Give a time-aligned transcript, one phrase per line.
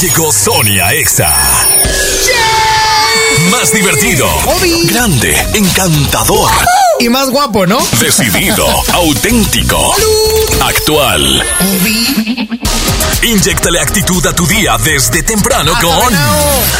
[0.00, 1.32] llegó Sonia Exa.
[3.50, 4.28] Más divertido,
[4.86, 6.50] grande, encantador
[6.98, 7.78] y más guapo, ¿no?
[8.00, 9.94] Decidido, auténtico,
[10.60, 11.42] actual.
[13.22, 16.14] Inyectale actitud a tu día desde temprano Ah, con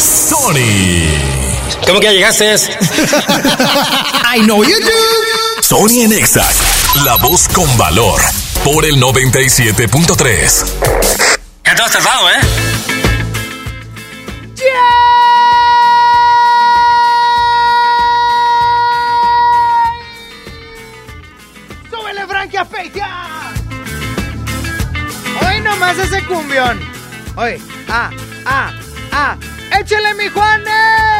[0.00, 1.08] Sony.
[1.86, 2.54] ¿Cómo que ya llegaste?
[4.36, 5.62] I know you do.
[5.62, 6.46] Sony en Exa,
[7.04, 8.20] la voz con valor.
[8.64, 10.64] Por el 97.3.
[11.66, 12.34] Ya te has tardado, ¿eh?
[25.74, 26.78] Nomás ese cumbión.
[27.34, 28.10] Hoy, ah,
[28.46, 28.72] ah,
[29.10, 29.36] ah.
[29.72, 31.13] ¡Échale, mi Juanes!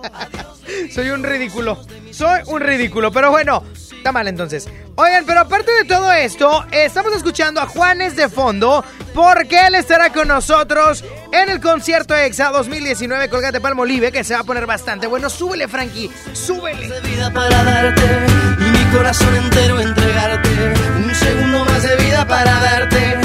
[0.93, 1.79] Soy un ridículo.
[2.11, 4.67] Soy un ridículo, pero bueno, está mal entonces.
[4.95, 10.11] Oigan, pero aparte de todo esto, estamos escuchando a Juanes de fondo porque él estará
[10.11, 15.07] con nosotros en el concierto EXA 2019 Colgate Palmolive, que se va a poner bastante
[15.07, 15.29] bueno.
[15.29, 16.87] Súbele, Frankie, súbele.
[16.89, 18.01] de vida para darte
[18.59, 20.49] y mi corazón entero entregarte.
[20.97, 23.18] Un segundo más de vida para darte.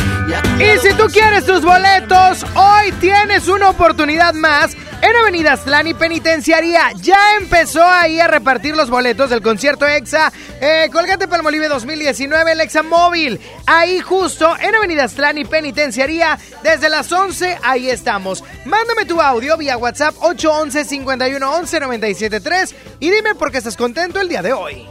[0.58, 6.92] Y, si tú quieres tus boletos, hoy tienes una oportunidad más en Avenida y Penitenciaría.
[7.00, 12.60] Ya empezó ahí a repartir los boletos del concierto EXA eh, Colgate Palmolive 2019, el
[12.60, 13.38] EXA Móvil.
[13.66, 18.42] Ahí justo en Avenida y Penitenciaría, desde las 11, ahí estamos.
[18.64, 24.20] Mándame tu audio vía WhatsApp 811 51 11 973 y dime por qué estás contento
[24.20, 24.86] el día de hoy.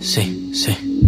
[0.00, 1.07] Sí, sí.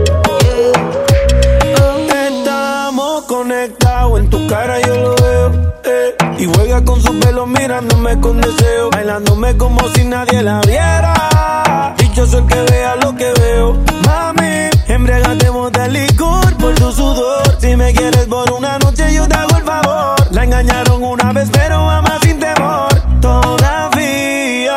[4.31, 5.73] Tu cara yo lo veo.
[5.83, 6.15] eh.
[6.39, 8.89] Y juega con su pelo mirándome con deseo.
[8.89, 11.93] Bailándome como si nadie la viera.
[11.97, 13.77] Dichoso el que vea lo que veo.
[14.05, 17.43] Mami, embriagatemos de licor por tu sudor.
[17.59, 20.15] Si me quieres por una noche, yo te hago el favor.
[20.31, 22.89] La engañaron una vez, pero ama sin temor.
[23.21, 24.75] Todavía,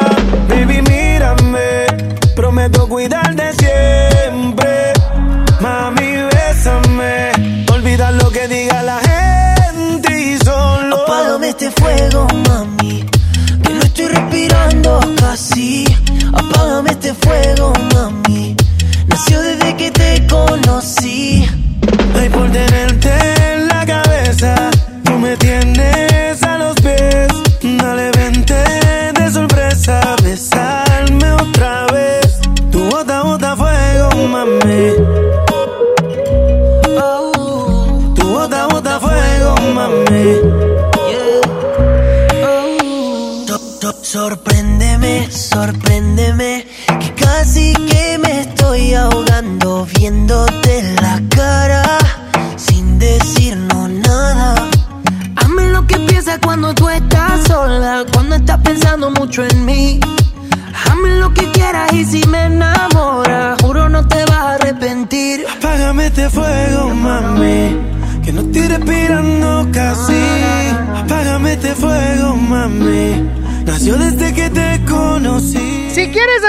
[0.49, 1.87] baby, mírame.
[2.37, 3.44] Prometo cuidarte
[16.33, 18.57] Apágame este fuego, mami.
[19.09, 21.45] Nació desde que te conocí.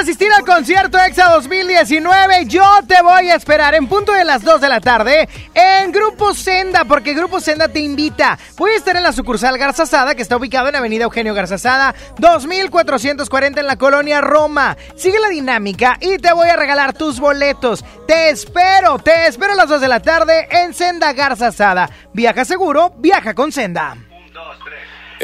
[0.06, 4.62] Asistir al concierto EXA 2019, yo te voy a esperar en punto de las 2
[4.62, 8.38] de la tarde en Grupo Senda, porque Grupo Senda te invita.
[8.56, 13.62] Voy a estar en la sucursal Garzazada, que está ubicado en Avenida Eugenio Garzazada, 2440
[13.62, 14.78] en la colonia Roma.
[14.96, 17.84] Sigue la dinámica y te voy a regalar tus boletos.
[18.06, 21.90] Te espero, te espero a las 2 de la tarde en Senda Garzazada.
[22.14, 23.98] Viaja seguro, viaja con Senda.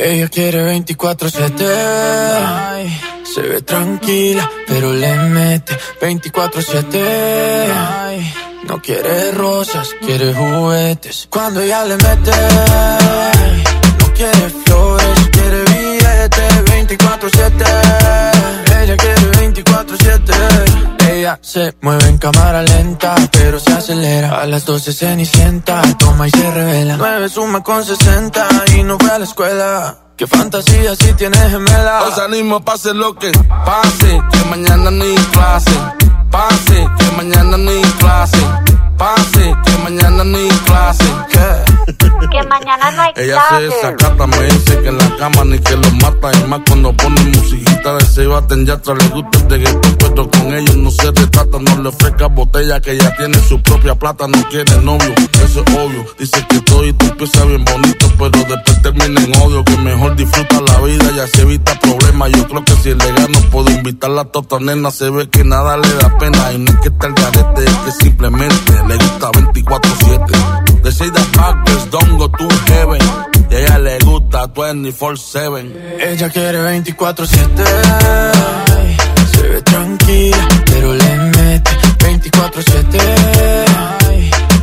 [0.04, 1.48] Ella quiere 24-7.
[3.24, 7.00] Se ve tranquila, pero le mete 24-7.
[8.68, 11.28] No quiere rosas, quiere juguetes.
[11.30, 12.32] Cuando ella le mete,
[14.00, 17.71] no quiere flores, quiere billetes 24-7.
[21.32, 24.42] 24-7 se mueve en cámara lenta, pero se acelera.
[24.42, 26.98] A las 12 se sienta, toma y se revela.
[26.98, 29.98] 9 suma con 60 y no fue a la escuela.
[30.18, 32.04] Qué fantasía si tienes gemela.
[32.04, 33.32] Os animo, pase lo que
[33.66, 35.72] pase, que mañana ni clase.
[36.30, 38.38] Pase, que mañana ni clase.
[39.02, 41.06] Pase, que mañana ni clase.
[42.32, 43.56] Que mañana no hay Ella clase.
[43.56, 46.32] se desacata, me dice que en la cama ni que lo mata.
[46.38, 50.30] Y más cuando pone musiquita de se baten ya atrás le gusta el reggaetón, pero
[50.30, 51.58] con ellos no se retrata.
[51.60, 54.28] No le ofrezca botella que ya tiene su propia plata.
[54.28, 55.14] No quiere novio,
[55.46, 56.06] eso es obvio.
[56.20, 59.64] Dice que todo y tú empieza bien bonito, pero después termina en odio.
[59.66, 62.32] Que mejor disfruta la vida, ya se evita problemas.
[62.34, 64.92] Yo creo que si le gano puedo invitarla a tota nena.
[64.92, 66.54] Se ve que nada le da pena.
[66.54, 70.82] Y no es que esté el garete, es que simplemente le gusta 24-7.
[70.84, 73.02] De 6 de Packers, don't go to heaven.
[73.50, 75.72] Y a ella le gusta 24-7.
[76.00, 77.28] Ella quiere 24-7.
[79.34, 82.98] Se ve tranquila, pero le mete 24-7.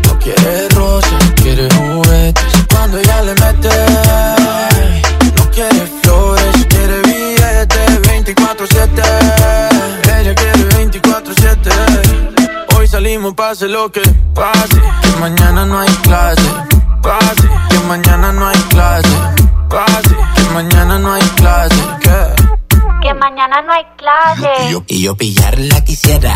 [0.07, 2.45] No quiere rosas, quiere juguetes.
[2.71, 3.71] Cuando ella le mete,
[5.37, 8.88] no quiere flores, quiere billetes 24-7.
[13.09, 14.03] Salimos, pase lo que
[14.35, 14.81] pase.
[15.03, 16.43] Que mañana no hay clase.
[17.03, 19.17] Pase, que mañana no hay clase.
[19.71, 21.77] Pase, que mañana no hay clase.
[23.01, 24.51] Que mañana no hay clase.
[24.69, 26.35] Y yo, y yo pillarla quisiera.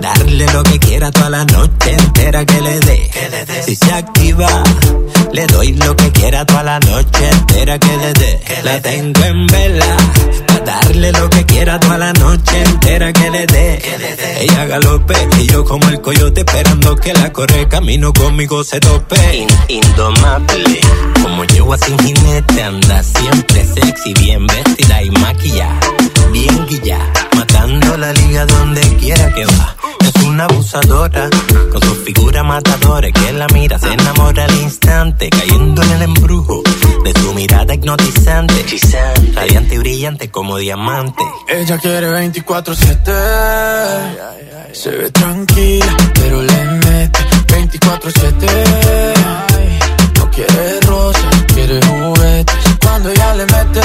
[0.00, 3.10] Darle lo que quiera toda la noche entera que le dé.
[3.64, 4.48] Si se activa,
[5.32, 8.40] le doy lo que quiera toda la noche entera que le dé.
[8.64, 9.96] La tengo en vela.
[10.66, 13.80] Darle lo que quiera toda la noche entera que le dé.
[14.40, 19.46] Ella galope y yo como el coyote esperando que la corre camino conmigo se tope.
[19.68, 20.80] indomable,
[21.22, 25.78] como yegua sin jinete anda siempre sexy, bien vestida y maquillada.
[26.32, 26.98] Bien guilla,
[27.36, 29.76] matando la liga donde quiera que va.
[30.00, 31.30] Es una abusadora,
[31.72, 36.62] con su figura matadora que la mira, se enamora al instante, cayendo en el embrujo
[37.04, 38.64] de su mirada hipnotizante,
[39.34, 43.12] radiante y brillante como Ella quiere 24-7.
[44.72, 48.46] Se ve tranquila, pero le mete 24-7.
[50.16, 52.56] No quiere rosas, quiere juguetes.
[52.82, 53.80] Cuando ella le mete,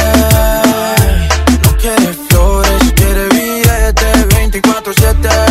[1.61, 5.50] no quiere flores, quiere billetes 24-7.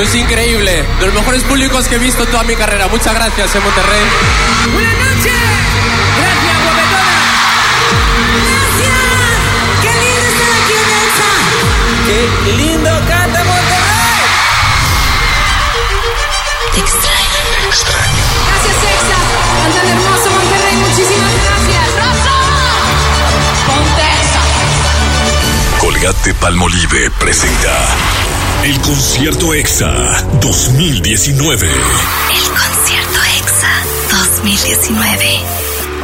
[0.00, 2.88] Sois increíble, de los mejores públicos que he visto en toda mi carrera.
[2.88, 4.00] Muchas gracias, en Monterrey.
[4.72, 5.32] Buenas noches.
[6.16, 7.20] Gracias, guapetona.
[8.48, 8.96] Gracias.
[9.82, 10.88] Qué lindo estar aquí en
[12.46, 14.24] ¡Qué lindo canta Monterrey!
[16.72, 17.40] Te extraño.
[18.48, 19.18] Gracias, Exa.
[19.60, 20.76] Cantan hermoso, Monterrey.
[20.76, 21.84] Muchísimas gracias.
[22.00, 22.36] ¡Rosa!
[23.66, 24.08] Ponte.
[25.78, 27.74] Colgate Palmolive presenta
[28.64, 31.66] el concierto EXA 2019.
[31.66, 31.72] El
[32.50, 33.68] concierto EXA
[34.10, 35.24] 2019.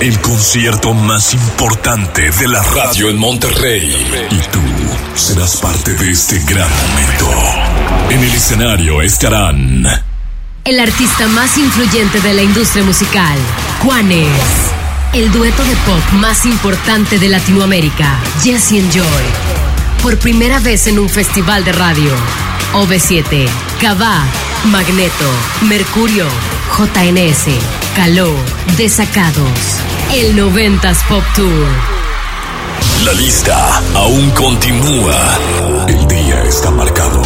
[0.01, 3.95] El concierto más importante de la radio en Monterrey.
[4.31, 4.61] Y tú
[5.15, 7.31] serás parte de este gran momento.
[8.11, 9.87] En el escenario estarán
[10.65, 13.39] El artista más influyente de la industria musical,
[13.83, 14.41] Juanes.
[15.13, 19.56] El dueto de pop más importante de Latinoamérica, Jesse and Joy.
[20.07, 22.13] Por primera vez en un festival de radio.
[22.75, 23.49] OV7,
[23.81, 24.25] Cabá,
[24.67, 25.29] Magneto,
[25.63, 26.29] Mercurio,
[26.79, 27.47] JNS,
[27.97, 28.33] Caló,
[28.77, 29.81] Desacados.
[30.15, 31.67] El 90s Pop Tour.
[33.05, 35.39] La lista aún continúa.
[35.89, 36.07] El
[36.47, 37.21] está marcado.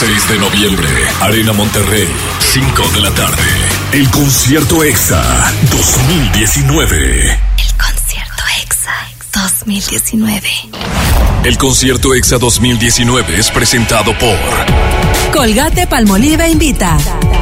[0.00, 0.88] 6 de noviembre,
[1.20, 2.08] Arena Monterrey,
[2.52, 3.44] 5 de la tarde.
[3.92, 5.22] El concierto EXA
[5.70, 7.49] 2019.
[9.32, 10.48] El concierto EXA 2019.
[11.44, 14.36] El concierto EXA 2019 es presentado por
[15.32, 16.96] Colgate Palmolive invita.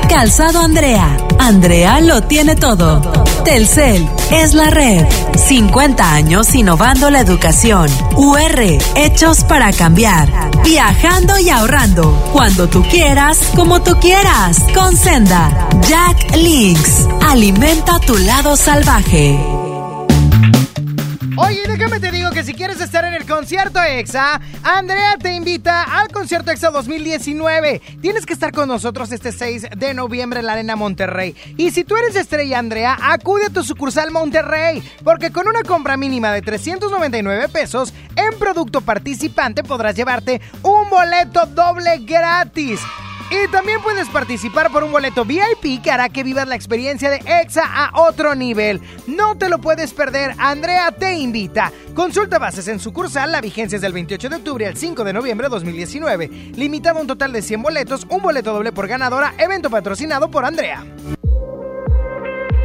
[0.08, 1.16] Calzado Andrea.
[1.38, 3.00] Andrea lo tiene todo.
[3.44, 5.06] Telcel es la red.
[5.36, 7.88] 50 años innovando la educación.
[8.16, 8.60] UR,
[8.94, 10.30] hechos para cambiar.
[10.62, 12.12] Viajando y ahorrando.
[12.32, 14.58] Cuando tú quieras, como tú quieras.
[14.74, 15.68] Con Senda.
[15.88, 17.06] Jack Links.
[17.22, 19.38] Alimenta tu lado salvaje.
[21.40, 25.84] Oye, déjame te digo que si quieres estar en el concierto EXA, Andrea te invita
[25.84, 27.80] al concierto EXA 2019.
[28.02, 31.36] Tienes que estar con nosotros este 6 de noviembre en la Arena Monterrey.
[31.56, 35.96] Y si tú eres estrella, Andrea, acude a tu sucursal Monterrey, porque con una compra
[35.96, 42.80] mínima de 399 pesos en producto participante podrás llevarte un boleto doble gratis.
[43.30, 47.20] Y también puedes participar por un boleto VIP que hará que vivas la experiencia de
[47.26, 48.80] EXA a otro nivel.
[49.06, 51.70] No te lo puedes perder, Andrea te invita.
[51.94, 55.46] Consulta bases en sucursal, la vigencia es del 28 de octubre al 5 de noviembre
[55.46, 56.28] de 2019.
[56.56, 60.46] Limitado a un total de 100 boletos, un boleto doble por ganadora, evento patrocinado por
[60.46, 60.84] Andrea.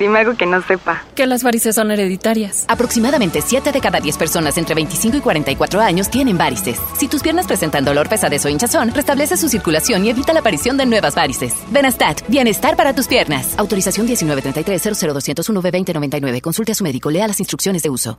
[0.00, 1.04] Dime algo que no sepa.
[1.14, 2.64] Que las varices son hereditarias.
[2.68, 6.78] Aproximadamente 7 de cada 10 personas entre 25 y 44 años tienen varices.
[6.96, 10.78] Si tus piernas presentan dolor, pesadez o hinchazón, restablece su circulación y evita la aparición
[10.78, 11.52] de nuevas varices.
[11.70, 13.58] Benastat, bienestar para tus piernas.
[13.58, 17.10] Autorización 1933 00201 2099 Consulte a su médico.
[17.10, 18.18] Lea las instrucciones de uso.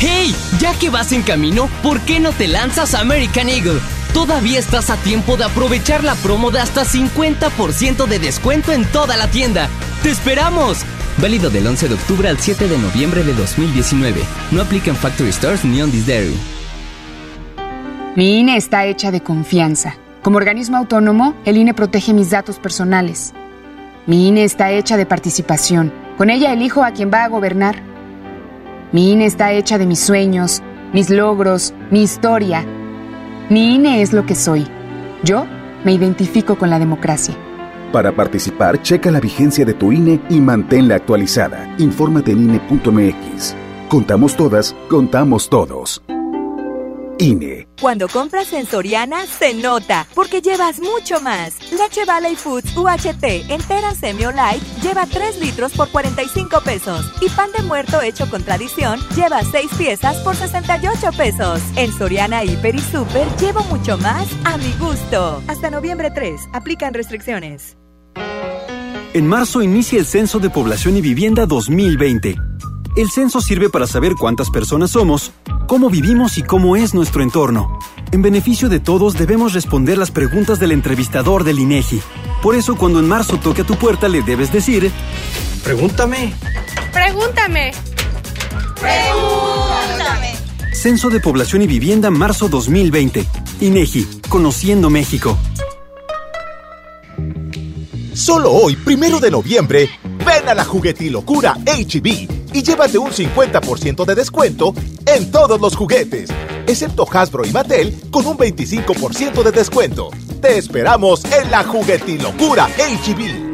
[0.00, 0.36] ¡Hey!
[0.60, 3.80] Ya que vas en camino, ¿por qué no te lanzas a American Eagle?
[4.14, 9.16] Todavía estás a tiempo de aprovechar la promo de hasta 50% de descuento en toda
[9.16, 9.68] la tienda.
[10.04, 10.84] ¡Te esperamos!
[11.18, 14.22] Válido del 11 de octubre al 7 de noviembre de 2019.
[14.52, 16.34] No aplica en Factory Stores ni on this dairy.
[18.14, 19.96] Mi INE está hecha de confianza.
[20.22, 23.34] Como organismo autónomo, el INE protege mis datos personales.
[24.06, 25.92] Mi INE está hecha de participación.
[26.16, 27.82] Con ella elijo a quien va a gobernar.
[28.92, 32.64] Mi INE está hecha de mis sueños, mis logros, mi historia.
[33.50, 34.66] Mi INE es lo que soy.
[35.22, 35.44] Yo
[35.84, 37.34] me identifico con la democracia.
[37.92, 41.74] Para participar, checa la vigencia de tu INE y manténla actualizada.
[41.78, 43.54] Infórmate en INE.mx.
[43.88, 46.02] Contamos todas, contamos todos.
[47.18, 47.63] INE.
[47.80, 51.54] Cuando compras en Soriana, se nota, porque llevas mucho más.
[51.72, 57.12] Leche Valley Foods UHT entera semi light lleva 3 litros por 45 pesos.
[57.20, 61.60] Y pan de muerto hecho con tradición lleva 6 piezas por 68 pesos.
[61.76, 65.42] En Soriana Hiper y Super llevo mucho más a mi gusto.
[65.48, 67.76] Hasta noviembre 3, aplican restricciones.
[69.14, 72.53] En marzo inicia el Censo de Población y Vivienda 2020.
[72.96, 75.32] El censo sirve para saber cuántas personas somos,
[75.66, 77.76] cómo vivimos y cómo es nuestro entorno.
[78.12, 82.00] En beneficio de todos debemos responder las preguntas del entrevistador del INEGI.
[82.40, 84.92] Por eso cuando en marzo toque a tu puerta le debes decir,
[85.64, 86.34] pregúntame.
[86.92, 87.72] Pregúntame.
[88.80, 90.34] Pregúntame.
[90.72, 93.26] Censo de Población y Vivienda marzo 2020.
[93.60, 95.36] INEGI, Conociendo México.
[98.12, 99.90] Solo hoy, primero de noviembre,
[100.24, 104.74] ven a la juguetilocura HB y llévate un 50% de descuento
[105.06, 106.30] en todos los juguetes,
[106.66, 110.10] excepto Hasbro y Mattel con un 25% de descuento.
[110.40, 113.53] Te esperamos en la juguetilocura HB.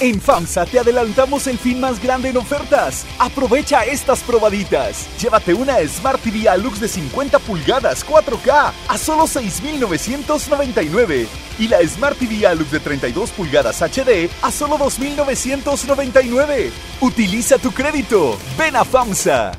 [0.00, 3.04] En FAMSA te adelantamos el fin más grande en ofertas.
[3.18, 5.06] Aprovecha estas probaditas.
[5.20, 11.26] Llévate una Smart TV Alux de 50 pulgadas 4K a solo 6,999.
[11.58, 16.72] Y la Smart TV Alux de 32 pulgadas HD a solo 2,999.
[17.02, 18.38] Utiliza tu crédito.
[18.56, 19.52] Ven a FAMSA.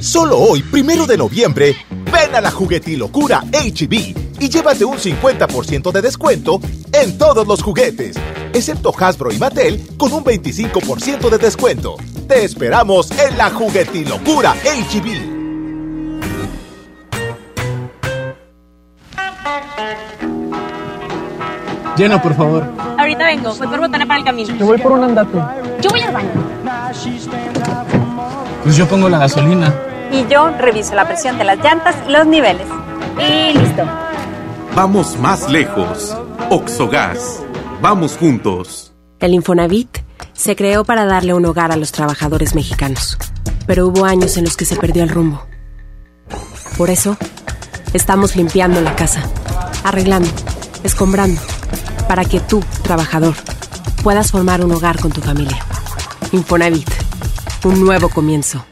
[0.00, 1.74] Solo hoy, primero de noviembre,
[2.10, 3.92] ven a la juguetilocura HB
[4.40, 6.60] y llévate un 50% de descuento
[6.92, 8.16] en todos los juguetes,
[8.52, 11.96] excepto Hasbro y Mattel con un 25% de descuento.
[12.26, 15.38] Te esperamos en la juguetilocura HB.
[21.96, 22.64] Llena, por favor.
[22.96, 24.54] Ahorita vengo, voy por botana para el camino.
[24.56, 25.36] Yo voy por un andate.
[25.80, 26.30] Yo voy al baño.
[28.62, 29.87] Pues yo pongo la gasolina.
[30.10, 32.66] Y yo reviso la presión de las llantas y los niveles.
[33.18, 33.84] Y listo.
[34.74, 36.16] Vamos más lejos.
[36.50, 37.42] Oxogas.
[37.82, 38.94] vamos juntos.
[39.20, 39.98] El Infonavit
[40.32, 43.18] se creó para darle un hogar a los trabajadores mexicanos,
[43.66, 45.42] pero hubo años en los que se perdió el rumbo.
[46.76, 47.16] Por eso,
[47.92, 49.22] estamos limpiando la casa,
[49.82, 50.30] arreglando,
[50.84, 51.40] escombrando,
[52.06, 53.34] para que tú, trabajador,
[54.04, 55.58] puedas formar un hogar con tu familia.
[56.30, 56.88] Infonavit,
[57.64, 58.64] un nuevo comienzo.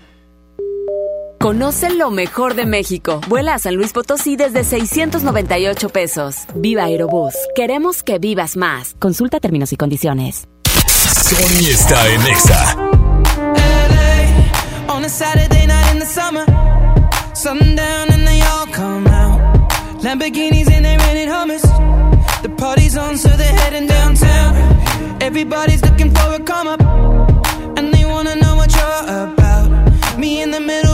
[1.46, 3.20] Conoce lo mejor de México.
[3.28, 6.38] Vuela a San Luis Potosí desde 698 pesos.
[6.56, 7.34] Viva Aerobús.
[7.54, 8.96] Queremos que vivas más.
[8.98, 10.48] Consulta términos y condiciones.
[10.66, 12.76] Sony está en Exa.
[14.88, 16.44] On a Saturday night in the summer,
[17.32, 19.40] sundown and they all come out.
[20.02, 21.62] Lamborghinis and they rented hummus.
[22.42, 25.22] The party's on, so they're heading downtown.
[25.22, 26.80] Everybody's looking for a come up,
[27.78, 30.18] and they wanna know what you're about.
[30.18, 30.85] Me in the middle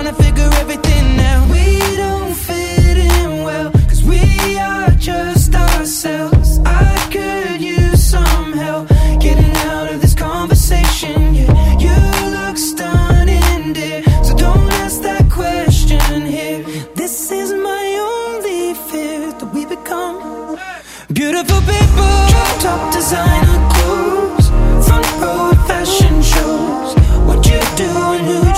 [0.00, 1.48] trying to figure everything out.
[1.50, 6.60] We don't fit in well, cause we are just ourselves.
[6.64, 8.88] I could use some help
[9.20, 11.34] getting out of this conversation.
[11.34, 11.96] Yeah, you
[12.36, 14.04] look stunning, dear.
[14.22, 16.62] So don't ask that question here.
[16.94, 20.58] This is my only fear that we become
[21.12, 22.14] beautiful people.
[22.60, 24.46] Top designer clothes,
[24.86, 26.94] front row fashion shows.
[27.26, 28.57] What you do and who'd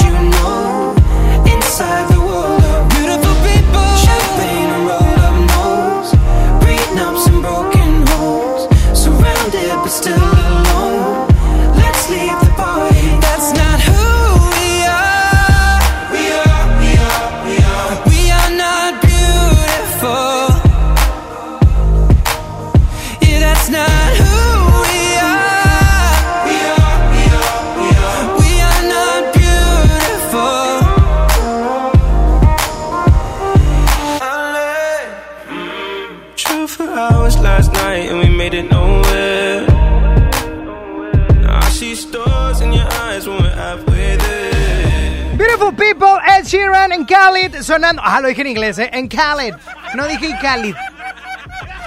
[46.50, 48.02] Sheeran en Khalid sonando.
[48.04, 48.90] Ah, lo dije en inglés, ¿eh?
[48.92, 49.54] En Khalid.
[49.94, 50.74] No dije Khalid.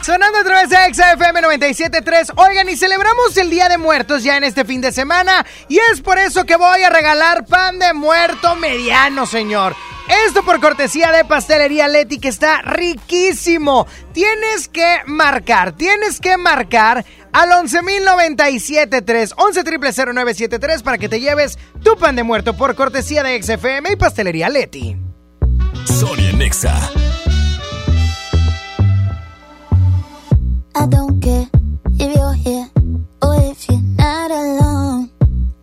[0.02, 2.32] Sonando a través de XFM 97.3.
[2.38, 5.45] Oigan, y celebramos el Día de Muertos ya en este fin de semana.
[5.67, 9.76] Y es por eso que voy a regalar pan de muerto mediano, señor.
[10.28, 13.86] Esto por cortesía de Pastelería Leti, que está riquísimo.
[14.13, 22.15] Tienes que marcar, tienes que marcar al 11.097.3, 11.000.973 para que te lleves tu pan
[22.15, 24.96] de muerto por cortesía de XFM y Pastelería Leti.
[25.86, 26.74] Sony en Exa.
[30.76, 31.48] I don't care
[32.00, 32.67] if you're here
[33.22, 35.10] or if you're not alone.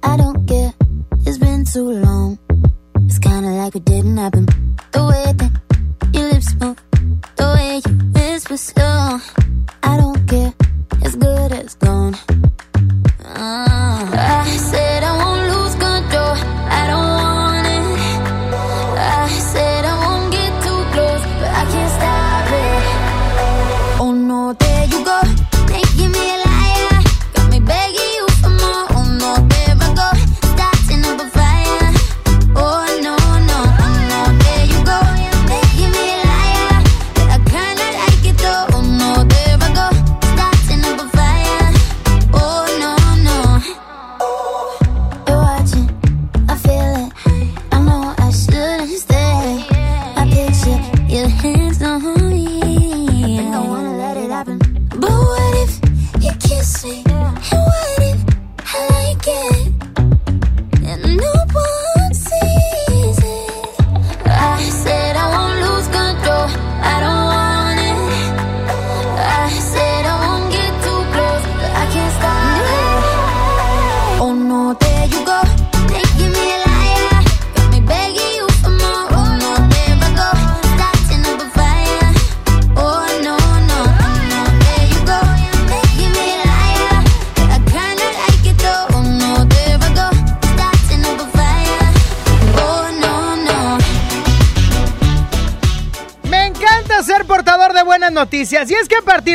[0.03, 0.73] I don't care,
[1.27, 2.39] it's been too long.
[3.07, 4.47] It's kinda like it didn't happen.
[4.93, 5.51] The way that
[6.13, 6.77] your lips move,
[7.37, 9.19] the way you whisper slow.
[9.83, 10.53] I don't care,
[11.13, 12.15] it's good as gone.
[13.25, 13.90] Ah.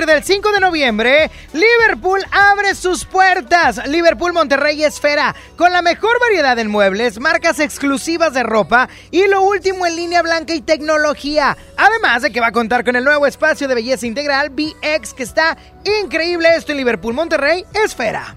[0.05, 3.87] Del 5 de noviembre, Liverpool abre sus puertas.
[3.87, 9.41] Liverpool Monterrey Esfera, con la mejor variedad en muebles, marcas exclusivas de ropa y lo
[9.41, 11.57] último en línea blanca y tecnología.
[11.77, 15.23] Además de que va a contar con el nuevo espacio de belleza integral BX que
[15.23, 15.57] está
[16.03, 18.35] increíble esto en Liverpool Monterrey Esfera.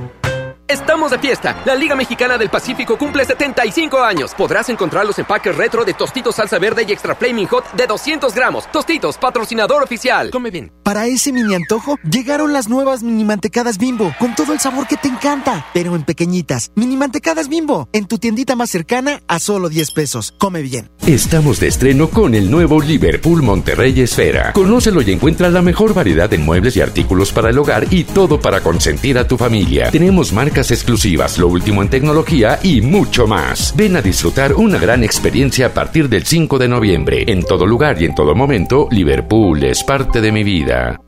[0.71, 1.61] Estamos de fiesta.
[1.65, 4.33] La Liga Mexicana del Pacífico cumple 75 años.
[4.33, 8.33] Podrás encontrar los empaques retro de Tostitos Salsa Verde y Extra Flaming Hot de 200
[8.33, 8.71] gramos.
[8.71, 10.29] Tostitos, patrocinador oficial.
[10.31, 10.71] Come bien.
[10.81, 14.95] Para ese mini antojo, llegaron las nuevas mini mantecadas bimbo, con todo el sabor que
[14.95, 16.71] te encanta, pero en pequeñitas.
[16.75, 20.33] Mini mantecadas bimbo, en tu tiendita más cercana a solo 10 pesos.
[20.37, 20.89] Come bien.
[21.05, 24.53] Estamos de estreno con el nuevo Liverpool Monterrey Esfera.
[24.53, 28.39] Conócelo y encuentra la mejor variedad de muebles y artículos para el hogar y todo
[28.39, 29.91] para consentir a tu familia.
[29.91, 33.73] Tenemos marcas exclusivas, lo último en tecnología y mucho más.
[33.75, 37.23] Ven a disfrutar una gran experiencia a partir del 5 de noviembre.
[37.27, 40.99] En todo lugar y en todo momento, Liverpool es parte de mi vida.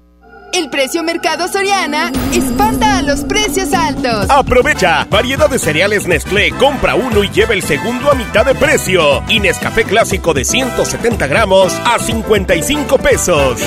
[0.54, 4.30] El precio Mercado Soriana espanta a los precios altos.
[4.30, 5.08] Aprovecha.
[5.10, 6.52] Variedad de cereales Nestlé.
[6.52, 9.24] Compra uno y lleva el segundo a mitad de precio.
[9.28, 13.60] Y Nescafé clásico de 170 gramos a 55 pesos.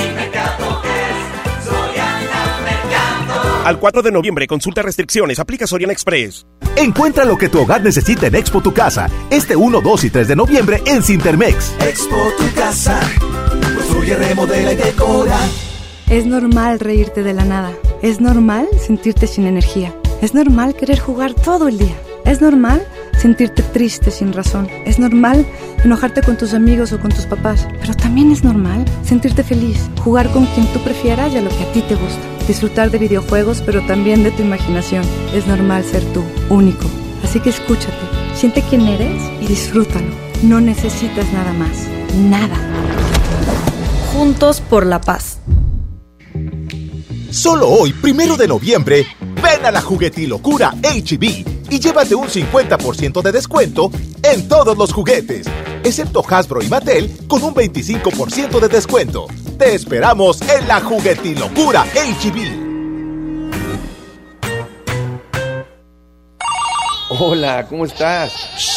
[3.67, 6.47] Al 4 de noviembre, consulta restricciones, aplica Soriana Express.
[6.77, 9.09] Encuentra lo que tu hogar necesita en Expo Tu Casa.
[9.29, 11.75] Este 1, 2 y 3 de noviembre en Cintermex.
[11.81, 12.97] Expo Tu Casa.
[13.75, 15.37] Construye, remodela y decora.
[16.09, 17.73] Es normal reírte de la nada.
[18.01, 19.93] Es normal sentirte sin energía.
[20.21, 21.97] Es normal querer jugar todo el día.
[22.23, 22.87] Es normal
[23.19, 24.69] sentirte triste sin razón.
[24.85, 25.45] Es normal
[25.83, 27.67] enojarte con tus amigos o con tus papás.
[27.81, 31.63] Pero también es normal sentirte feliz, jugar con quien tú prefieras y a lo que
[31.65, 32.36] a ti te gusta.
[32.47, 35.03] Disfrutar de videojuegos, pero también de tu imaginación.
[35.33, 36.85] Es normal ser tú, único.
[37.23, 37.93] Así que escúchate,
[38.35, 40.07] siente quién eres y disfrútalo.
[40.43, 41.87] No necesitas nada más.
[42.15, 42.55] Nada.
[44.13, 45.39] Juntos por la paz.
[47.31, 49.05] Solo hoy, primero de noviembre,
[49.43, 51.23] ven a la juguetilocura HB
[51.69, 53.91] y llévate un 50% de descuento
[54.23, 55.47] en todos los juguetes,
[55.83, 59.27] excepto Hasbro y Mattel con un 25% de descuento.
[59.57, 62.67] Te esperamos en la juguetilocura HB.
[67.09, 68.76] Hola, ¿cómo estás?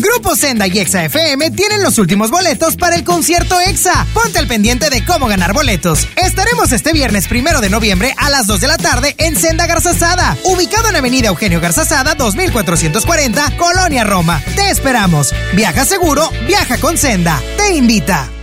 [0.00, 4.06] Grupo Senda y Exa FM tienen los últimos boletos para el concierto Exa.
[4.14, 6.08] Ponte al pendiente de cómo ganar boletos.
[6.16, 10.38] Estaremos este viernes primero de noviembre a las 2 de la tarde en Senda Garzazada,
[10.44, 14.42] ubicado en Avenida Eugenio Garzazada 2440, Colonia Roma.
[14.56, 15.34] Te esperamos.
[15.54, 17.38] Viaja seguro, viaja con Senda.
[17.58, 18.39] Te invita.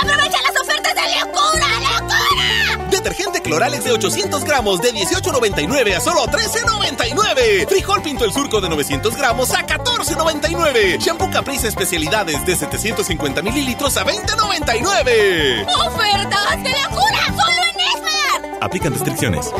[0.00, 2.88] ¡Aprovecha las ofertas de locura, locura!
[2.90, 7.68] Detergente Clorales de 800 gramos de 18.99 a solo 13.99.
[7.68, 10.98] Frijol Pinto el Surco de 900 gramos a 14.99.
[10.98, 15.66] Shampoo Caprice Especialidades de 750 mililitros a 20.99.
[15.86, 17.26] ¡Ofertas de locura!
[17.26, 18.58] ¡Solo en Esmar!
[18.60, 19.52] Aplican restricciones.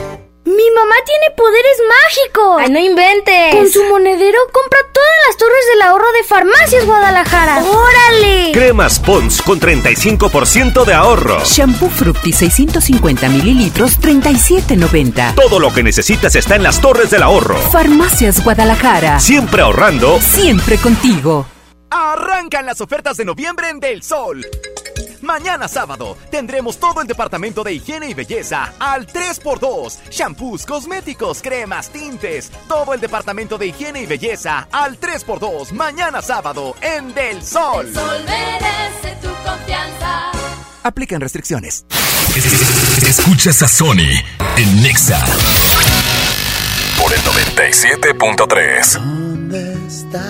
[0.45, 2.63] Mi mamá tiene poderes mágicos.
[2.63, 3.55] ¡Ay, no inventes!
[3.55, 7.63] Con su monedero compra todas las torres del ahorro de Farmacias Guadalajara.
[7.63, 8.51] ¡Órale!
[8.53, 11.41] Cremas Pons con 35% de ahorro.
[11.45, 15.37] Shampoo Fructi 650 mililitros, 37.90.
[15.37, 17.57] Todo lo que necesitas está en las torres del ahorro.
[17.71, 19.21] Farmacias Guadalajara.
[19.21, 20.21] Siempre ahorrando.
[20.21, 21.47] Siempre contigo.
[21.89, 24.45] Arrancan las ofertas de noviembre en Del Sol.
[25.23, 30.11] Mañana sábado tendremos todo el departamento de higiene y belleza al 3x2.
[30.11, 32.51] Shampoos, cosméticos, cremas, tintes.
[32.69, 35.71] Todo el departamento de higiene y belleza al 3x2.
[35.73, 37.87] Mañana sábado en Del Sol.
[37.87, 40.33] El sol merece tu confianza.
[40.83, 41.87] Aplican restricciones.
[43.07, 44.11] Escuchas a Sony
[44.57, 45.25] en Nexa
[47.01, 49.87] por el 97.3.
[49.87, 50.23] estás.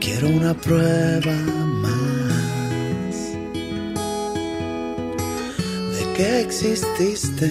[0.00, 1.61] Quiero una prueba
[6.16, 7.48] que exististe,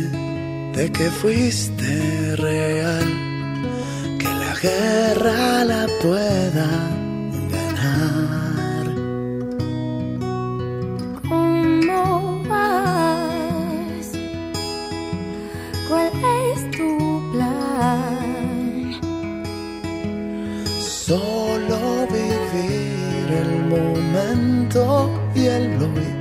[0.75, 3.07] de que fuiste real,
[4.19, 6.69] que la guerra la pueda
[7.55, 8.85] ganar.
[11.27, 14.07] ¿Cómo vas?
[15.87, 16.11] ¿Cuál
[16.53, 19.01] es tu plan?
[20.79, 26.20] Solo vivir el momento y el hoy.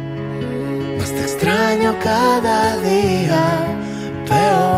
[1.11, 3.67] Más te extraño cada día
[4.29, 4.70] peor.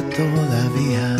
[0.00, 1.11] Todavía.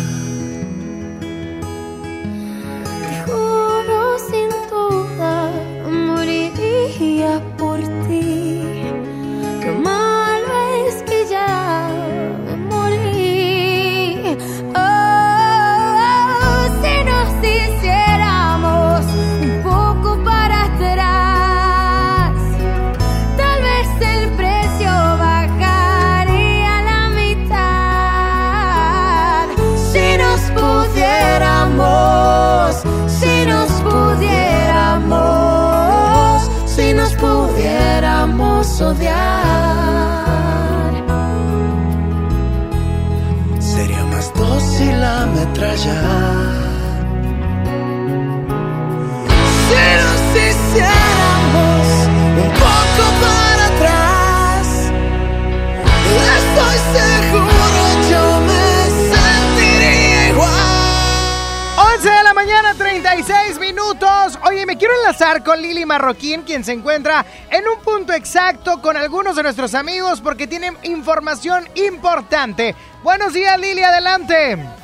[64.83, 69.43] Quiero enlazar con Lili Marroquín, quien se encuentra en un punto exacto con algunos de
[69.43, 72.75] nuestros amigos porque tienen información importante.
[73.01, 74.82] Buenos días, Lili, adelante.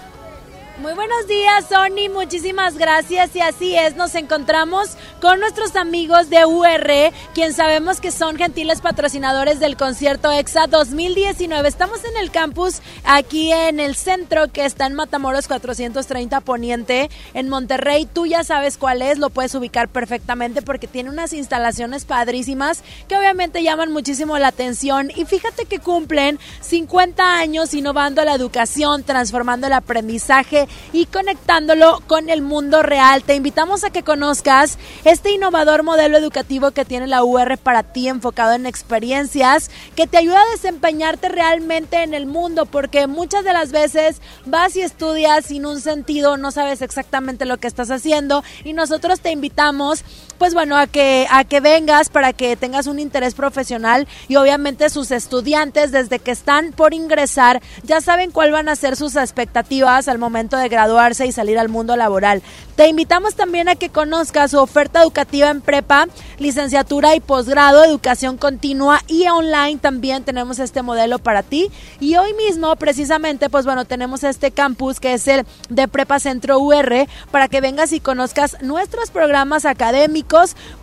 [0.82, 2.10] Muy buenos días, Sony.
[2.10, 3.36] Muchísimas gracias.
[3.36, 8.80] Y así es, nos encontramos con nuestros amigos de UR, quien sabemos que son gentiles
[8.80, 11.68] patrocinadores del concierto EXA 2019.
[11.68, 17.50] Estamos en el campus aquí en el centro que está en Matamoros 430 Poniente, en
[17.50, 18.06] Monterrey.
[18.06, 23.18] Tú ya sabes cuál es, lo puedes ubicar perfectamente porque tiene unas instalaciones padrísimas que
[23.18, 25.12] obviamente llaman muchísimo la atención.
[25.14, 32.30] Y fíjate que cumplen 50 años innovando la educación, transformando el aprendizaje y conectándolo con
[32.30, 33.24] el mundo real.
[33.24, 38.08] Te invitamos a que conozcas este innovador modelo educativo que tiene la UR para ti,
[38.08, 43.54] enfocado en experiencias, que te ayuda a desempeñarte realmente en el mundo, porque muchas de
[43.54, 48.44] las veces vas y estudias sin un sentido, no sabes exactamente lo que estás haciendo
[48.64, 50.04] y nosotros te invitamos,
[50.40, 54.90] pues bueno, a que, a que vengas para que tengas un interés profesional y obviamente
[54.90, 60.08] sus estudiantes desde que están por ingresar ya saben cuál van a ser sus expectativas
[60.08, 62.42] al momento de graduarse y salir al mundo laboral.
[62.78, 68.38] Te invitamos también a que conozcas su oferta educativa en prepa, licenciatura y posgrado, educación
[68.38, 69.80] continua y online.
[69.80, 71.70] También tenemos este modelo para ti.
[72.00, 76.60] Y hoy mismo, precisamente, pues bueno, tenemos este campus que es el de Prepa Centro
[76.60, 80.29] UR para que vengas y conozcas nuestros programas académicos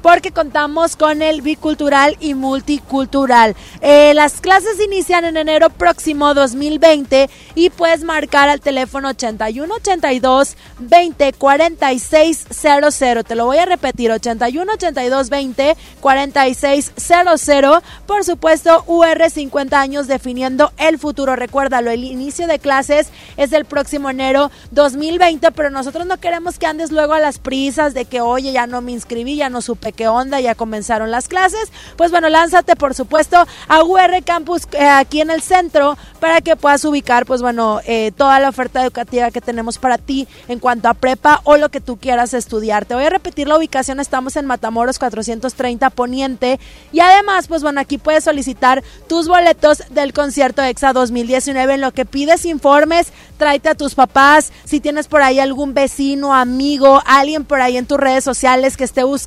[0.02, 3.54] porque contamos con el bicultural y multicultural.
[3.80, 10.56] Eh, las clases inician en enero próximo 2020 y puedes marcar al teléfono 81 82
[10.80, 13.24] 20 46 00.
[13.24, 17.82] Te lo voy a repetir, 81 82 20 46 00.
[18.06, 21.36] Por supuesto, UR 50 años definiendo el futuro.
[21.36, 26.66] Recuérdalo, el inicio de clases es el próximo enero 2020, pero nosotros no queremos que
[26.66, 29.92] andes luego a las prisas de que, oye, ya no me inscribí, ya no supe
[29.92, 33.36] qué onda, ya comenzaron las clases, pues bueno, lánzate por supuesto
[33.68, 38.12] a UR Campus eh, aquí en el centro para que puedas ubicar pues bueno eh,
[38.16, 41.80] toda la oferta educativa que tenemos para ti en cuanto a prepa o lo que
[41.80, 42.84] tú quieras estudiar.
[42.84, 46.58] Te voy a repetir la ubicación, estamos en Matamoros 430 Poniente
[46.92, 51.92] y además pues bueno, aquí puedes solicitar tus boletos del concierto EXA 2019 en lo
[51.92, 57.44] que pides informes, tráete a tus papás, si tienes por ahí algún vecino, amigo, alguien
[57.44, 59.25] por ahí en tus redes sociales que esté buscando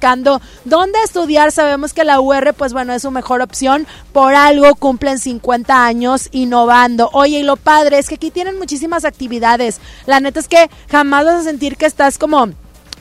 [0.66, 5.20] dónde estudiar, sabemos que la UR pues bueno es su mejor opción, por algo cumplen
[5.20, 7.10] 50 años innovando.
[7.14, 9.80] Oye, y lo padre es que aquí tienen muchísimas actividades.
[10.06, 12.50] La neta es que jamás vas a sentir que estás como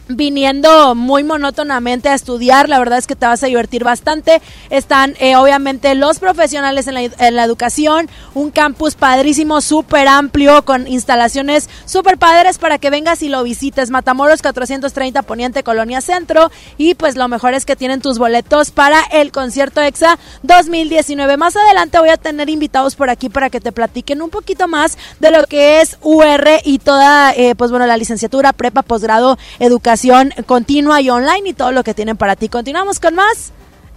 [0.09, 4.40] viniendo muy monótonamente a estudiar, la verdad es que te vas a divertir bastante.
[4.71, 10.64] Están eh, obviamente los profesionales en la, en la, educación, un campus padrísimo, súper amplio,
[10.64, 13.90] con instalaciones súper padres para que vengas y lo visites.
[13.90, 19.03] Matamoros 430 Poniente Colonia Centro y pues lo mejor es que tienen tus boletos para
[19.12, 21.37] el concierto EXA 2019.
[21.37, 24.97] Más adelante voy a tener invitados por aquí para que te platiquen un poquito más
[25.21, 29.98] de lo que es UR y toda, eh, pues bueno, la licenciatura, prepa, posgrado, educación
[30.47, 32.49] continua y online y todo lo que tienen para ti.
[32.49, 33.53] Continuamos con más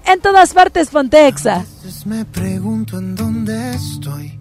[0.05, 1.65] en todas partes Pontexa.
[2.05, 4.39] Me pregunto en dónde estoy,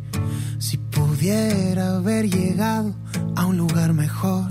[0.58, 2.94] si pudiera haber llegado
[3.36, 4.46] a un lugar mejor,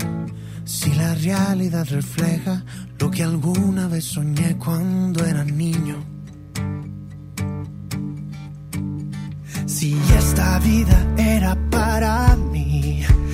[0.64, 2.64] si la realidad refleja
[2.98, 5.96] lo que alguna vez soñé cuando era niño.
[9.66, 13.02] Si esta vida era para mí,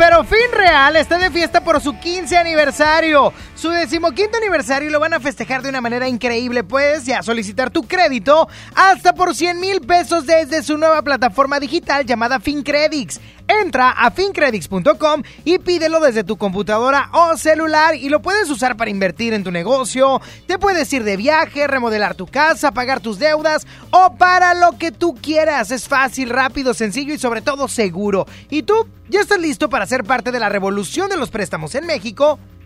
[0.00, 3.34] pero FinReal está de fiesta por su 15 aniversario.
[3.60, 7.82] Su decimoquinto aniversario lo van a festejar de una manera increíble, pues ya solicitar tu
[7.82, 13.20] crédito hasta por 100 mil pesos desde su nueva plataforma digital llamada FinCredits.
[13.46, 18.90] Entra a fincredits.com y pídelo desde tu computadora o celular y lo puedes usar para
[18.90, 23.66] invertir en tu negocio, te puedes ir de viaje, remodelar tu casa, pagar tus deudas
[23.90, 25.70] o para lo que tú quieras.
[25.70, 28.26] Es fácil, rápido, sencillo y sobre todo seguro.
[28.48, 31.84] ¿Y tú ya estás listo para ser parte de la revolución de los préstamos en
[31.84, 32.38] México?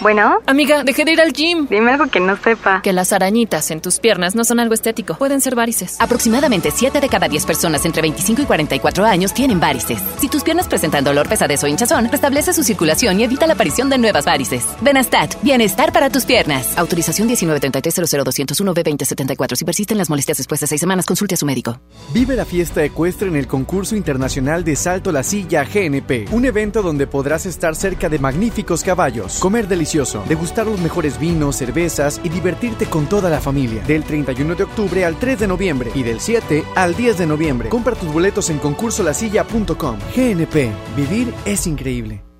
[0.00, 0.40] Bueno.
[0.46, 1.66] Amiga, dejé de ir al gym.
[1.68, 2.82] Dime algo que no sepa.
[2.82, 5.14] Que las arañitas en tus piernas no son algo estético.
[5.14, 5.96] Pueden ser varices.
[6.00, 10.00] Aproximadamente 7 de cada 10 personas entre 25 y 44 años tienen varices.
[10.20, 13.90] Si tus piernas presentan dolor, pesadez o hinchazón, restablece su circulación y evita la aparición
[13.90, 14.64] de nuevas varices.
[14.80, 16.76] Benastat, bienestar para tus piernas.
[16.76, 21.46] Autorización 193300201 b 2074 Si persisten las molestias después de 6 semanas, consulte a su
[21.46, 21.80] médico.
[22.12, 26.28] Vive la fiesta ecuestre en el concurso internacional de Salto la Silla GNP.
[26.32, 31.56] Un evento donde podrás estar cerca de magníficos caballos, comer delicioso degustar los mejores vinos,
[31.56, 33.82] cervezas y divertirte con toda la familia.
[33.82, 37.68] Del 31 de octubre al 3 de noviembre y del 7 al 10 de noviembre.
[37.68, 39.98] Compra tus boletos en concursolasilla.com.
[40.16, 42.33] GNP, vivir es increíble.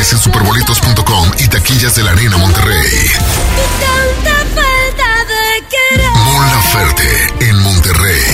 [0.00, 3.10] En superboletos.com y taquillas de la Arena Monterrey.
[6.24, 7.04] Mon Laferte
[7.40, 8.24] en Monterrey.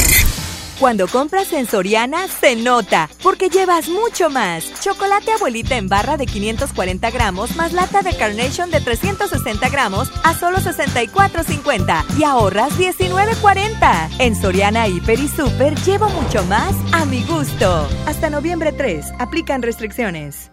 [0.78, 4.64] Cuando compras en Soriana, se nota, porque llevas mucho más.
[4.80, 10.34] Chocolate abuelita en barra de 540 gramos más lata de Carnation de 360 gramos a
[10.34, 14.08] solo 64,50 y ahorras 19,40.
[14.20, 17.88] En Soriana, Hiper y Super llevo mucho más a mi gusto.
[18.06, 20.52] Hasta noviembre 3, aplican restricciones.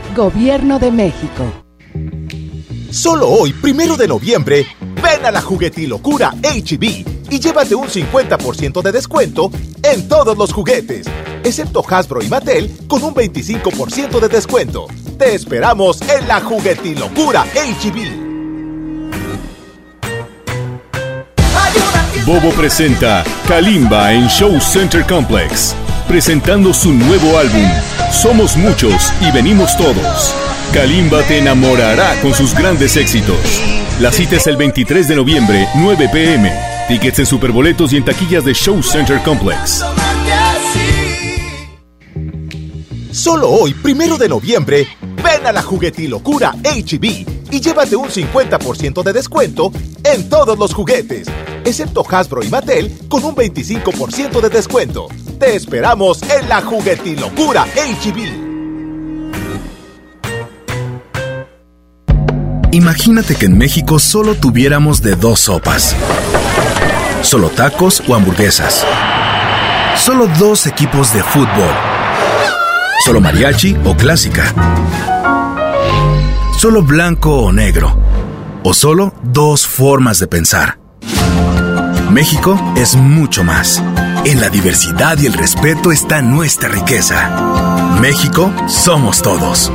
[0.15, 1.43] Gobierno de México.
[2.91, 4.65] Solo hoy, primero de noviembre,
[5.01, 9.49] ven a la juguetilocura HB y llévate un 50% de descuento
[9.81, 11.07] en todos los juguetes,
[11.43, 14.87] excepto Hasbro y Mattel con un 25% de descuento.
[15.17, 18.31] Te esperamos en la juguetilocura HB.
[22.25, 25.75] Bobo presenta Kalimba en Show Center Complex,
[26.07, 27.67] presentando su nuevo álbum,
[28.11, 30.33] Somos Muchos y Venimos Todos.
[30.73, 33.37] Kalimba te enamorará con sus grandes éxitos.
[33.99, 36.51] La cita es el 23 de noviembre, 9 pm.
[36.87, 39.83] Tickets en superboletos y en taquillas de Show Center Complex.
[43.11, 44.87] Solo hoy, primero de noviembre,
[45.23, 47.03] ven a la juguetilocura HB
[47.51, 49.71] y llévate un 50% de descuento
[50.03, 51.27] en todos los juguetes,
[51.65, 55.07] excepto Hasbro y Mattel con un 25% de descuento.
[55.39, 58.51] Te esperamos en la juguetilocura HB.
[62.73, 65.93] Imagínate que en México solo tuviéramos de dos sopas.
[67.21, 68.85] Solo tacos o hamburguesas.
[69.97, 71.69] Solo dos equipos de fútbol.
[73.05, 74.53] Solo mariachi o clásica.
[76.57, 77.97] Solo blanco o negro.
[78.63, 80.80] O solo dos formas de pensar.
[82.11, 83.81] México es mucho más.
[84.25, 87.95] En la diversidad y el respeto está nuestra riqueza.
[88.01, 89.71] México somos todos.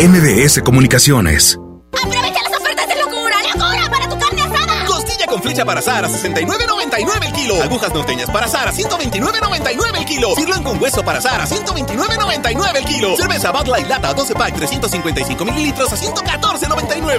[0.00, 1.58] MBS Comunicaciones.
[1.92, 3.36] ¡Aprovecha las ofertas de locura!
[3.54, 4.84] ¡Locura para tu carne asada!
[4.84, 7.62] Costilla con flecha para asar a 69.99 el kilo.
[7.62, 10.34] Agujas norteñas para asar a 129.99 el kilo.
[10.34, 13.16] Sirloin con hueso para asar a 129.99 el kilo.
[13.16, 17.16] Cerveza Bud Light Lata 12 pack 355 mililitros a 114.99.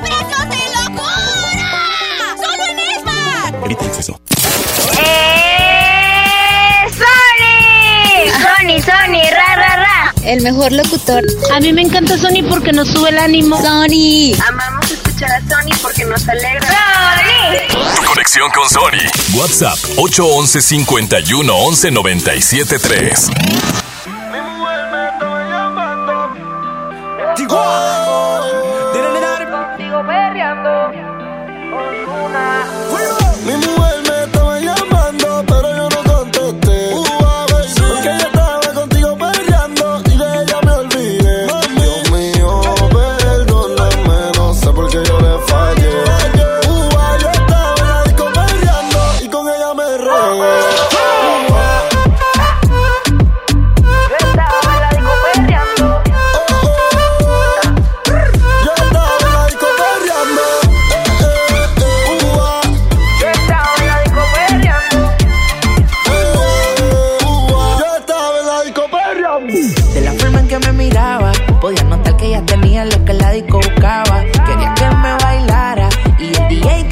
[0.00, 0.59] ¡Precios
[3.64, 4.20] Evita el exceso.
[4.98, 6.00] ¡Eh!
[6.90, 8.30] ¡Sony!
[8.32, 9.22] ¡Sony, Sony!
[9.30, 10.14] ¡Ra, ra, ra!
[10.24, 11.24] El mejor locutor.
[11.54, 13.56] A mí me encanta Sony porque nos sube el ánimo.
[13.60, 14.34] Sony.
[14.48, 16.68] Amamos escuchar a Sony porque nos alegra.
[16.68, 18.04] ¡Sony!
[18.06, 19.38] Conexión con Sony.
[19.38, 23.30] WhatsApp 811 51 11 97 3.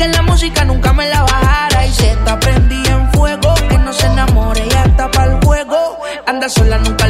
[0.08, 1.86] la música nunca me la bajara.
[1.86, 5.98] Y se está prendida en fuego, que no se enamore y hasta para el juego.
[6.26, 7.07] Anda sola, nunca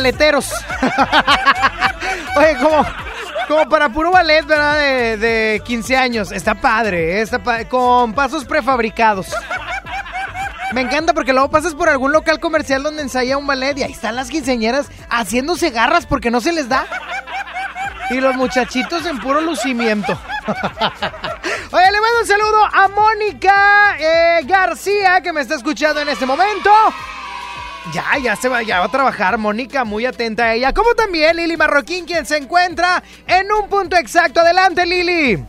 [0.00, 0.50] baleteros.
[2.36, 2.86] Oye, como,
[3.48, 4.78] como para puro ballet, ¿verdad?
[4.78, 6.32] De, de 15 años.
[6.32, 7.20] Está padre, ¿eh?
[7.22, 9.28] está pa- con pasos prefabricados.
[10.72, 13.92] Me encanta porque luego pasas por algún local comercial donde ensaya un ballet y ahí
[13.92, 16.86] están las quinceañeras haciéndose garras porque no se les da.
[18.10, 20.18] Y los muchachitos en puro lucimiento.
[21.72, 26.24] Oye, le mando un saludo a Mónica eh, García que me está escuchando en este
[26.26, 26.70] momento.
[27.92, 30.72] Ya, ya se va, ya va a trabajar Mónica, muy atenta a ella.
[30.72, 34.40] Como también Lili Marroquín, quien se encuentra en un punto exacto.
[34.40, 35.44] Adelante, Lili.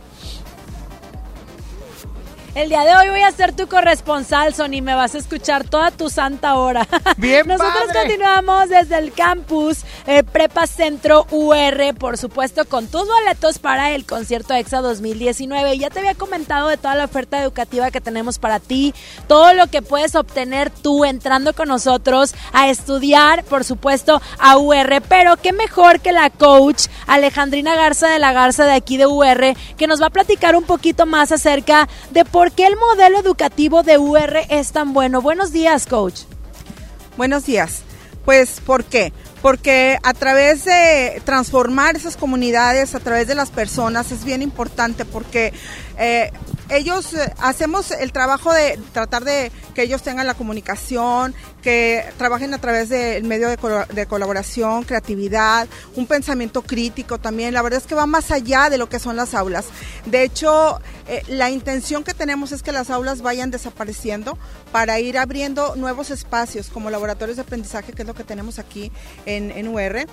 [2.54, 4.82] El día de hoy voy a ser tu corresponsal, Sony.
[4.82, 6.86] Me vas a escuchar toda tu santa hora.
[7.16, 8.00] Bien, Nosotros padre.
[8.00, 14.04] continuamos desde el campus eh, Prepa Centro UR, por supuesto, con tus boletos para el
[14.04, 15.78] concierto EXA 2019.
[15.78, 18.92] Ya te había comentado de toda la oferta educativa que tenemos para ti,
[19.28, 25.00] todo lo que puedes obtener tú entrando con nosotros a estudiar, por supuesto, a UR.
[25.08, 29.54] Pero qué mejor que la coach Alejandrina Garza de la Garza de aquí de UR,
[29.78, 33.84] que nos va a platicar un poquito más acerca de por qué el modelo educativo
[33.84, 35.22] de UR es tan bueno.
[35.22, 36.22] Buenos días, coach.
[37.16, 37.82] Buenos días.
[38.24, 39.12] Pues, ¿por qué?
[39.42, 45.04] Porque a través de transformar esas comunidades, a través de las personas, es bien importante
[45.04, 45.52] porque
[45.98, 46.32] eh,
[46.72, 52.54] ellos eh, hacemos el trabajo de tratar de que ellos tengan la comunicación, que trabajen
[52.54, 57.54] a través del medio de, colaboración, creatividad, un pensamiento crítico también.
[57.54, 59.66] La verdad es que va más allá de lo que son las aulas.
[60.06, 64.38] De hecho, eh, la intención que tenemos es que las aulas vayan desapareciendo
[64.72, 68.90] para ir abriendo nuevos espacios como laboratorios de aprendizaje, que es lo que tenemos aquí
[69.26, 70.06] en, en UR.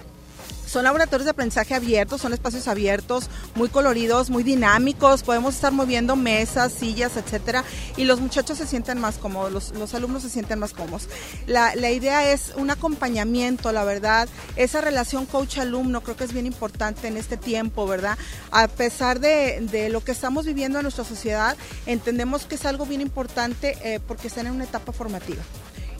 [0.70, 6.16] Son laboratorios de aprendizaje abiertos, son espacios abiertos, muy coloridos, muy dinámicos, podemos estar moviendo
[6.16, 7.64] mesas, sillas, etcétera,
[7.98, 11.10] y los muchachos se sienten más cómodos, los, los alumnos se sienten más cómodos.
[11.48, 16.46] La, la idea es un acompañamiento, la verdad, esa relación coach-alumno creo que es bien
[16.46, 18.16] importante en este tiempo, ¿verdad?
[18.52, 21.58] A pesar de, de lo que estamos viviendo en nuestra sociedad,
[21.88, 25.42] entendemos que es algo bien importante eh, porque están en una etapa formativa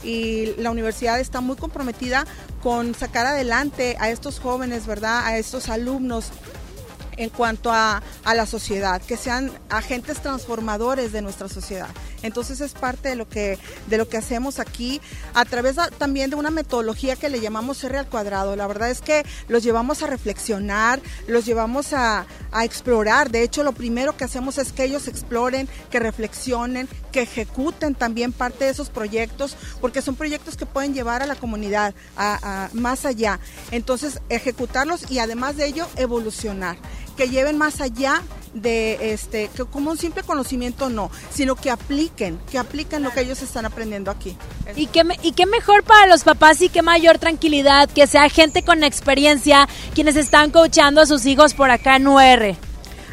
[0.02, 2.26] y la universidad está muy comprometida
[2.62, 5.26] con sacar adelante a estos jóvenes, ¿verdad?
[5.26, 6.30] A estos alumnos
[7.20, 11.88] en cuanto a, a la sociedad, que sean agentes transformadores de nuestra sociedad.
[12.22, 15.00] Entonces es parte de lo que, de lo que hacemos aquí
[15.34, 18.56] a través también de una metodología que le llamamos R al cuadrado.
[18.56, 23.30] La verdad es que los llevamos a reflexionar, los llevamos a, a explorar.
[23.30, 28.32] De hecho, lo primero que hacemos es que ellos exploren, que reflexionen, que ejecuten también
[28.32, 33.04] parte de esos proyectos, porque son proyectos que pueden llevar a la comunidad a- más
[33.04, 33.38] allá.
[33.70, 36.76] Entonces, ejecutarlos y además de ello, evolucionar
[37.16, 38.22] que lleven más allá
[38.54, 43.20] de este que como un simple conocimiento no, sino que apliquen, que apliquen lo que
[43.20, 44.36] ellos están aprendiendo aquí.
[44.74, 48.28] Y qué, me- y qué mejor para los papás y qué mayor tranquilidad que sea
[48.28, 52.56] gente con experiencia quienes están coachando a sus hijos por acá en UR.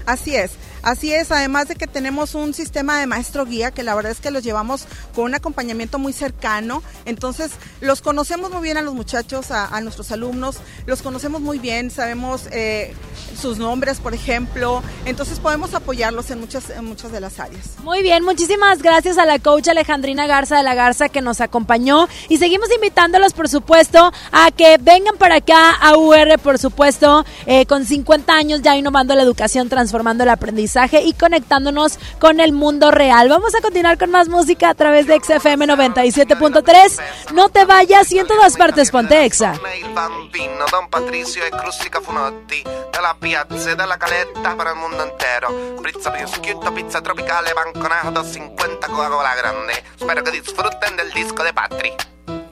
[0.07, 0.51] Así es.
[0.83, 4.19] Así es, además de que tenemos un sistema de maestro guía que la verdad es
[4.19, 7.51] que los llevamos con un acompañamiento muy cercano, entonces
[7.81, 12.47] los conocemos muy bien a los muchachos, a, nuestros alumnos, los conocemos muy bien, sabemos
[12.51, 12.93] eh,
[13.39, 17.75] sus nombres, por ejemplo, entonces podemos apoyarlos en muchas, en muchas de las áreas.
[17.83, 22.07] Muy bien, muchísimas gracias a la coach Alejandrina Garza de la Garza que nos acompañó.
[22.29, 27.65] Y seguimos invitándolos, por supuesto, a que vengan para acá a UR, por supuesto, eh,
[27.65, 30.66] con 50 años ya innovando la educación, transformando el aprendizaje
[31.03, 33.29] y conectándonos con el mundo real.
[33.29, 36.99] Vamos a continuar con más música a través de XFM 97.3.
[37.33, 39.53] No te vayas y en todas partes ponte Exa.
[39.93, 46.11] bambino Don e Crustica Funotti Dalla piazza e dalla caletta per il mondo intero Pizza
[46.11, 51.95] prosciutto, pizza tropicale, banconato 50 Coca-Cola grande Spero che disfruten del disco de Patri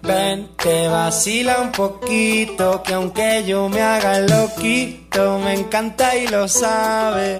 [0.05, 6.27] Ven, te vacila un poquito, que aunque yo me haga el loquito, me encanta y
[6.27, 7.39] lo sabe.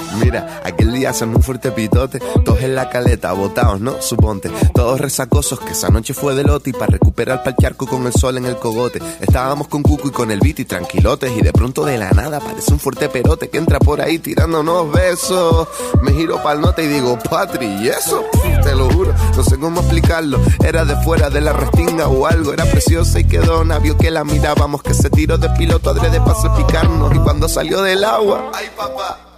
[0.19, 4.01] Mira, aquel día hacen un fuerte pitote, todos en la caleta, botados, ¿no?
[4.01, 8.05] Suponte, todos resacosos, que esa noche fue de lote y para recuperar pa'l charco con
[8.05, 8.99] el sol en el cogote.
[9.19, 12.73] Estábamos con Cuco y con el Viti tranquilotes y de pronto de la nada aparece
[12.73, 15.67] un fuerte perote que entra por ahí tirándonos besos.
[16.01, 18.25] Me giro pa'l nota y digo, Patri, ¿y eso?
[18.63, 20.39] Te lo juro, no sé cómo explicarlo.
[20.63, 24.23] Era de fuera de la restinga o algo, era preciosa y quedó vio que la
[24.23, 28.69] mirábamos, que se tiró de piloto adrede para picarnos y cuando salió del agua, ay
[28.75, 29.19] papá,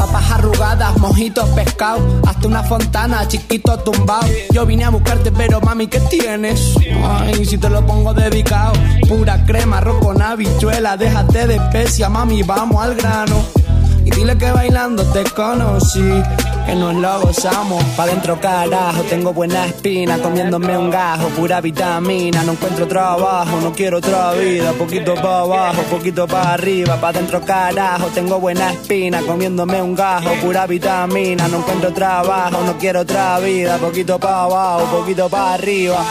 [0.00, 4.26] Papas arrugadas, mojitos pescado, hasta una fontana, chiquito tumbado.
[4.50, 6.74] Yo vine a buscarte, pero mami, ¿qué tienes?
[7.04, 8.72] Ay, si te lo pongo dedicado.
[9.06, 13.44] Pura crema, arroz con habichuela, déjate de especia, mami, vamos al grano.
[14.02, 16.22] Y dile que bailando te conocí,
[16.70, 17.82] que nos lo gozamos.
[17.96, 22.42] Pa' dentro carajo, tengo buena espina, comiéndome un gajo, pura vitamina.
[22.44, 24.72] No encuentro trabajo, no quiero otra vida.
[24.72, 26.96] Poquito pa' abajo, poquito pa' arriba.
[27.00, 31.48] Pa' dentro carajo, tengo buena espina, comiéndome un gajo, pura vitamina.
[31.48, 33.78] No encuentro trabajo, no quiero otra vida.
[33.78, 36.04] Poquito pa' abajo, poquito pa' arriba.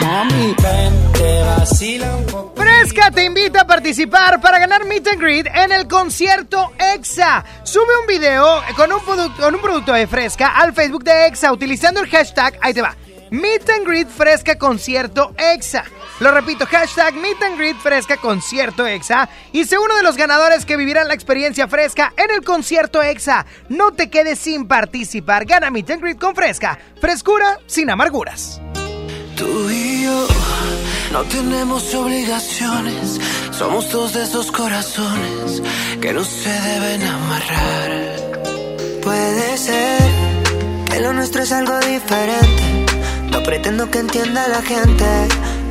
[0.00, 2.52] Mami, ven, te vacila un poco.
[2.56, 7.44] Fresca te invita a participar para ganar Meet and Greet en el concierto EXA.
[7.62, 12.00] Sube un video con un, con un producto de Fresca al Facebook de EXA utilizando
[12.00, 12.96] el hashtag, ahí te va,
[13.30, 15.84] Meet and Greet Fresca Concierto EXA.
[16.20, 19.28] Lo repito, hashtag Meet and Greet Fresca Concierto EXA.
[19.52, 23.46] Y sé uno de los ganadores que vivirán la experiencia fresca en el concierto EXA.
[23.70, 25.46] No te quedes sin participar.
[25.46, 26.78] Gana Meet and Greet con Fresca.
[27.00, 28.60] Frescura sin amarguras.
[29.42, 30.28] Tú y yo
[31.10, 33.18] no tenemos obligaciones,
[33.50, 35.60] somos dos de esos corazones
[36.00, 37.90] que no se deben amarrar.
[39.02, 40.00] Puede ser
[40.88, 42.86] que lo nuestro es algo diferente.
[43.32, 45.06] No pretendo que entienda la gente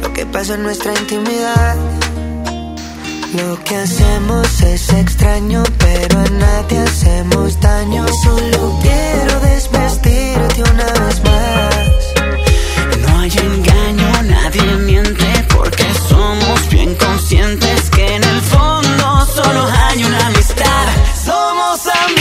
[0.01, 1.77] lo que pasa en nuestra intimidad.
[3.37, 8.05] Lo que hacemos es extraño, pero a nadie hacemos daño.
[8.21, 11.61] Solo quiero desvestirte una vez más.
[13.07, 13.31] No hay
[14.59, 20.87] miente porque somos bien conscientes que en el fondo solo hay una amistad.
[21.15, 22.20] Somos amigos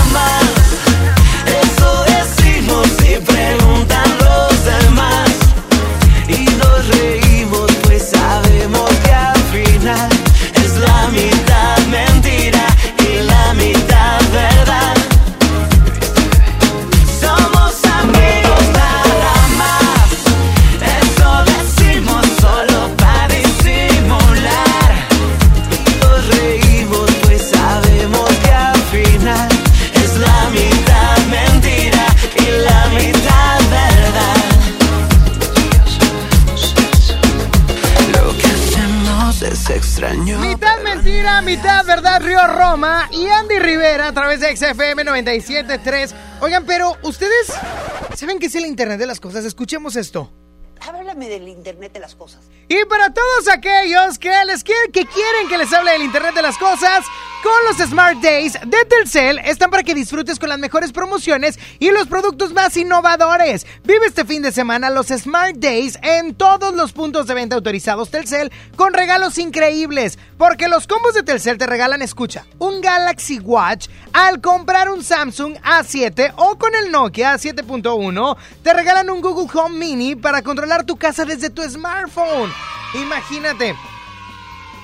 [42.39, 46.13] Roma y Andy Rivera a través de XFM 97.3.
[46.39, 47.51] Oigan, pero ustedes
[48.15, 49.43] saben que es el Internet de las cosas.
[49.43, 50.31] Escuchemos esto.
[50.87, 52.41] Háblame del Internet de las cosas.
[52.67, 56.41] Y para todos aquellos que les quieren, que quieren que les hable del Internet de
[56.41, 57.05] las cosas,
[57.43, 61.89] con los Smart Days de Telcel están para que disfrutes con las mejores promociones y
[61.89, 63.65] los productos más innovadores.
[63.83, 68.11] Vive este fin de semana los Smart Days en todos los puntos de venta autorizados
[68.11, 73.87] Telcel con regalos increíbles, porque los combos de Telcel te regalan, escucha, un Galaxy Watch
[74.13, 79.77] al comprar un Samsung A7 o con el Nokia 7.1 te regalan un Google Home
[79.77, 82.51] Mini para controlar tu casa desde tu smartphone.
[82.95, 83.75] Imagínate.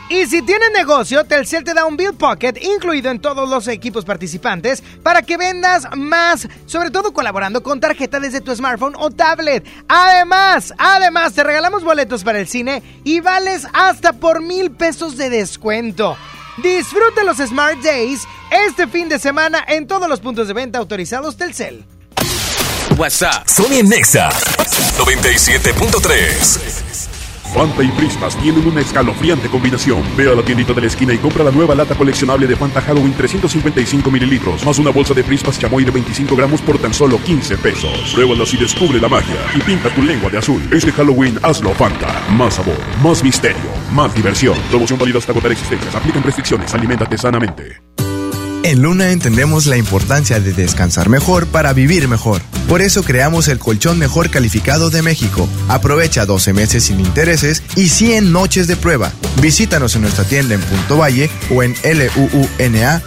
[0.10, 4.06] Y si tienes negocio, Telcel te da un Bill Pocket incluido en todos los equipos
[4.06, 9.66] participantes para que vendas más, sobre todo colaborando con tarjeta desde tu smartphone o tablet.
[9.90, 15.30] Además, además te regalamos boletos para el cine y vales hasta por mil pesos de
[15.30, 16.16] descuento.
[16.64, 21.36] Disfruta los Smart Days este fin de semana en todos los puntos de venta autorizados
[21.36, 21.84] Telcel.
[22.98, 23.48] WhatsApp.
[23.48, 27.08] Sony Nexa 97.3.
[27.54, 30.04] Fanta y Prismas tienen una escalofriante combinación.
[30.16, 32.82] Ve a la tiendita de la esquina y compra la nueva lata coleccionable de Fanta
[32.82, 37.22] Halloween 355 mililitros, más una bolsa de Prismas chamoy de 25 gramos por tan solo
[37.24, 38.14] 15 pesos.
[38.14, 39.38] Pruébalas y descubre la magia.
[39.56, 40.62] Y pinta tu lengua de azul.
[40.72, 42.22] Este Halloween hazlo Fanta.
[42.32, 44.58] Más sabor, más misterio, más diversión.
[44.70, 45.96] Promoción válida hasta agotar existencias.
[45.96, 46.74] Aplican restricciones.
[46.74, 47.78] Aliméntate sanamente.
[48.64, 52.42] En Luna entendemos la importancia de descansar mejor para vivir mejor.
[52.68, 55.48] Por eso creamos el colchón mejor calificado de México.
[55.70, 59.12] Aprovecha 12 meses sin intereses y 100 noches de prueba.
[59.42, 63.02] Visítanos en nuestra tienda en Punto Valle o en luuna.mx.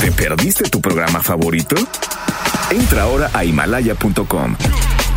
[0.00, 1.74] ¿Te perdiste tu programa favorito?
[2.70, 4.56] Entra ahora a himalaya.com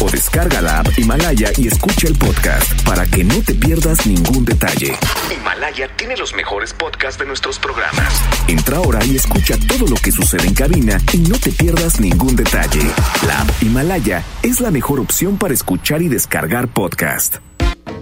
[0.02, 4.46] o descarga la app Himalaya y escucha el podcast para que no te pierdas ningún
[4.46, 4.94] detalle.
[5.36, 8.22] Himalaya tiene los mejores podcasts de nuestros programas.
[8.48, 12.36] Entra ahora y escucha todo lo que sucede en cabina y no te pierdas ningún
[12.36, 12.82] detalle.
[13.26, 17.38] La app Himalaya es la mejor opción para escuchar y descargar podcast.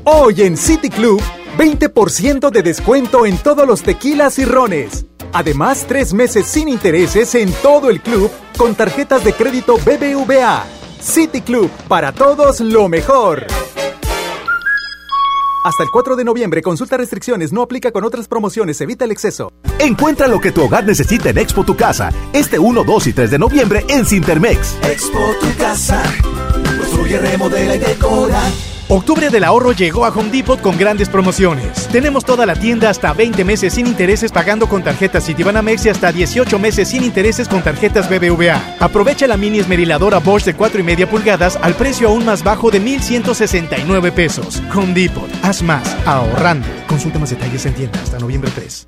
[0.04, 1.22] Hoy en City Club,
[1.58, 5.06] 20% de descuento en todos los tequilas y rones.
[5.34, 10.77] Además, tres meses sin intereses en todo el club con tarjetas de crédito BBVA.
[11.00, 13.46] City Club, para todos lo mejor.
[15.64, 19.52] Hasta el 4 de noviembre, consulta restricciones, no aplica con otras promociones, evita el exceso.
[19.80, 23.32] Encuentra lo que tu hogar necesita en Expo Tu Casa, este 1, 2 y 3
[23.32, 24.78] de noviembre en Cintermex.
[24.84, 26.02] Expo tu casa,
[26.80, 28.42] construye, remodela y decora.
[28.90, 31.90] Octubre del ahorro llegó a Home Depot con grandes promociones.
[31.90, 36.14] Tenemos toda la tienda hasta 20 meses sin intereses pagando con tarjetas Citibanamex y hasta
[36.14, 38.78] 18 meses sin intereses con tarjetas BBVA.
[38.80, 42.72] Aprovecha la mini esmeriladora Bosch de 4 y media pulgadas al precio aún más bajo
[42.72, 44.64] de 1,169 pesos.
[44.74, 46.66] Home Depot, haz más, ahorrando.
[46.88, 48.88] Consulta más detalles en tienda hasta noviembre 3.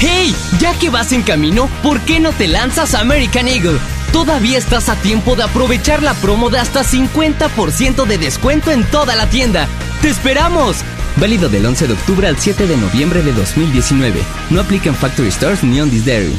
[0.00, 0.34] ¡Hey!
[0.58, 3.78] Ya que vas en camino, ¿por qué no te lanzas a American Eagle?
[4.12, 9.14] Todavía estás a tiempo de aprovechar la promo de hasta 50% de descuento en toda
[9.14, 9.68] la tienda.
[10.00, 10.78] ¡Te esperamos!
[11.16, 14.22] Válido del 11 de octubre al 7 de noviembre de 2019.
[14.48, 16.34] No aplica en Factory Stores ni on this dairy.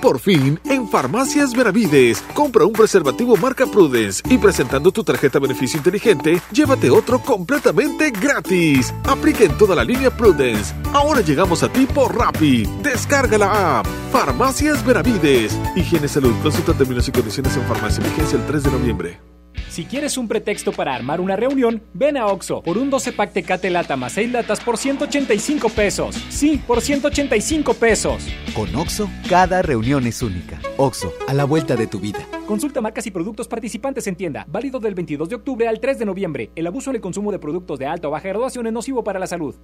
[0.00, 5.76] Por fin, en Farmacias Veravides, compra un preservativo marca Prudence y presentando tu tarjeta beneficio
[5.76, 8.94] inteligente, llévate otro completamente gratis.
[9.04, 10.72] Aplica en toda la línea Prudence.
[10.92, 12.64] Ahora llegamos a ti por Rappi.
[12.82, 13.86] Descarga la app.
[14.12, 15.58] Farmacias Veravides.
[15.74, 16.34] Higiene Salud.
[16.42, 18.04] Consulta términos y condiciones en farmacia.
[18.04, 19.37] Vigencia el 3 de noviembre.
[19.78, 23.32] Si quieres un pretexto para armar una reunión, ven a Oxo por un 12 pack
[23.32, 26.16] Tecate Lata más 6 latas por 185 pesos.
[26.30, 28.26] Sí, por 185 pesos.
[28.56, 30.58] Con Oxo, cada reunión es única.
[30.78, 32.18] Oxo, a la vuelta de tu vida.
[32.48, 34.44] Consulta marcas y productos participantes en tienda.
[34.48, 36.50] Válido del 22 de octubre al 3 de noviembre.
[36.56, 39.20] El abuso en el consumo de productos de alta o baja graduación es nocivo para
[39.20, 39.54] la salud.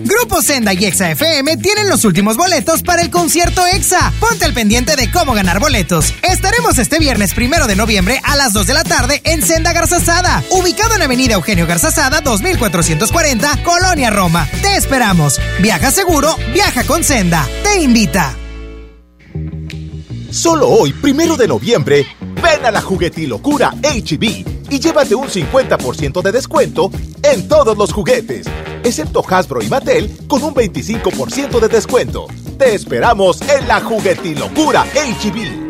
[0.00, 4.12] Grupo Senda y Exa FM tienen los últimos boletos para el concierto Exa.
[4.18, 6.12] Ponte al pendiente de cómo ganar boletos.
[6.28, 10.42] Estaremos este viernes primero de noviembre a las 2 de la tarde en Senda Garzazada,
[10.50, 14.48] ubicado en Avenida Eugenio Garzazada, 2440, Colonia Roma.
[14.62, 15.40] Te esperamos.
[15.60, 17.46] Viaja seguro, viaja con Senda.
[17.62, 18.36] Te invita.
[20.30, 22.06] Solo hoy, primero de noviembre,
[22.42, 26.90] ven a la juguetilocura HB y llévate un 50% de descuento
[27.22, 28.46] en todos los juguetes,
[28.82, 32.26] excepto Hasbro y Mattel con un 25% de descuento.
[32.58, 35.61] Te esperamos en la juguetilocura HB.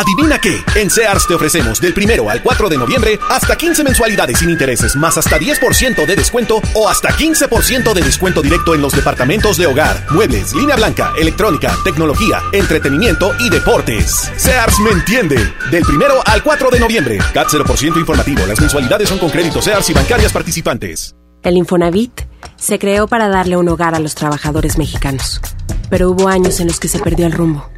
[0.00, 0.64] ¿Adivina qué?
[0.76, 4.96] En Sears te ofrecemos del primero al 4 de noviembre hasta 15 mensualidades sin intereses,
[4.96, 9.66] más hasta 10% de descuento o hasta 15% de descuento directo en los departamentos de
[9.66, 14.30] hogar, muebles, línea blanca, electrónica, tecnología, entretenimiento y deportes.
[14.38, 15.36] Sears me entiende.
[15.70, 17.18] Del primero al 4 de noviembre.
[17.34, 18.46] CAT 0% informativo.
[18.46, 21.14] Las mensualidades son con créditos Sears y bancarias participantes.
[21.42, 22.22] El Infonavit
[22.56, 25.42] se creó para darle un hogar a los trabajadores mexicanos,
[25.90, 27.68] pero hubo años en los que se perdió el rumbo.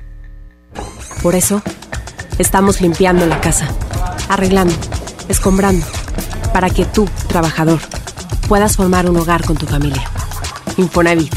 [1.21, 1.63] Por eso,
[2.39, 3.69] estamos limpiando la casa,
[4.29, 4.75] arreglando,
[5.29, 5.85] escombrando,
[6.53, 7.81] para que tú, trabajador,
[8.49, 10.03] puedas formar un hogar con tu familia.
[10.77, 11.35] Infonavit,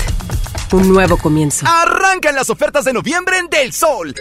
[0.72, 1.66] un nuevo comienzo.
[1.68, 4.14] Arrancan las ofertas de noviembre en Del Sol.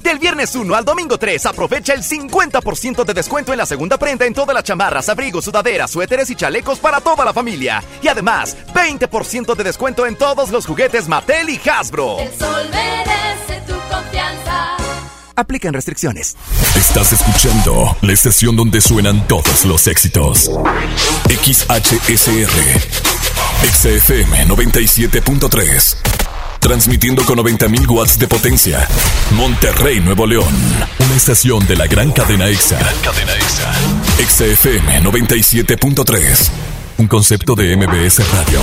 [0.00, 4.26] Del viernes 1 al domingo 3, aprovecha el 50% de descuento en la segunda prenda
[4.26, 7.82] en todas las chamarras, abrigos, sudaderas, suéteres y chalecos para toda la familia.
[8.02, 12.18] Y además, 20% de descuento en todos los juguetes Mattel y Hasbro.
[12.18, 13.73] El sol merece tu.
[15.36, 16.36] Aplican restricciones.
[16.76, 20.50] Estás escuchando la estación donde suenan todos los éxitos.
[21.28, 22.50] XHSR.
[23.72, 25.96] XFM 97.3.
[26.60, 28.86] Transmitiendo con 90.000 watts de potencia.
[29.32, 30.54] Monterrey, Nuevo León.
[31.00, 32.78] Una estación de la gran cadena EXA.
[32.78, 33.72] Gran cadena EXA.
[34.28, 36.50] XFM 97.3.
[36.98, 38.60] Un concepto de MBS Radio.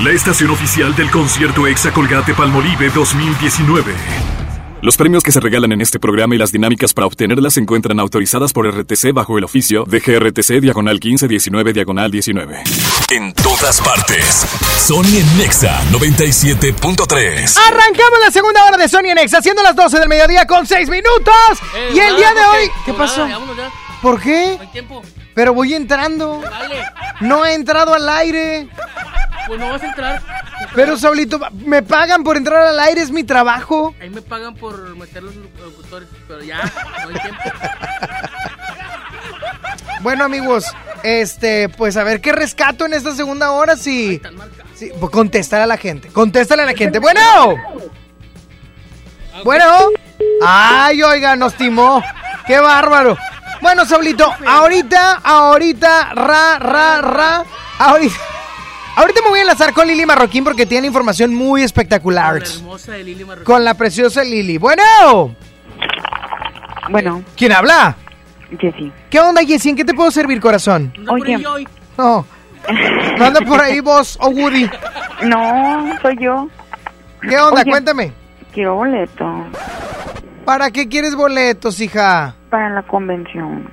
[0.00, 4.43] La estación oficial del concierto Exa Colgate Palmolive 2019.
[4.84, 7.98] Los premios que se regalan en este programa y las dinámicas para obtenerlas se encuentran
[7.98, 12.64] autorizadas por RTC bajo el oficio de GRTC Diagonal 1519 Diagonal 19.
[13.10, 14.46] En todas partes.
[14.76, 17.56] Sony en Nexa 97.3.
[17.66, 20.90] Arrancamos la segunda hora de Sony en Exa, haciendo las 12 del mediodía con 6
[20.90, 21.34] minutos.
[21.74, 22.70] Eh, y el nada, día de hoy.
[22.84, 23.26] ¿Qué pasó?
[24.02, 24.56] ¿Por qué?
[24.58, 25.02] No hay tiempo.
[25.34, 26.40] Pero voy entrando.
[26.40, 26.84] Dale.
[27.20, 28.68] No ha entrado al aire.
[29.46, 30.22] Pues no vas a entrar.
[30.74, 33.94] Pero, Saulito, me pagan por entrar al aire, es mi trabajo.
[34.00, 36.58] Ahí me pagan por meter los locutores, pero ya,
[37.02, 37.42] no hay tiempo.
[40.00, 40.64] Bueno, amigos,
[41.02, 44.20] este, pues a ver qué rescato en esta segunda hora si.
[45.00, 46.08] pues, contestar a la gente.
[46.08, 46.98] Contéstale a la gente.
[46.98, 47.20] Bueno.
[49.44, 49.64] Bueno.
[50.42, 52.02] Ay, oiga, nos timó.
[52.46, 53.16] Qué bárbaro.
[53.64, 57.44] Bueno, Saulito, ahorita, ahorita, ra, ra, ra.
[57.78, 58.14] Ahorita.
[58.94, 62.42] Ahorita me voy a enlazar con Lili Marroquín porque tiene información muy espectacular.
[62.42, 63.46] La hermosa de Lili Marroquín.
[63.46, 64.58] Con la preciosa Lili.
[64.58, 65.34] Bueno.
[66.90, 67.96] Bueno, ¿Quién habla?
[68.60, 68.92] Jessy.
[69.08, 69.70] ¿Qué onda, Jessy?
[69.70, 70.92] ¿En qué te puedo servir, corazón?
[71.08, 71.38] Oye.
[71.96, 72.26] No.
[73.18, 74.70] No anda por ahí vos o Woody.
[75.22, 76.50] No, soy yo.
[77.22, 77.62] ¿Qué onda?
[77.62, 77.70] Oye.
[77.70, 78.12] Cuéntame.
[78.52, 79.46] Quiero boleto
[80.44, 82.34] ¿Para qué quieres boletos, hija?
[82.54, 83.68] Para la convención.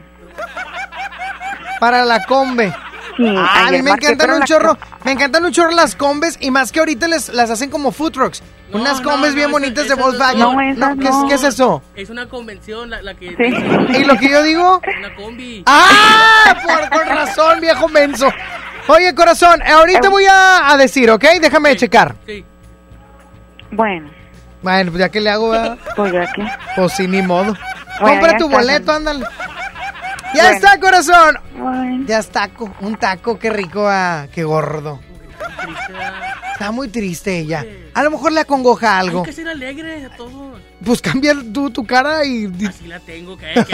[1.80, 2.74] Para la combe.
[3.16, 4.76] Sí, Ah, a mí me encantan un chorro.
[5.06, 8.12] Me encantan un chorro las combes y más que ahorita les, las hacen como food
[8.14, 8.42] trucks.
[8.74, 10.40] Unas combes bien bonitas de Volkswagen.
[10.40, 11.28] No, esas ¿qué, es- no.
[11.28, 11.84] ¿qué es eso?
[11.96, 13.26] Es una convención la, la que...
[13.28, 14.82] ¿Y lo que yo digo?
[15.00, 15.62] Una combi.
[15.68, 16.56] ¡Ah!
[16.64, 18.32] Por, con razón, viejo menso.
[18.88, 21.24] Oye, corazón, ahorita voy a, a decir, ¿ok?
[21.40, 22.16] Déjame checar.
[22.26, 22.44] Sí.
[23.70, 24.10] Bueno,
[24.64, 25.78] Bueno, pues ya que le hago, ¿verdad?
[25.96, 26.44] pues ya que.
[26.76, 27.54] Pues sí, ni modo.
[28.02, 29.26] Compra tu boleto, ándale.
[30.34, 30.56] Ya Bueno.
[30.56, 32.06] está, corazón.
[32.08, 35.02] Ya está, co- un taco, qué rico, ah, qué gordo.
[36.54, 37.66] Está muy triste ella.
[37.94, 39.20] A lo mejor le acongoja algo.
[39.20, 40.58] Hay que ser alegre a todos.
[40.86, 42.46] Pues cambia tú tu cara y...
[42.66, 43.38] Así la tengo.
[43.38, 43.52] ¿Qué?
[43.56, 43.66] Oigan,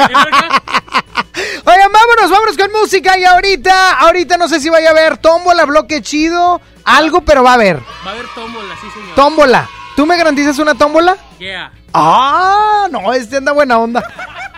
[1.92, 6.02] vámonos, vámonos con música y ahorita, ahorita no sé si vaya a haber tómbola, bloque
[6.02, 7.78] chido, algo, pero va a haber.
[8.06, 9.16] Va a haber tómbola, sí, señor.
[9.16, 9.70] Tómbola.
[9.98, 11.18] ¿Tú me garantizas una tómbola?
[11.40, 11.74] Yeah.
[11.92, 14.04] Ah, no, este anda buena onda.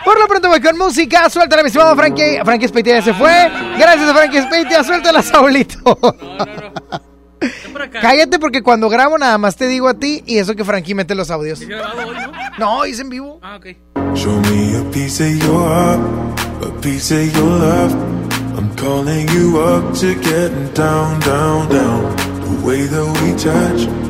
[0.04, 2.40] Por lo pronto voy con música, suéltala mi estimado Frankie.
[2.44, 3.50] Frankie Speitia ya se fue.
[3.78, 5.98] Gracias a Frankie Speitia, suéltala Saulito.
[8.02, 11.14] Cállate porque cuando grabo nada más te digo a ti y eso que Frankie mete
[11.14, 11.62] los audios.
[11.62, 12.32] ¿Es grabado hoy, no?
[12.58, 13.40] No, es en vivo.
[13.42, 13.66] Ah, ok.
[14.14, 16.00] Show me a piece of your heart,
[16.64, 17.94] a piece of your love.
[18.58, 22.14] I'm calling you up to getting down, down, down.
[22.42, 24.09] The way that we touch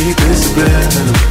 [0.00, 1.29] Keep it subliminal.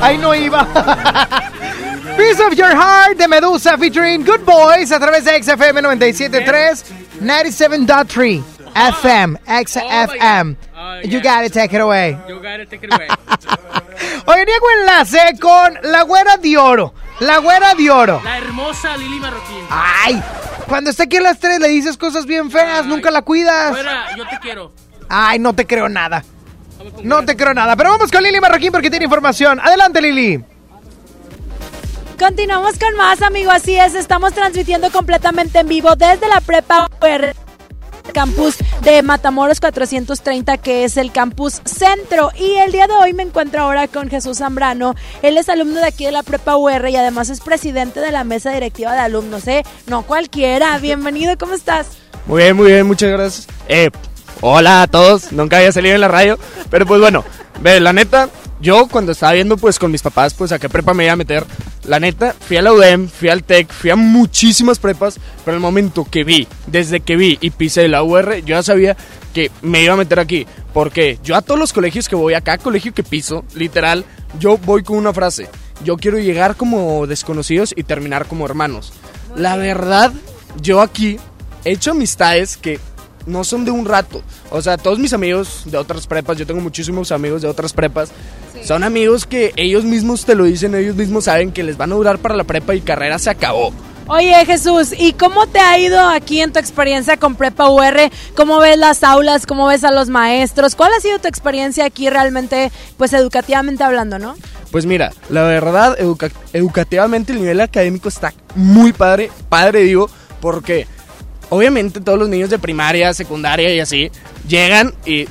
[0.00, 0.66] Ahí no iba.
[2.16, 8.42] Piece of your heart de Medusa featuring Good Boys a través de XFM 97.3, 97.3
[8.74, 10.56] FM, XFM.
[11.04, 12.16] You gotta take it away.
[12.28, 13.08] You gotta take it away.
[14.26, 16.92] Oye, Diego enlace con la güera de oro.
[17.20, 18.20] La güera de oro.
[18.22, 19.64] La hermosa Lili Marroquín.
[19.70, 20.22] Ay,
[20.68, 23.76] cuando está aquí a las 3 le dices cosas bien feas, nunca la cuidas.
[24.16, 24.72] Yo te quiero.
[25.08, 26.24] Ay, no te creo nada.
[27.02, 27.76] No te creo nada.
[27.76, 29.60] Pero vamos con Lili Marroquín porque tiene información.
[29.60, 30.44] Adelante, Lili.
[32.18, 33.50] Continuamos con más, amigo.
[33.50, 37.34] Así es, estamos transmitiendo completamente en vivo desde la prepa UR,
[38.14, 42.30] campus de Matamoros 430, que es el campus centro.
[42.38, 44.94] Y el día de hoy me encuentro ahora con Jesús Zambrano.
[45.20, 48.24] Él es alumno de aquí de la prepa UR y además es presidente de la
[48.24, 49.62] mesa directiva de alumnos, ¿eh?
[49.86, 50.78] No cualquiera.
[50.78, 51.98] Bienvenido, ¿cómo estás?
[52.24, 53.46] Muy bien, muy bien, muchas gracias.
[53.68, 53.90] Eh,
[54.40, 56.38] hola a todos, nunca había salido en la radio,
[56.70, 57.24] pero pues bueno,
[57.60, 58.30] ve, la neta,
[58.60, 61.16] yo cuando estaba viendo pues con mis papás pues a qué prepa me iba a
[61.16, 61.44] meter,
[61.84, 65.62] la neta, fui a la UDEM, fui al TEC, fui a muchísimas prepas, pero el
[65.62, 68.96] momento que vi, desde que vi y pisé la UR, yo ya sabía
[69.32, 72.40] que me iba a meter aquí, porque yo a todos los colegios que voy, a
[72.40, 74.04] cada colegio que piso, literal,
[74.40, 75.48] yo voy con una frase,
[75.84, 78.92] yo quiero llegar como desconocidos y terminar como hermanos.
[79.36, 80.12] La verdad,
[80.60, 81.18] yo aquí
[81.64, 82.80] he hecho amistades que
[83.26, 84.22] no son de un rato.
[84.50, 88.10] O sea, todos mis amigos de otras prepas, yo tengo muchísimos amigos de otras prepas,
[88.64, 91.96] son amigos que ellos mismos te lo dicen, ellos mismos saben que les van a
[91.96, 93.72] durar para la prepa y carrera se acabó.
[94.08, 98.08] Oye Jesús, ¿y cómo te ha ido aquí en tu experiencia con Prepa UR?
[98.36, 99.46] ¿Cómo ves las aulas?
[99.46, 100.76] ¿Cómo ves a los maestros?
[100.76, 104.36] ¿Cuál ha sido tu experiencia aquí realmente, pues educativamente hablando, no?
[104.70, 110.08] Pues mira, la verdad, educa- educativamente el nivel académico está muy padre, padre digo,
[110.40, 110.86] porque
[111.50, 114.10] obviamente todos los niños de primaria, secundaria y así
[114.48, 115.26] llegan y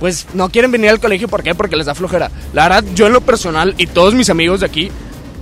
[0.00, 1.54] pues no quieren venir al colegio, ¿por qué?
[1.54, 2.30] Porque les da flojera.
[2.52, 4.90] La verdad, yo en lo personal y todos mis amigos de aquí,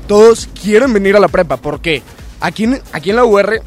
[0.06, 2.02] todos quieren venir a la prepa, porque
[2.40, 3.60] aquí en, aquí en la UR,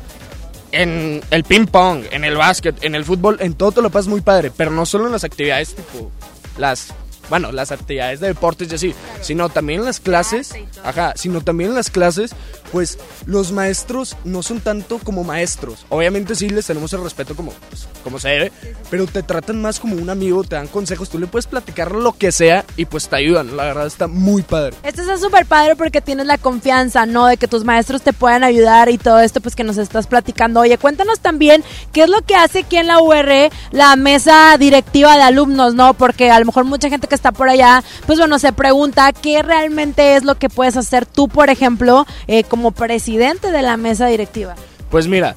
[0.71, 4.07] en el ping pong, en el básquet, en el fútbol, en todo te lo pasas
[4.07, 6.11] muy padre, pero no solo en las actividades tipo
[6.57, 6.93] las
[7.29, 11.69] bueno, las actividades de deportes y así, sino también en las clases, ajá, sino también
[11.69, 12.31] en las clases,
[12.71, 15.85] pues los maestros no son tanto como maestros.
[15.89, 18.51] Obviamente sí les tenemos el respeto como, pues, como se debe,
[18.89, 22.13] pero te tratan más como un amigo, te dan consejos, tú le puedes platicar lo
[22.13, 23.55] que sea y pues te ayudan.
[23.55, 24.75] La verdad está muy padre.
[24.83, 27.27] Esto está súper padre porque tienes la confianza, ¿no?
[27.27, 30.61] De que tus maestros te puedan ayudar y todo esto, pues que nos estás platicando.
[30.61, 35.15] Oye, cuéntanos también qué es lo que hace aquí en la UR la mesa directiva
[35.15, 35.93] de alumnos, ¿no?
[35.93, 39.41] Porque a lo mejor mucha gente que está por allá, pues bueno, se pregunta qué
[39.41, 44.07] realmente es lo que puedes hacer tú, por ejemplo, eh, como presidente de la mesa
[44.07, 44.55] directiva.
[44.89, 45.35] Pues mira,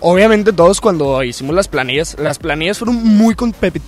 [0.00, 3.34] obviamente todos cuando hicimos las planillas, las planillas fueron muy,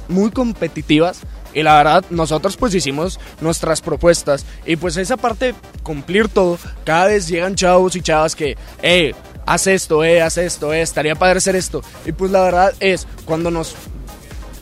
[0.08, 1.20] muy competitivas
[1.54, 7.06] y la verdad nosotros pues hicimos nuestras propuestas y pues esa parte, cumplir todo, cada
[7.06, 9.14] vez llegan chavos y chavas que, eh,
[9.46, 11.82] haz esto, eh, haz esto, eh, estaría padre hacer esto.
[12.04, 13.74] Y pues la verdad es, cuando nos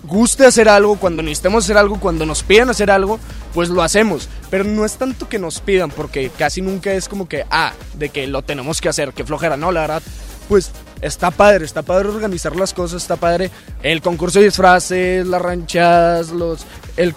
[0.06, 3.18] guste hacer algo, cuando necesitemos hacer algo, cuando nos pidan hacer algo,
[3.54, 4.28] pues lo hacemos.
[4.50, 8.08] Pero no es tanto que nos pidan, porque casi nunca es como que, ah, de
[8.08, 9.56] que lo tenemos que hacer, que flojera.
[9.56, 10.02] No, la verdad,
[10.48, 13.50] pues está padre, está padre organizar las cosas, está padre
[13.82, 16.64] el concurso de disfraces, las ranchas, los,
[16.96, 17.14] el,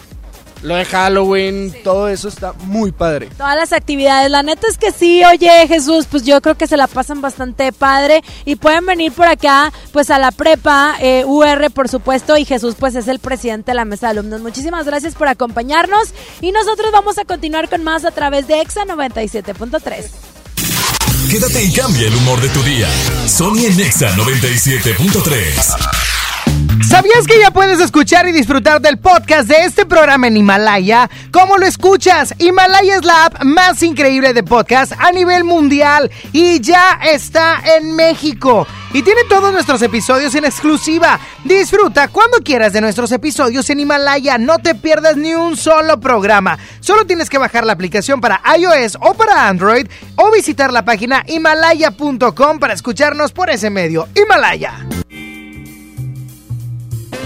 [0.61, 3.29] lo de Halloween, todo eso está muy padre.
[3.37, 6.77] Todas las actividades, la neta es que sí, oye Jesús, pues yo creo que se
[6.77, 11.71] la pasan bastante padre y pueden venir por acá, pues a la prepa, eh, UR
[11.71, 14.41] por supuesto, y Jesús pues es el presidente de la mesa de alumnos.
[14.41, 16.09] Muchísimas gracias por acompañarnos
[16.41, 20.05] y nosotros vamos a continuar con más a través de EXA 97.3.
[21.29, 22.89] Quédate y cambia el humor de tu día.
[23.27, 26.08] Sony en Nexa 97.3.
[26.87, 31.09] ¿Sabías que ya puedes escuchar y disfrutar del podcast de este programa en Himalaya?
[31.31, 32.33] ¿Cómo lo escuchas?
[32.39, 37.95] Himalaya es la app más increíble de podcast a nivel mundial y ya está en
[37.95, 38.65] México.
[38.93, 41.19] Y tiene todos nuestros episodios en exclusiva.
[41.43, 44.37] Disfruta cuando quieras de nuestros episodios en Himalaya.
[44.37, 46.57] No te pierdas ni un solo programa.
[46.79, 51.23] Solo tienes que bajar la aplicación para iOS o para Android o visitar la página
[51.27, 54.07] himalaya.com para escucharnos por ese medio.
[54.15, 54.88] Himalaya.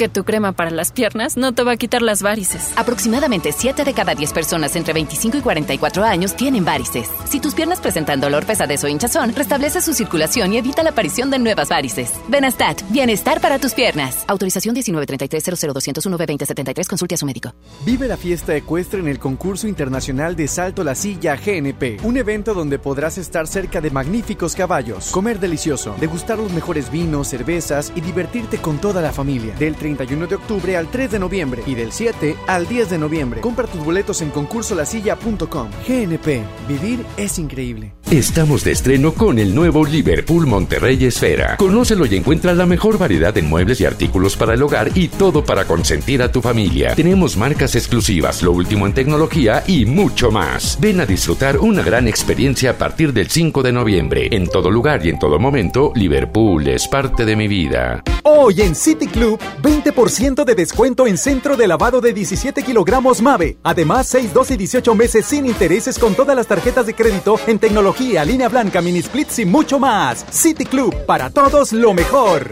[0.00, 2.72] Que tu crema para las piernas no te va a quitar las varices.
[2.76, 7.06] Aproximadamente 7 de cada 10 personas entre 25 y 44 años tienen varices.
[7.28, 11.30] Si tus piernas presentan dolor, pesadez o hinchazón, restablece su circulación y evita la aparición
[11.30, 12.14] de nuevas varices.
[12.28, 14.24] Benastat, bienestar para tus piernas.
[14.26, 16.88] Autorización 1933-00201-B2073.
[16.88, 17.52] Consulte a su médico.
[17.84, 22.54] Vive la fiesta ecuestre en el concurso internacional de Salto la Silla GNP, un evento
[22.54, 28.00] donde podrás estar cerca de magníficos caballos, comer delicioso, degustar los mejores vinos, cervezas y
[28.00, 29.54] divertirte con toda la familia.
[29.56, 33.40] Del 31 de octubre al 3 de noviembre y del 7 al 10 de noviembre.
[33.40, 35.70] Compra tus boletos en concursolasilla.com.
[35.86, 37.92] GNP, vivir es increíble.
[38.10, 41.56] Estamos de estreno con el nuevo Liverpool Monterrey Esfera.
[41.56, 45.44] Conócelo y encuentra la mejor variedad de muebles y artículos para el hogar y todo
[45.44, 46.96] para consentir a tu familia.
[46.96, 50.76] Tenemos marcas exclusivas, lo último en tecnología y mucho más.
[50.80, 54.28] Ven a disfrutar una gran experiencia a partir del 5 de noviembre.
[54.32, 58.02] En todo lugar y en todo momento, Liverpool es parte de mi vida.
[58.24, 59.38] Hoy en City Club,
[59.70, 63.56] 20% de descuento en centro de lavado de 17 kilogramos MAVE.
[63.62, 67.60] Además, 6, 12 y 18 meses sin intereses con todas las tarjetas de crédito en
[67.60, 70.26] tecnología, línea blanca, mini splits y mucho más.
[70.28, 72.48] City Club, para todos lo mejor.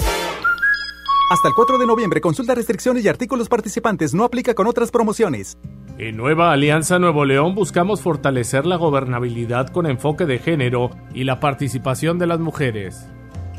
[1.30, 4.14] Hasta el 4 de noviembre, consulta restricciones y artículos participantes.
[4.14, 5.58] No aplica con otras promociones.
[5.98, 11.40] En Nueva Alianza Nuevo León buscamos fortalecer la gobernabilidad con enfoque de género y la
[11.40, 13.08] participación de las mujeres.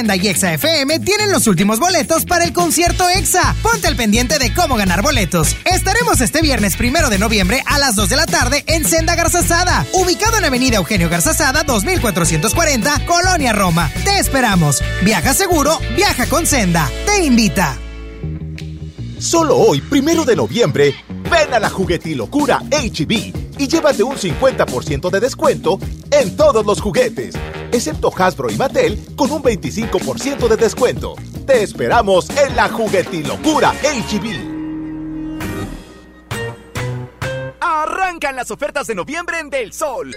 [0.00, 3.54] Y Exa FM tienen los últimos boletos para el concierto Exa.
[3.62, 5.54] Ponte al pendiente de cómo ganar boletos.
[5.66, 9.84] Estaremos este viernes primero de noviembre a las 2 de la tarde en Senda Garzazada,
[9.92, 13.90] ubicado en Avenida Eugenio Garzazada 2440, Colonia Roma.
[14.04, 14.82] Te esperamos.
[15.02, 16.90] Viaja seguro, viaja con Senda.
[17.04, 17.76] Te invita.
[19.18, 20.94] Solo hoy, primero de noviembre,
[21.30, 25.78] ven a la juguetilocura HB y llévate un 50% de descuento
[26.20, 27.34] en todos los juguetes,
[27.72, 31.14] excepto Hasbro y Mattel con un 25% de descuento.
[31.46, 34.60] Te esperamos en la juguetilocura HB.
[37.60, 40.14] Arrancan las ofertas de noviembre en Del Sol.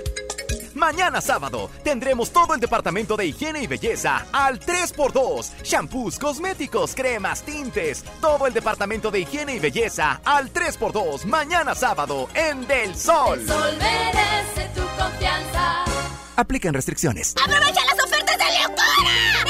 [0.75, 5.63] Mañana sábado tendremos todo el departamento de higiene y belleza al 3x2.
[5.63, 8.03] Shampoos, cosméticos, cremas, tintes.
[8.19, 11.25] Todo el departamento de higiene y belleza al 3x2.
[11.25, 13.39] Mañana sábado en Del Sol.
[13.39, 15.92] El sol merece tu confianza.
[16.35, 17.35] Aplican restricciones.
[17.41, 19.43] ¡Aprovecha las ofertas de locura!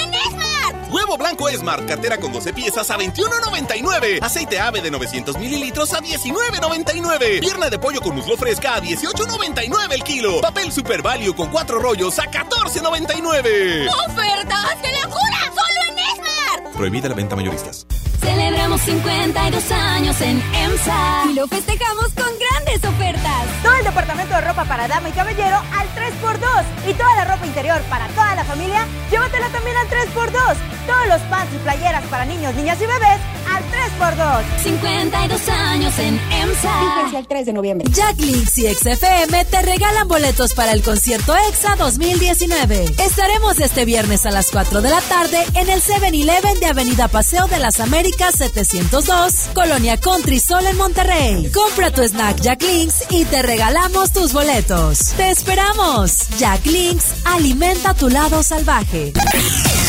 [0.94, 4.20] Huevo blanco Esmar, cartera con 12 piezas a 21.99.
[4.22, 7.40] Aceite ave de 900 mililitros a 19.99.
[7.40, 10.42] Pierna de pollo con muslo fresca a 18.99 el kilo.
[10.42, 13.90] Papel Super Value con 4 rollos a 14.99.
[14.08, 15.40] ¡Ofertas de locura!
[15.48, 16.74] ¡Solo en Esmar!
[16.74, 17.88] Prohibida la venta mayoristas.
[18.24, 23.46] Celebramos 52 años en EMSA y lo festejamos con grandes ofertas.
[23.62, 27.46] Todo el departamento de ropa para dama y caballero al 3x2 y toda la ropa
[27.46, 30.56] interior para toda la familia, llévatela también al 3x2.
[30.88, 33.20] Todos los pants y playeras para niños, niñas y bebés
[33.54, 34.64] al 3x2.
[34.64, 36.96] 52 años en EMSA.
[36.96, 37.88] Fíjense el 3 de noviembre.
[37.92, 42.96] Jack Links y XFM te regalan boletos para el concierto EXA 2019.
[42.98, 47.48] Estaremos este viernes a las 4 de la tarde en el 7-Eleven de Avenida Paseo
[47.48, 51.52] de las Américas 702, Colonia Country Sol en Monterrey.
[51.52, 55.14] Compra tu snack Jack Links y te regalamos tus boletos.
[55.18, 56.28] ¡Te esperamos!
[56.38, 59.14] Jack Links alimenta tu lado salvaje.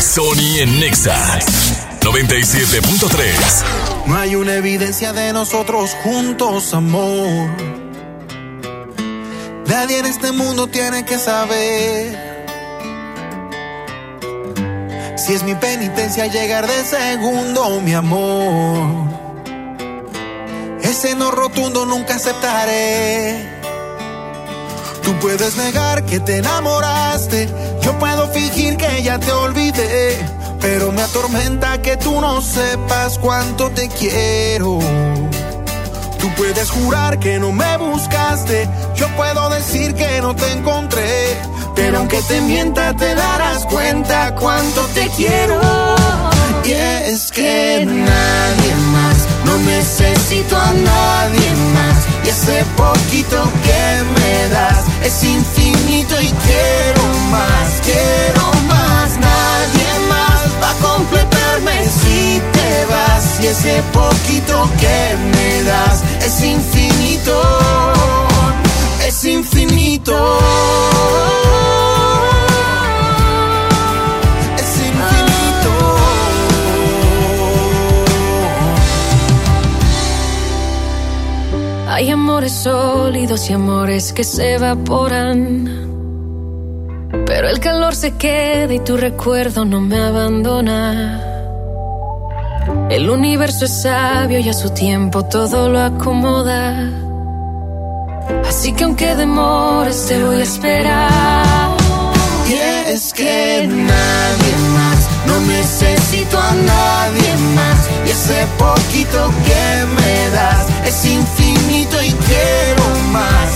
[0.00, 4.04] Sony en Nexa 97.3.
[4.06, 7.48] No hay una evidencia de nosotros juntos, amor.
[9.66, 12.34] Nadie en este mundo tiene que saber.
[15.16, 19.08] Si es mi penitencia llegar de segundo, mi amor.
[20.82, 23.48] Ese no rotundo nunca aceptaré.
[25.02, 27.48] Tú puedes negar que te enamoraste.
[27.80, 30.43] Yo puedo fingir que ya te olvidé.
[30.64, 34.78] Pero me atormenta que tú no sepas cuánto te quiero.
[36.18, 38.66] Tú puedes jurar que no me buscaste.
[38.96, 41.36] Yo puedo decir que no te encontré.
[41.76, 45.60] Pero aunque te mienta, te darás cuenta cuánto te quiero.
[46.64, 51.98] Y es que nadie más, no necesito a nadie más.
[52.24, 59.03] Y ese poquito que me das es infinito y quiero más, quiero más.
[63.64, 67.42] Ese poquito que me das es infinito,
[69.06, 70.38] es infinito.
[74.58, 75.72] Es infinito.
[81.88, 85.70] Hay amores sólidos y amores que se evaporan.
[87.24, 91.33] Pero el calor se queda y tu recuerdo no me abandona.
[92.94, 96.78] El universo es sabio y a su tiempo todo lo acomoda.
[98.48, 101.76] Así que aunque demores te voy a esperar.
[102.48, 102.52] Y
[102.92, 107.78] es que nadie más, no necesito a nadie más.
[108.06, 113.50] Y ese poquito que me das es infinito y quiero más,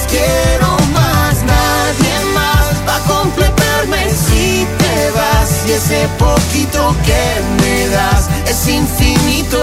[3.09, 5.51] completarme si te vas.
[5.67, 7.23] Y ese poquito que
[7.61, 9.61] me das es infinito,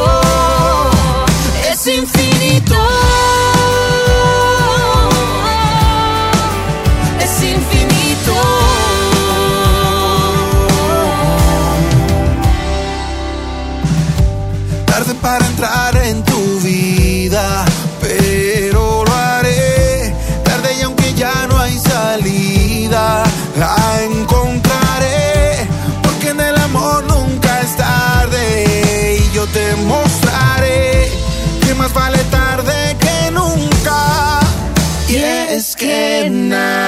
[1.71, 2.75] es infinito.
[7.19, 8.33] Es infinito.
[14.85, 17.64] Tarde para entrar en tu vida,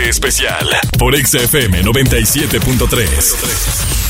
[0.00, 0.66] especial
[0.98, 4.01] por XFM 97.3.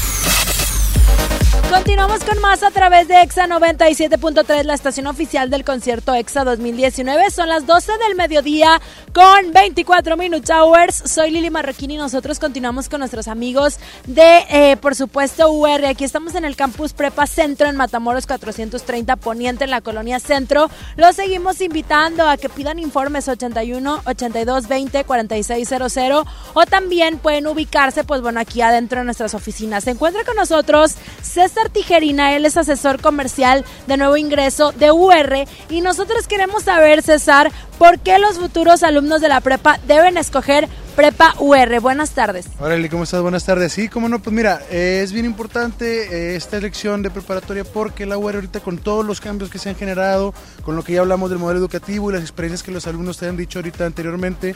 [1.83, 7.29] Continuamos con más a través de EXA 97.3, la estación oficial del concierto EXA 2019.
[7.33, 8.81] Son las 12 del mediodía
[9.13, 11.03] con 24 Minutes Hours.
[11.07, 15.85] Soy Lili Marroquín y nosotros continuamos con nuestros amigos de, eh, por supuesto, UR.
[15.87, 20.71] Aquí estamos en el campus Prepa Centro en Matamoros 430 Poniente en la colonia Centro.
[20.95, 28.05] Los seguimos invitando a que pidan informes 81 82 20 4600 o también pueden ubicarse,
[28.05, 29.83] pues bueno, aquí adentro de nuestras oficinas.
[29.83, 35.47] Se encuentra con nosotros César Tijerina, él es asesor comercial de nuevo ingreso de UR
[35.71, 40.69] y nosotros queremos saber, César, por qué los futuros alumnos de la prepa deben escoger
[40.97, 41.81] Prepa UR.
[41.81, 42.47] Buenas tardes.
[42.61, 43.23] Órale, ¿cómo estás?
[43.23, 43.73] Buenas tardes.
[43.73, 48.05] Sí, cómo no, pues mira, eh, es bien importante eh, esta elección de preparatoria porque
[48.05, 51.01] la UR ahorita con todos los cambios que se han generado, con lo que ya
[51.01, 54.55] hablamos del modelo educativo y las experiencias que los alumnos te han dicho ahorita anteriormente,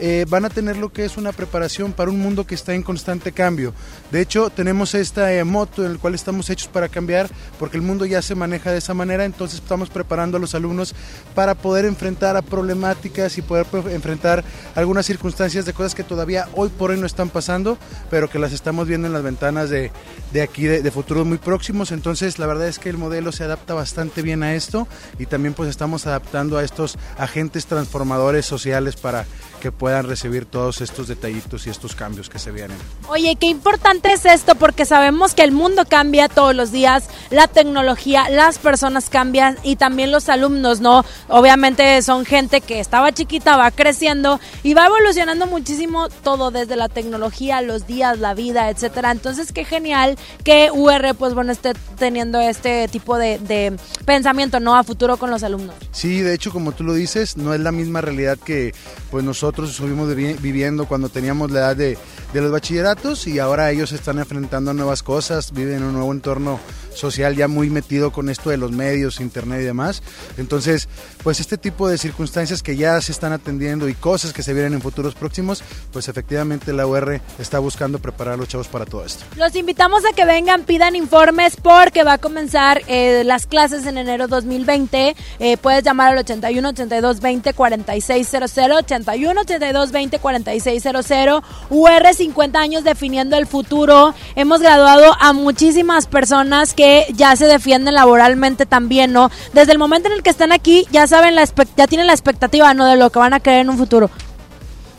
[0.00, 2.82] eh, van a tener lo que es una preparación para un mundo que está en
[2.82, 3.72] constante cambio.
[4.12, 7.28] De hecho, tenemos esta eh, moto en el cual estamos hechos para cambiar
[7.58, 10.94] porque el mundo ya se maneja de esa manera, entonces estamos preparando a los alumnos
[11.34, 14.44] para poder enfrentar a problemáticas y poder pues, enfrentar
[14.74, 17.78] algunas circunstancias de cosas que todavía hoy por hoy no están pasando,
[18.10, 19.92] pero que las estamos viendo en las ventanas de,
[20.32, 21.92] de aquí de, de futuros muy próximos.
[21.92, 24.88] Entonces, la verdad es que el modelo se adapta bastante bien a esto
[25.18, 29.24] y también pues estamos adaptando a estos agentes transformadores sociales para
[29.58, 32.76] que puedan recibir todos estos detallitos y estos cambios que se vienen.
[33.08, 37.48] Oye, qué importante es esto porque sabemos que el mundo cambia todos los días, la
[37.48, 41.04] tecnología, las personas cambian y también los alumnos, ¿no?
[41.28, 46.88] Obviamente son gente que estaba chiquita, va creciendo y va evolucionando muchísimo todo desde la
[46.88, 49.10] tecnología, los días, la vida, etcétera.
[49.10, 53.76] Entonces, qué genial que UR, pues bueno, esté teniendo este tipo de,
[54.06, 54.76] pensamiento, ¿no?
[54.76, 55.74] A futuro con los alumnos.
[55.92, 58.74] Sí, de hecho, como tú lo dices, no es la misma realidad que
[59.10, 61.98] pues nosotros estuvimos vivi- viviendo cuando teníamos la edad de,
[62.32, 66.12] de los bachilleratos y ahora ellos están enfrentando a nuevas cosas, viven en un nuevo
[66.12, 66.58] entorno
[66.98, 70.02] social ya muy metido con esto de los medios, internet y demás.
[70.36, 70.88] Entonces,
[71.22, 74.74] pues este tipo de circunstancias que ya se están atendiendo y cosas que se vienen
[74.74, 75.62] en futuros próximos,
[75.92, 79.24] pues efectivamente la UR está buscando preparar a los chavos para todo esto.
[79.36, 83.98] Los invitamos a que vengan, pidan informes porque va a comenzar eh, las clases en
[83.98, 85.14] enero 2020.
[85.38, 91.42] Eh, puedes llamar al 81 82 20 4600, 81 82 20 4600.
[91.70, 94.14] UR 50 años definiendo el futuro.
[94.34, 99.30] Hemos graduado a muchísimas personas que ya se defienden laboralmente también, ¿no?
[99.52, 101.44] Desde el momento en el que están aquí, ya saben, la
[101.76, 102.86] ya tienen la expectativa, ¿no?
[102.86, 104.10] De lo que van a creer en un futuro.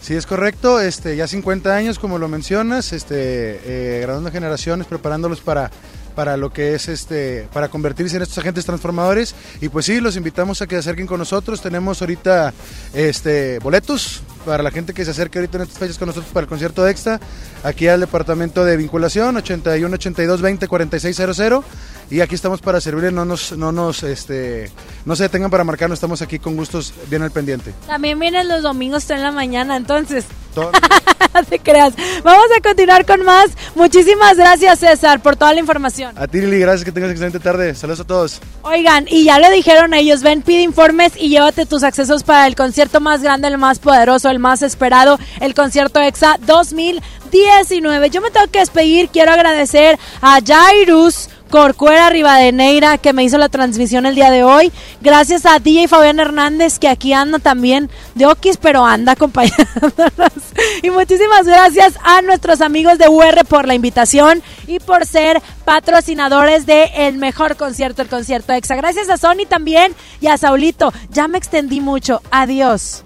[0.02, 5.42] Sí, es correcto, este, ya 50 años, como lo mencionas, este, eh, graduando generaciones, preparándolos
[5.42, 5.72] para,
[6.20, 9.34] para lo que es, este, para convertirse en estos agentes transformadores.
[9.62, 11.62] Y pues sí, los invitamos a que se acerquen con nosotros.
[11.62, 12.54] Tenemos ahorita
[12.94, 16.44] este, boletos para la gente que se acerque ahorita en estas fechas con nosotros para
[16.44, 17.22] el concierto de Extra,
[17.64, 21.64] aquí al departamento de vinculación, 81 82 20 46 00.
[22.12, 24.72] Y aquí estamos para servirles, no nos, no nos, este,
[25.06, 27.74] no se detengan para marcarnos, estamos aquí con gustos bien al pendiente.
[27.86, 30.26] También vienen los domingos en la mañana, entonces.
[31.50, 31.94] Te creas.
[32.24, 33.50] Vamos a continuar con más.
[33.76, 36.18] Muchísimas gracias, César, por toda la información.
[36.18, 37.76] A ti, Lili, gracias, que tengas excelente tarde.
[37.76, 38.42] Saludos a todos.
[38.64, 42.56] Oigan, y ya lo dijeron ellos, ven, pide informes y llévate tus accesos para el
[42.56, 48.10] concierto más grande, el más poderoso, el más esperado, el concierto EXA 2019.
[48.10, 51.30] Yo me tengo que despedir, quiero agradecer a Jairus.
[51.50, 54.72] Corcuera Rivadeneira que me hizo la transmisión el día de hoy.
[55.02, 60.34] Gracias a DJ Fabián Hernández que aquí anda también de Okis, pero anda acompañándonos.
[60.84, 66.66] Y muchísimas gracias a nuestros amigos de UR por la invitación y por ser patrocinadores
[66.66, 68.76] de el mejor concierto, el concierto EXA.
[68.76, 70.94] Gracias a Sony también y a Saulito.
[71.12, 72.22] Ya me extendí mucho.
[72.32, 73.04] Adiós.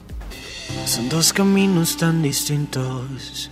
[0.85, 3.49] Son dos caminos tan distintos,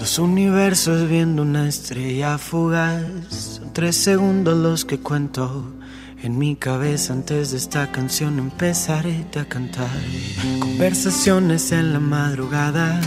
[0.00, 3.04] dos universos viendo una estrella fugaz.
[3.28, 5.74] Son tres segundos los que cuento
[6.22, 9.90] en mi cabeza antes de esta canción empezaré a cantar.
[10.58, 12.98] Conversaciones en la madrugada.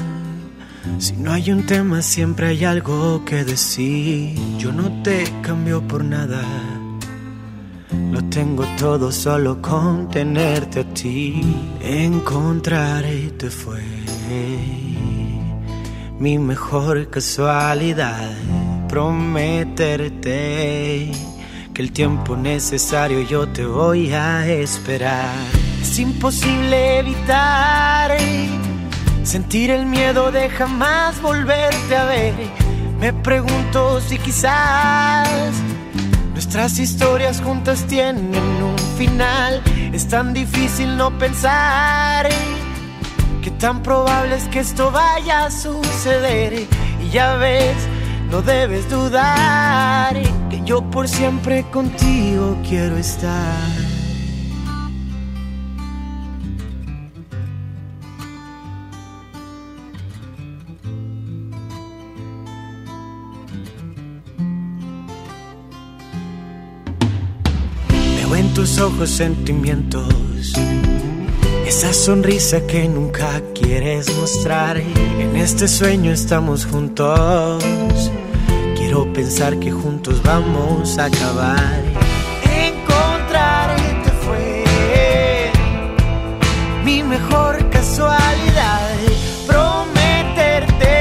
[1.00, 4.36] Si no hay un tema siempre hay algo que decir.
[4.60, 6.44] Yo no te cambio por nada.
[8.12, 11.42] Lo tengo todo solo con tenerte a ti.
[11.82, 13.82] Encontrarte fue
[16.20, 18.32] mi mejor casualidad.
[18.90, 20.32] Prometerte
[21.74, 25.34] que el tiempo necesario yo te voy a esperar.
[25.82, 28.18] Es imposible evitar
[29.24, 32.34] sentir el miedo de jamás volverte a ver.
[33.00, 35.54] Me pregunto si quizás
[36.34, 39.62] Nuestras historias juntas tienen un final.
[39.92, 42.28] Es tan difícil no pensar
[43.44, 46.66] que tan probable es que esto vaya a suceder.
[47.04, 47.76] Y ya ves,
[48.32, 50.16] no debes dudar
[50.50, 53.70] que yo por siempre contigo quiero estar.
[67.90, 70.54] Veo en tus ojos sentimientos,
[71.76, 74.78] esa sonrisa que nunca quieres mostrar.
[74.78, 77.64] En este sueño estamos juntos.
[78.78, 81.82] Quiero pensar que juntos vamos a acabar.
[82.44, 84.64] Encontrarte fue
[86.86, 88.92] mi mejor casualidad.
[89.48, 90.92] Prometerte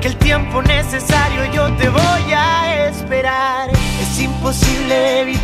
[0.00, 3.68] que el tiempo necesario yo te voy a esperar.
[4.00, 5.43] Es imposible evitar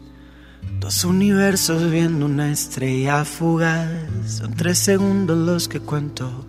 [0.81, 3.87] Dos universos viendo una estrella fugaz.
[4.27, 6.47] Son tres segundos los que cuento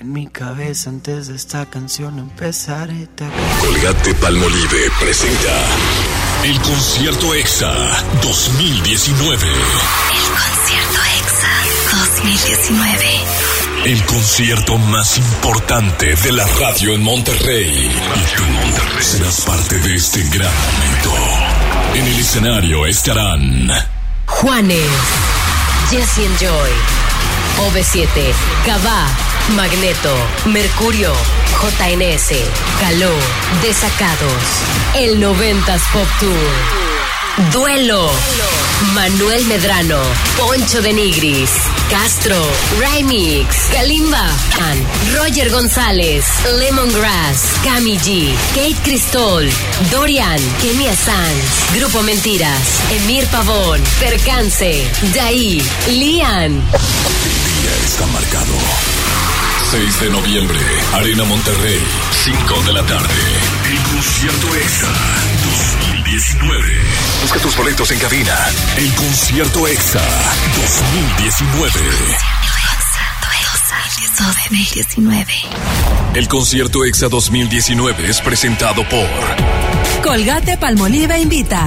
[0.00, 2.88] en mi cabeza antes de esta canción empezar.
[2.88, 3.26] Te
[3.60, 5.54] Colgate Palmolive presenta
[6.42, 7.72] el concierto EXA
[8.20, 9.46] 2019.
[9.46, 11.52] El concierto EXA
[11.92, 13.04] 2019.
[13.84, 17.88] El concierto más importante de la radio en Monterrey.
[17.88, 18.42] Y tú
[19.00, 21.59] serás parte de este gran momento.
[21.94, 23.68] En el escenario estarán
[24.26, 24.90] Juanes,
[25.90, 26.70] Jesse and Joy,
[27.66, 28.06] OV7,
[28.64, 29.08] Cabá,
[29.56, 30.14] Magneto,
[30.46, 31.12] Mercurio,
[31.60, 32.32] JNS,
[32.80, 33.12] Caló,
[33.62, 34.42] Desacados,
[34.96, 36.89] el 90s Pop Tour,
[37.52, 38.10] Duelo,
[38.92, 39.98] Manuel Medrano,
[40.36, 41.50] Poncho de Nigris,
[41.88, 42.36] Castro,
[42.78, 44.28] Remix, Kalimba,
[45.14, 46.24] Roger González,
[46.58, 49.48] Lemongrass, Cami G, Kate Cristol,
[49.90, 56.60] Dorian, Kenia Sanz, Grupo Mentiras, Emir Pavón, Percance, Daí, Lian.
[56.60, 58.52] día está marcado.
[59.70, 60.60] 6 de noviembre,
[60.94, 61.80] Arena Monterrey,
[62.24, 63.14] 5 de la tarde.
[63.70, 65.29] El concierto EXA
[66.20, 66.68] 2019.
[67.22, 68.36] Busca tus boletos en cabina.
[68.76, 70.02] El concierto EXA
[70.54, 71.80] 2019.
[74.18, 75.32] 2019.
[76.12, 79.08] El concierto EXA 2019 es presentado por
[80.02, 81.66] Colgate Palmolive invita.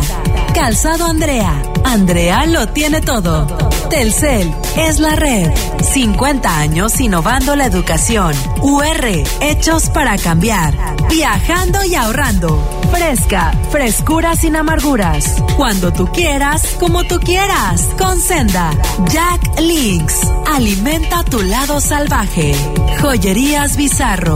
[0.53, 1.59] Calzado Andrea.
[1.83, 3.47] Andrea lo tiene todo.
[3.89, 5.49] Telcel es la red.
[5.81, 8.35] 50 años innovando la educación.
[8.61, 10.77] UR, hechos para cambiar.
[11.09, 12.82] Viajando y ahorrando.
[12.93, 15.41] Fresca, frescura sin amarguras.
[15.57, 17.89] Cuando tú quieras, como tú quieras.
[17.97, 18.69] Con Senda.
[19.11, 20.21] Jack Links.
[20.53, 22.53] Alimenta tu lado salvaje.
[23.01, 24.35] Joyerías Bizarro.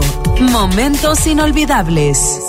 [0.51, 2.41] Momentos inolvidables.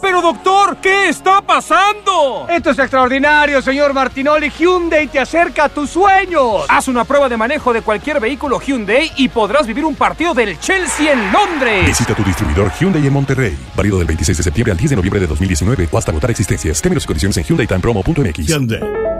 [0.00, 2.46] Pero doctor, ¿qué está pasando?
[2.48, 4.50] Esto es extraordinario, señor Martinoli.
[4.50, 6.64] Hyundai te acerca a tus sueños.
[6.68, 10.58] Haz una prueba de manejo de cualquier vehículo Hyundai y podrás vivir un partido del
[10.58, 11.86] Chelsea en Londres.
[11.86, 13.58] Visita tu distribuidor Hyundai en Monterrey.
[13.76, 16.80] Válido del 26 de septiembre al 10 de noviembre de 2019 o hasta agotar existencias.
[16.80, 18.46] Términos y condiciones en HyundaiTimePromo.mx.
[18.46, 19.19] Hyundai.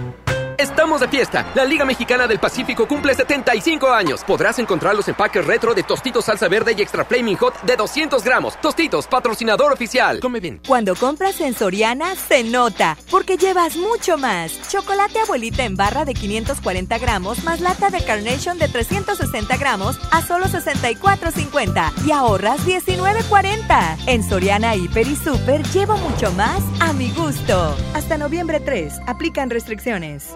[0.61, 1.51] Estamos de fiesta.
[1.55, 4.23] La Liga Mexicana del Pacífico cumple 75 años.
[4.23, 8.23] Podrás encontrar los empaques retro de Tostitos Salsa Verde y Extra Flaming Hot de 200
[8.23, 8.61] gramos.
[8.61, 10.19] Tostitos, patrocinador oficial.
[10.19, 10.61] Come bien.
[10.67, 14.69] Cuando compras en Soriana, se nota, porque llevas mucho más.
[14.69, 20.21] Chocolate abuelita en barra de 540 gramos más lata de Carnation de 360 gramos a
[20.21, 23.97] solo 64.50 y ahorras 19.40.
[24.05, 27.75] En Soriana Hiper y Super llevo mucho más a mi gusto.
[27.95, 30.35] Hasta noviembre 3, aplican restricciones.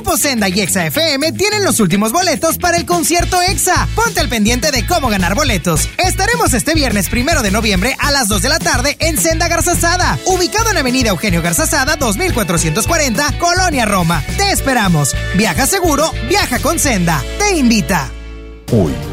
[0.00, 3.86] Grupo Senda y Exa FM tienen los últimos boletos para el concierto Exa.
[3.94, 5.90] Ponte al pendiente de cómo ganar boletos.
[5.98, 10.18] Estaremos este viernes primero de noviembre a las 2 de la tarde en Senda Garzazada,
[10.24, 14.24] ubicado en Avenida Eugenio Garzazada, 2440, Colonia Roma.
[14.38, 15.14] Te esperamos.
[15.36, 17.22] Viaja seguro, viaja con Senda.
[17.38, 18.10] Te invita.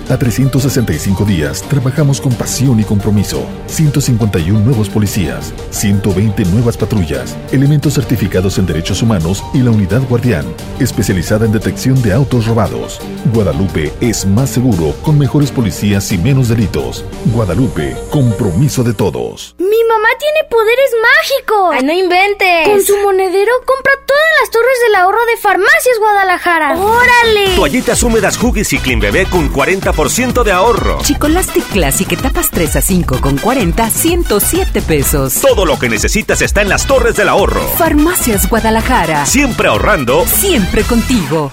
[0.10, 3.46] A 365 días, trabajamos con pasión y compromiso.
[3.68, 10.46] 151 nuevos policías, 120 nuevas patrullas, elementos certificados en derechos humanos y la unidad guardián,
[10.80, 13.00] especializada en detección de autos robados.
[13.34, 17.04] Guadalupe es más seguro con mejores policías y menos delitos.
[17.34, 19.56] Guadalupe, compromiso de todos.
[19.58, 21.76] Mi mamá tiene poderes mágicos.
[21.76, 22.68] Ay, no inventes.
[22.68, 26.78] Con su monedero compra todas las torres del ahorro de Farmacias Guadalajara.
[26.78, 27.56] ¡Órale!
[27.56, 29.97] Toallitas húmedas Huggies y Clean Bebé con 40%
[30.44, 31.00] de ahorro.
[31.02, 35.34] Chicolastic Classic etapas 3 a 5 con 40, 107 pesos.
[35.42, 37.68] Todo lo que necesitas está en las torres del ahorro.
[37.78, 39.26] Farmacias Guadalajara.
[39.26, 40.24] Siempre ahorrando.
[40.28, 41.52] Siempre contigo.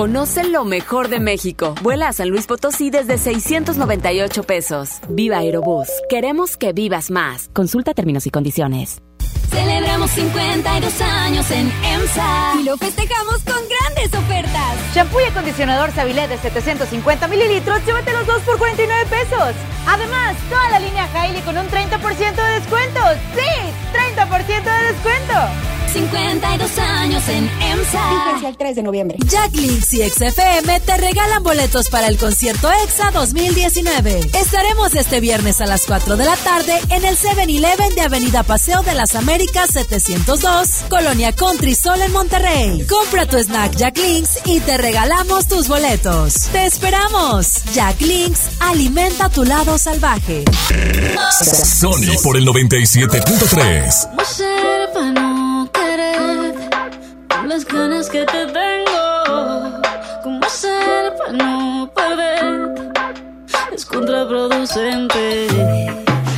[0.00, 1.74] Conoce lo mejor de México.
[1.82, 4.92] Vuela a San Luis Potosí desde 698 pesos.
[5.10, 5.88] Viva Aerobús.
[6.08, 7.50] Queremos que vivas más.
[7.52, 9.02] Consulta términos y condiciones.
[9.50, 14.94] Celebramos 52 años en EMSA y lo festejamos con grandes ofertas.
[14.94, 19.54] Shampoo y acondicionador Sabilé de 750 mililitros, llévate los dos por 49 pesos.
[19.86, 23.00] Además, toda la línea Hailey con un 30% de descuento.
[23.34, 24.16] ¡Sí!
[24.16, 25.79] ¡30% de descuento!
[25.92, 28.24] 52 años en EMSA.
[28.24, 29.18] Fíjense el 3 de noviembre.
[29.26, 34.30] Jack Links y XFM te regalan boletos para el concierto EXA 2019.
[34.34, 38.82] Estaremos este viernes a las 4 de la tarde en el 7-Eleven de Avenida Paseo
[38.82, 42.86] de las Américas 702, Colonia Country Sol en Monterrey.
[42.86, 46.48] Compra tu snack Jack Links y te regalamos tus boletos.
[46.52, 47.64] ¡Te esperamos!
[47.74, 50.44] Jack Links alimenta tu lado salvaje.
[51.64, 54.79] Sony por el 97.3.
[57.50, 59.82] las ganas que te tengo?
[60.22, 62.92] ¿Cómo ser para no perder?
[63.72, 65.48] Es contraproducente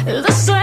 [0.07, 0.62] el deseo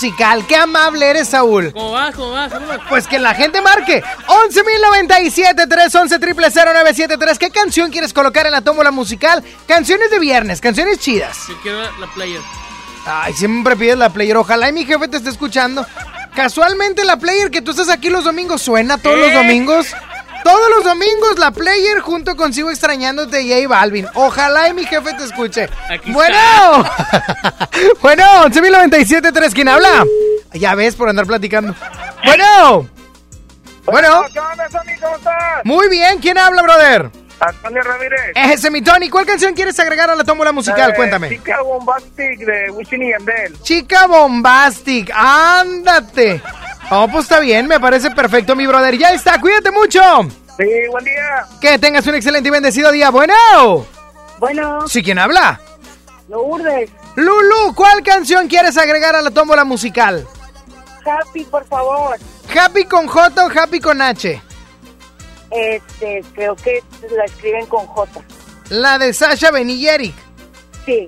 [0.00, 0.46] musical.
[0.46, 1.72] Qué amable eres, Saúl.
[1.72, 2.14] ¿Cómo vas?
[2.14, 2.50] ¿Cómo vas?
[2.52, 2.80] ¿Cómo vas?
[2.88, 8.90] Pues que la gente marque 11.097 311 973 ¿Qué canción quieres colocar en la tómbola
[8.90, 9.44] musical?
[9.66, 11.36] Canciones de viernes, canciones chidas.
[11.48, 12.40] Yo quiero la, la player.
[13.04, 14.36] Ay, siempre pides la player.
[14.38, 15.84] Ojalá y mi jefe te esté escuchando.
[16.34, 19.34] Casualmente la player que tú estás aquí los domingos suena todos los ¿Qué?
[19.34, 19.88] domingos.
[20.44, 24.06] Todos los domingos la player junto con Sigo extrañándote J Balvin.
[24.14, 25.68] Ojalá y mi jefe te escuche.
[25.90, 26.38] Aquí bueno.
[28.02, 30.04] bueno, 11.097.3, ¿quién habla?
[30.52, 31.74] Ya ves por andar platicando.
[32.24, 32.88] Bueno.
[33.84, 34.22] Bueno.
[35.64, 37.10] Muy bien, ¿quién habla, brother?
[37.40, 38.20] Antonio Ramírez.
[38.34, 39.08] Ese mi Tony.
[39.08, 40.90] ¿Cuál canción quieres agregar a la tómbola musical?
[40.90, 41.30] Eh, Cuéntame.
[41.30, 43.60] Chica Bombastic de Wisin y Yandel.
[43.62, 46.42] Chica Bombastic, ándate.
[46.90, 48.96] Oh, pues está bien, me parece perfecto, mi brother.
[48.98, 50.00] Ya está, cuídate mucho.
[50.58, 51.46] Sí, buen día.
[51.60, 53.10] Que tengas un excelente y bendecido día.
[53.10, 53.34] Bueno.
[54.38, 54.86] Bueno.
[54.88, 55.60] ¿Sí quién habla?
[56.28, 56.90] Lourdes.
[57.16, 60.26] Lulu, ¿cuál canción quieres agregar a la tómbola musical?
[61.04, 62.16] Happy, por favor.
[62.56, 64.40] ¿Happy con J o Happy con H?
[65.50, 66.82] Este, creo que
[67.16, 68.20] la escriben con J.
[68.70, 70.14] La de Sasha Benigeric.
[70.84, 71.06] Sí.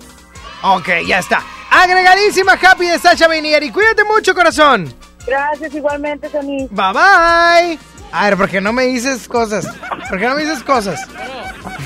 [0.62, 1.42] Ok, ya está.
[1.70, 3.72] Agregadísima Happy de Sasha Benigeric.
[3.72, 4.92] Cuídate mucho, corazón.
[5.26, 6.66] Gracias, igualmente, Sony.
[6.70, 7.78] Bye bye.
[8.12, 9.66] A ver, ¿por qué no me dices cosas?
[10.08, 11.00] ¿Por qué no me dices cosas?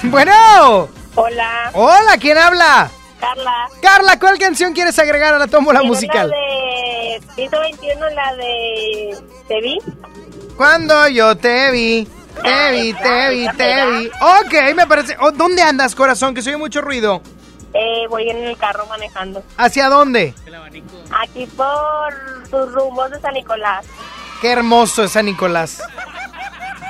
[0.05, 0.89] Bueno.
[1.15, 1.71] Hola.
[1.73, 2.91] Hola, ¿quién habla?
[3.21, 3.69] Carla.
[3.81, 6.31] Carla, ¿cuál canción quieres agregar a la tómbola musical?
[6.31, 9.19] La de piso 21, la de
[9.49, 9.79] Te vi.
[10.57, 12.09] Cuando yo te vi,
[12.43, 14.07] te vi, te vi, te vi.
[14.07, 15.17] Ok, me parece.
[15.21, 16.35] Oh, ¿Dónde andas, corazón?
[16.35, 17.23] Que se oye mucho ruido.
[17.75, 19.43] Eh, voy en el carro manejando.
[19.59, 20.35] ¿Hacia dónde?
[21.23, 23.85] Aquí por tus rumbos de San Nicolás.
[24.41, 25.83] Qué hermoso es San Nicolás.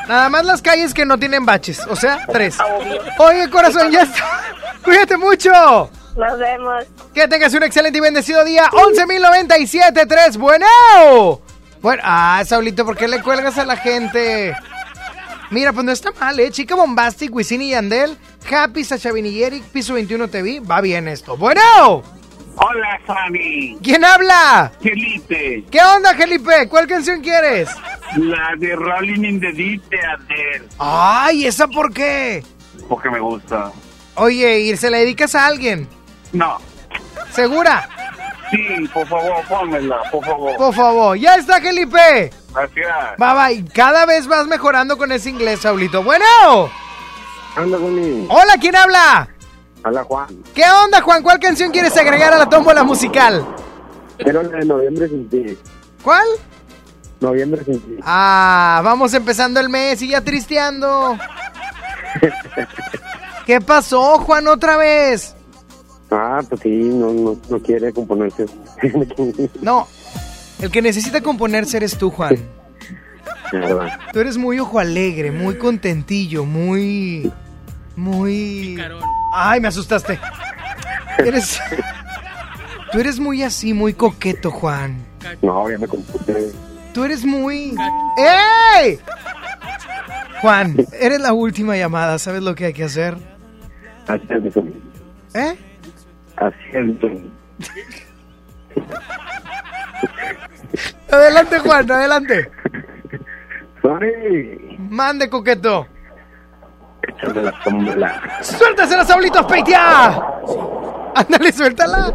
[0.07, 2.57] Nada más las calles que no tienen baches, o sea, tres.
[3.19, 4.43] Oye, corazón, ya está.
[4.85, 5.91] Cuídate mucho.
[6.17, 6.85] Nos vemos.
[7.15, 8.65] Que tengas un excelente y bendecido día.
[8.71, 10.39] 11.097.3.
[10.39, 10.67] Bueno.
[11.83, 14.55] Bueno, ah, Saulito, ¿por qué le cuelgas a la gente?
[15.51, 16.51] Mira, pues no está mal, ¿eh?
[16.51, 18.17] Chica Bombastic, Wisin y Yandel,
[18.51, 20.61] Happy, Sacha Eric, Piso 21 TV.
[20.61, 21.37] Va bien esto.
[21.37, 21.61] Bueno.
[22.59, 23.79] Hola, Sony.
[23.83, 24.73] ¿Quién habla?
[24.81, 25.65] Felipe.
[25.71, 26.69] ¿Qué onda, Felipe?
[26.69, 27.69] ¿Cuál canción quieres?
[28.17, 30.69] La de Rolling in the Deep de Adele.
[30.79, 32.43] Ay, ¿esa por qué?
[32.89, 33.71] Porque me gusta.
[34.15, 35.87] Oye, ¿y se la dedicas a alguien?
[36.37, 36.59] No.
[37.31, 37.89] ¿Segura?
[38.51, 40.57] Sí, por favor, pónmela, por favor.
[40.57, 41.19] Por favor.
[41.19, 42.31] Ya está, Felipe.
[42.55, 43.17] Gracias.
[43.19, 43.73] Bye bye.
[43.73, 46.03] Cada vez vas mejorando con ese inglés, Saulito.
[46.03, 46.25] Bueno.
[47.57, 47.79] Anda.
[48.29, 49.29] Hola, ¿quién habla?
[49.85, 50.29] Hola, Juan.
[50.55, 51.23] ¿Qué onda, Juan?
[51.23, 53.47] ¿Cuál canción quieres agregar a la tómbola musical?
[54.19, 55.59] Quiero la de Noviembre sin ti.
[56.03, 56.27] ¿Cuál?
[57.21, 57.97] Noviembre sin ti.
[58.03, 61.17] Ah, vamos empezando el mes y ya tristeando.
[63.47, 65.36] ¿Qué pasó, Juan, otra vez?
[66.11, 68.47] Ah, pues sí, no, no, no quiere componerse.
[69.61, 69.89] No,
[70.61, 72.37] el que necesita componerse eres tú, Juan.
[74.13, 77.31] Tú eres muy ojo alegre, muy contentillo, muy...
[77.95, 78.79] Muy...
[79.33, 80.19] Ay, me asustaste.
[81.19, 81.59] Eres...
[82.93, 85.05] Tú eres muy así, muy coqueto, Juan.
[85.43, 86.53] No, ya me compuse.
[86.93, 87.75] Tú eres muy...
[88.17, 88.99] ¡Ey!
[90.41, 93.17] Juan, eres la última llamada, ¿sabes lo que hay que hacer?
[95.35, 95.57] ¿Eh?
[96.39, 97.31] Sony.
[101.11, 102.51] Adelante, Juan, adelante.
[103.83, 104.77] Sony.
[104.91, 105.87] Mande, coqueto.
[107.03, 108.23] Échame la tómbola.
[108.43, 110.21] ¡Suéltase las Saulitos, Peitia!
[111.15, 112.13] Ándale, suéltala.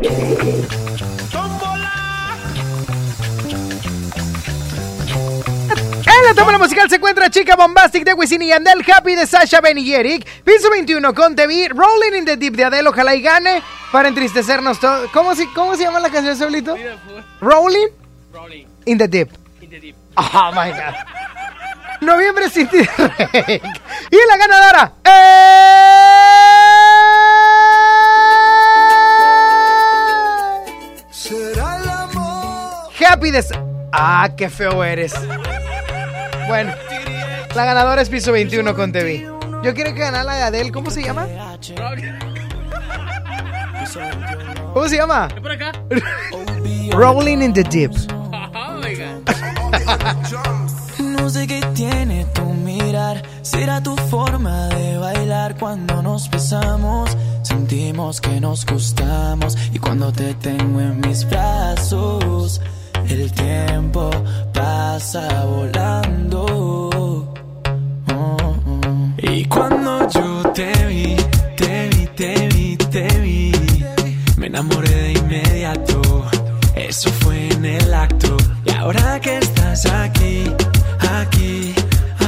[6.31, 9.77] La tómbola musical se encuentra Chica Bombastic de Wisin y Yandel, Happy de Sasha Ben
[9.77, 13.61] y Eric, Piso 21 con TV, Rolling in the Deep de Adele, ojalá y gane
[13.91, 15.11] para entristecernos todos.
[15.11, 16.77] ¿Cómo se, ¿Cómo se llama la canción, Saulito?
[17.41, 17.87] Rolling
[18.31, 19.27] Rolling in the Deep.
[19.59, 19.95] in the deep.
[20.15, 20.95] Oh my god.
[21.99, 22.77] Noviembre sin ti.
[22.79, 24.93] y la ganadora
[31.11, 31.27] es...
[31.29, 32.89] Será el amor.
[33.05, 33.43] Happy de...
[33.91, 35.13] Ah, qué feo eres.
[36.51, 36.73] Bueno,
[37.55, 39.25] la ganadora es piso 21 con TV.
[39.63, 40.69] Yo quiero que gane la de Adele.
[40.69, 41.25] ¿Cómo se llama?
[44.73, 45.29] ¿Cómo se llama?
[45.33, 45.71] ¿Qué por acá?
[46.91, 47.93] Rolling in the Deep.
[48.13, 48.81] Oh.
[50.99, 57.15] No sé qué tiene tu mirar, será tu forma de bailar cuando nos besamos.
[57.43, 62.59] Sentimos que nos gustamos y cuando te tengo en mis brazos,
[63.11, 64.09] el tiempo
[64.53, 67.33] pasa volando.
[69.17, 71.17] Y cuando yo te vi,
[71.57, 73.51] te vi, te vi, te vi,
[74.37, 76.01] me enamoré de inmediato.
[76.73, 78.37] Eso fue en el acto.
[78.63, 80.45] Y ahora que estás aquí,
[81.19, 81.75] aquí,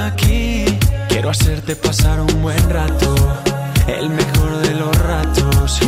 [0.06, 0.66] aquí,
[1.08, 3.16] quiero hacerte pasar un buen rato,
[3.88, 5.80] el mejor de los ratos.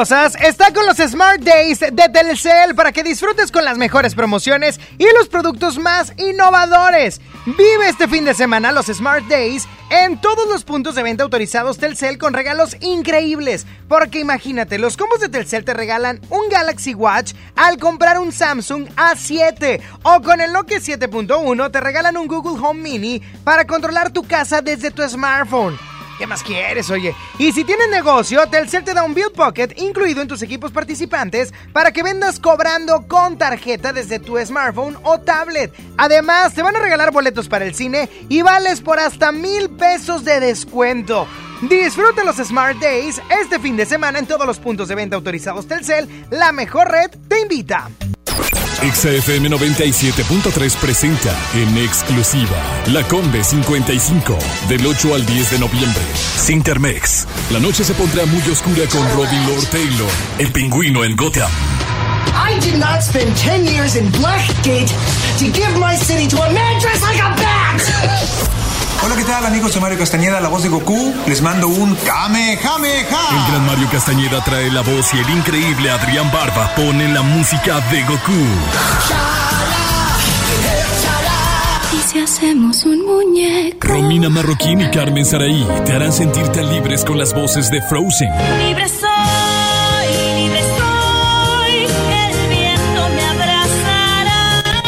[0.00, 5.04] Está con los Smart Days de Telcel para que disfrutes con las mejores promociones y
[5.18, 7.20] los productos más innovadores.
[7.44, 11.76] Vive este fin de semana los Smart Days en todos los puntos de venta autorizados
[11.76, 13.66] Telcel con regalos increíbles.
[13.88, 18.88] Porque imagínate, los combos de Telcel te regalan un Galaxy Watch al comprar un Samsung
[18.96, 24.26] A7 o con el Nokia 7.1 te regalan un Google Home Mini para controlar tu
[24.26, 25.89] casa desde tu smartphone.
[26.20, 27.16] ¿Qué más quieres, oye?
[27.38, 31.54] Y si tienes negocio, Telcel te da un Bill Pocket incluido en tus equipos participantes
[31.72, 35.72] para que vendas cobrando con tarjeta desde tu smartphone o tablet.
[35.96, 40.22] Además, te van a regalar boletos para el cine y vales por hasta mil pesos
[40.22, 41.26] de descuento.
[41.62, 45.66] Disfruta los Smart Days este fin de semana en todos los puntos de venta autorizados
[45.66, 46.26] Telcel.
[46.28, 47.88] La mejor red te invita.
[48.82, 54.38] XFM 97.3 presenta en exclusiva La Combe 55
[54.70, 56.02] del 8 al 10 de noviembre.
[56.14, 57.26] Sintermex.
[57.50, 61.50] La noche se pondrá muy oscura con Robin Lord Taylor, el pingüino en Gotham.
[62.32, 64.88] I did not spend 10 years in Blackgate
[65.38, 67.89] to give my city to a man dressed like a bat!
[69.40, 69.72] Hola, ¿qué tal amigos?
[69.72, 71.14] Soy Mario Castañeda, la voz de Goku.
[71.26, 73.00] Les mando un Kamehameha.
[73.00, 77.80] El gran Mario Castañeda trae la voz y el increíble Adrián Barba pone la música
[77.90, 78.32] de Goku.
[81.96, 83.88] ¿Y si hacemos un muñeco?
[83.88, 88.30] Romina Marroquín y Carmen Saraí te harán sentir tan libres con las voces de Frozen.
[88.66, 88.88] Libre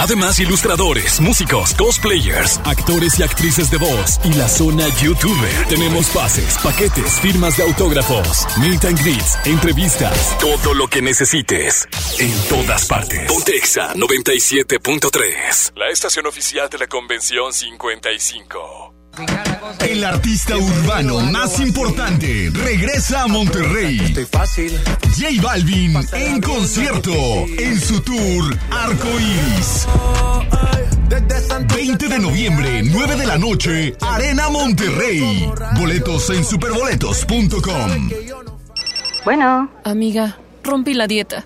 [0.02, 5.68] Además, ilustradores, músicos, cosplayers, actores y actrices de voz y la zona youtuber.
[5.68, 11.86] Tenemos pases, paquetes, firmas de autógrafos, meet and greets, entrevistas, todo lo que necesites.
[12.18, 13.30] En todas partes.
[13.30, 15.72] Pontexa 97.3.
[15.76, 18.91] La estación oficial de la Convención 55.
[19.80, 23.98] El artista urbano más importante regresa a Monterrey.
[24.14, 27.12] J Balvin en concierto
[27.58, 29.86] en su tour Arco Iris.
[31.74, 35.50] 20 de noviembre, 9 de la noche, Arena Monterrey.
[35.76, 38.10] Boletos en superboletos.com.
[39.24, 39.70] Bueno.
[39.84, 41.44] Amiga, rompí la dieta.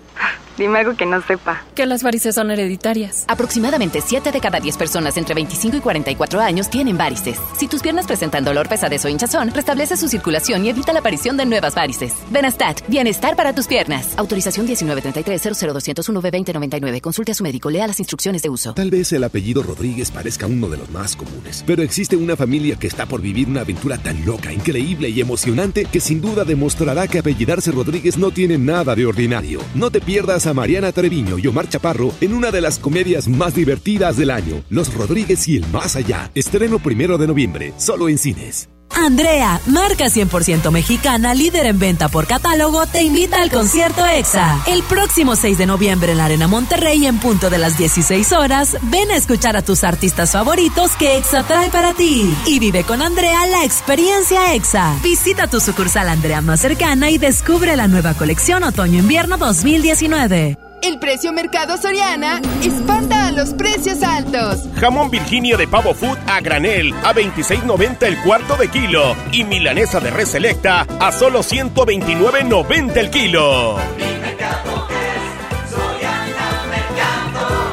[0.57, 1.63] Dime algo que no sepa.
[1.75, 3.25] Que las varices son hereditarias.
[3.27, 7.37] Aproximadamente 7 de cada 10 personas entre 25 y 44 años tienen varices.
[7.57, 11.37] Si tus piernas presentan dolor, pesadez o hinchazón, restablece su circulación y evita la aparición
[11.37, 12.13] de nuevas varices.
[12.31, 14.17] Benastat, bienestar para tus piernas.
[14.17, 17.01] Autorización 1933-00201-V2099.
[17.01, 18.73] Consulte a su médico, lea las instrucciones de uso.
[18.73, 22.77] Tal vez el apellido Rodríguez parezca uno de los más comunes, pero existe una familia
[22.77, 27.07] que está por vivir una aventura tan loca, increíble y emocionante que sin duda demostrará
[27.07, 29.61] que apellidarse Rodríguez no tiene nada de ordinario.
[29.75, 34.17] No te pierdas Mariana Treviño y Omar Chaparro en una de las comedias más divertidas
[34.17, 36.31] del año, Los Rodríguez y el Más Allá.
[36.35, 38.69] Estreno primero de noviembre, solo en cines.
[38.95, 44.63] Andrea, marca 100% mexicana, líder en venta por catálogo, te invita al concierto EXA.
[44.67, 48.77] El próximo 6 de noviembre en la Arena Monterrey, en punto de las 16 horas,
[48.83, 52.35] ven a escuchar a tus artistas favoritos que EXA trae para ti.
[52.45, 54.95] Y vive con Andrea la experiencia EXA.
[55.03, 60.66] Visita tu sucursal Andrea más cercana y descubre la nueva colección Otoño-Invierno 2019.
[60.81, 64.63] El precio Mercado Soriana espanta a los precios altos.
[64.75, 69.99] Jamón Virginia de pavo food a granel a 26.90 el cuarto de kilo y milanesa
[69.99, 73.77] de res selecta a solo 129.90 el kilo.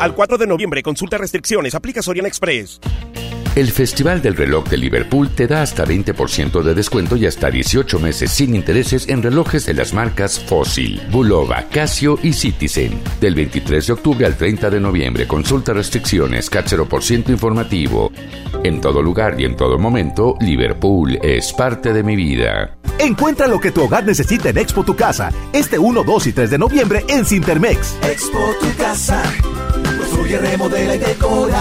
[0.01, 2.79] Al 4 de noviembre consulta restricciones, aplica Soriana Express.
[3.57, 8.01] El Festival del Reloj de Liverpool te da hasta 20% de descuento y hasta 18
[8.01, 13.01] meses sin intereses en relojes de las marcas Fossil, Bulova, Casio y Citizen.
[13.21, 16.51] Del 23 de octubre al 30 de noviembre, consulta restricciones,
[16.91, 18.11] por ciento informativo.
[18.65, 22.77] En todo lugar y en todo momento, Liverpool es parte de mi vida.
[22.99, 26.51] Encuentra lo que tu hogar necesita en Expo Tu Casa, este 1, 2 y 3
[26.51, 27.99] de noviembre en Cintermex.
[28.03, 29.23] Expo Tu Casa,
[29.97, 31.61] construye, remodela y decora.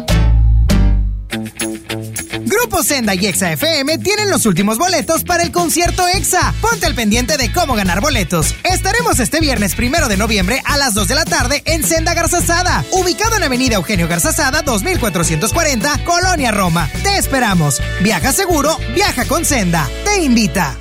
[2.71, 6.53] Grupo Senda y Exa FM tienen los últimos boletos para el concierto Exa.
[6.61, 8.55] Ponte al pendiente de cómo ganar boletos.
[8.63, 12.85] Estaremos este viernes primero de noviembre a las 2 de la tarde en Senda Garzazada,
[12.91, 16.89] ubicado en Avenida Eugenio Garzazada 2440, Colonia Roma.
[17.03, 17.81] Te esperamos.
[17.99, 19.89] Viaja seguro, viaja con Senda.
[20.05, 20.73] Te invita.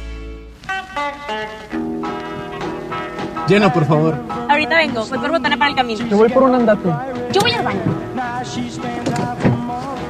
[3.48, 4.16] Lleno, por favor.
[4.48, 6.06] Ahorita vengo, voy por botana para el camino.
[6.06, 6.88] Yo voy por un andate.
[7.32, 7.82] Yo voy al baño.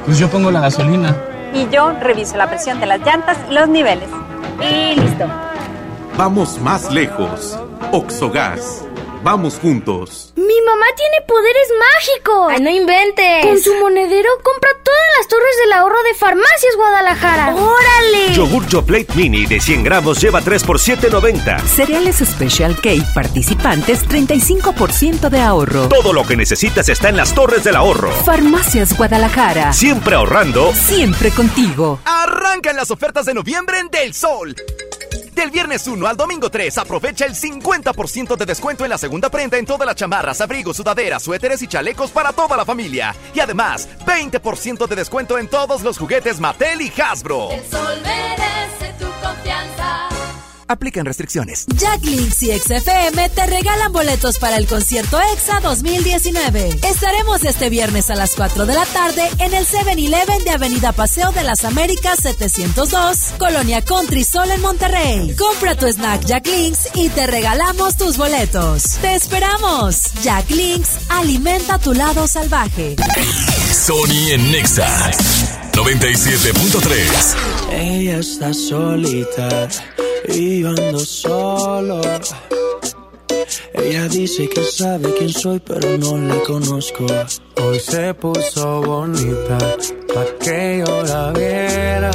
[0.05, 1.30] Pues yo pongo la gasolina.
[1.53, 4.09] Y yo reviso la presión de las llantas los niveles.
[4.61, 5.25] Y listo.
[6.17, 7.59] Vamos más lejos.
[7.91, 8.85] Oxogas.
[9.23, 10.33] Vamos juntos.
[10.35, 12.47] Mi mamá tiene poderes mágicos.
[12.49, 13.45] ¡Ay, no inventes!
[13.45, 17.55] Con su monedero compra todas las torres del ahorro de Farmacias Guadalajara.
[17.55, 18.33] ¡Órale!
[18.33, 21.59] Yogur Plate Mini de 100 gramos lleva 3 por 7.90.
[21.67, 25.87] Cereales Special Cake participantes 35% de ahorro.
[25.87, 28.11] Todo lo que necesitas está en las torres del ahorro.
[28.11, 29.71] Farmacias Guadalajara.
[29.71, 30.73] Siempre ahorrando.
[30.73, 31.99] Siempre contigo.
[32.05, 34.55] Arrancan las ofertas de noviembre en Del Sol.
[35.35, 39.57] Del viernes 1 al domingo 3, aprovecha el 50% de descuento en la segunda prenda
[39.57, 43.15] en todas las chamarras, abrigos, sudaderas, suéteres y chalecos para toda la familia.
[43.33, 47.51] Y además, 20% de descuento en todos los juguetes Mattel y Hasbro.
[47.51, 50.20] El sol merece tu confianza.
[50.71, 51.65] Aplican restricciones.
[51.75, 56.79] Jack Links y XFM te regalan boletos para el concierto EXA 2019.
[56.87, 61.33] Estaremos este viernes a las 4 de la tarde en el 7-Eleven de Avenida Paseo
[61.33, 65.35] de las Américas 702, Colonia Country Sol en Monterrey.
[65.35, 68.97] Compra tu snack Jack Links y te regalamos tus boletos.
[69.01, 70.13] ¡Te esperamos!
[70.23, 72.95] Jack Links alimenta tu lado salvaje.
[73.73, 75.11] Sony en Nexa
[75.73, 77.35] 97.3.
[77.71, 79.67] Ella está solita
[80.27, 82.01] y yo ando solo.
[83.73, 87.05] Ella dice que sabe quién soy, pero no la conozco.
[87.61, 89.57] Hoy se puso bonita
[90.13, 92.11] pa' que yo la viera.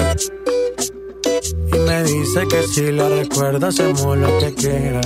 [1.67, 5.01] Y me dice que si la recuerda hacemos lo que quiera.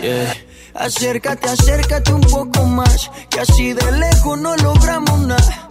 [0.00, 0.34] Yeah.
[0.74, 5.70] Acércate, acércate un poco más, que así de lejos no logramos nada.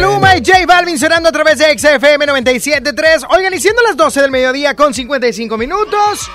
[0.00, 3.26] Maluma y J Balvin sonando a través de XFM 97.3.
[3.28, 6.30] Oigan, y siendo las 12 del mediodía con 55 minutos,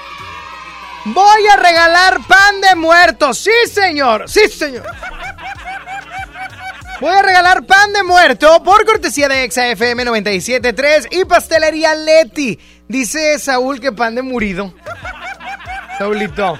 [1.06, 3.40] voy a regalar pan de muertos.
[3.40, 4.30] Sí, señor.
[4.30, 4.86] Sí, señor.
[7.02, 12.60] Voy a regalar pan de muerto por cortesía de XFM 97.3 y pastelería Leti.
[12.88, 14.76] Dice Saúl que pan de murido.
[15.98, 16.60] Saulito,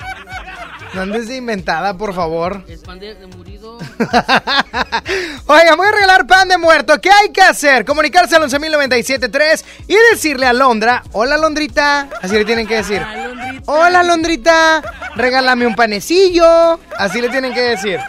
[0.96, 2.64] no andes de inventada, por favor.
[2.68, 3.78] Es pan de, de murido.
[5.48, 7.00] Oiga, voy a regalar pan de muerto.
[7.02, 7.84] ¿Qué hay que hacer?
[7.84, 13.02] Comunicarse al 11.097.3 y decirle a Londra, hola Londrita, así le tienen que decir.
[13.66, 14.82] Hola Londrita,
[15.16, 18.00] regálame un panecillo, así le tienen que decir.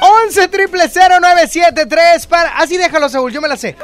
[0.00, 2.56] 11 triple 0973 para...
[2.58, 3.76] Así déjalo, Saúl, yo me la sé.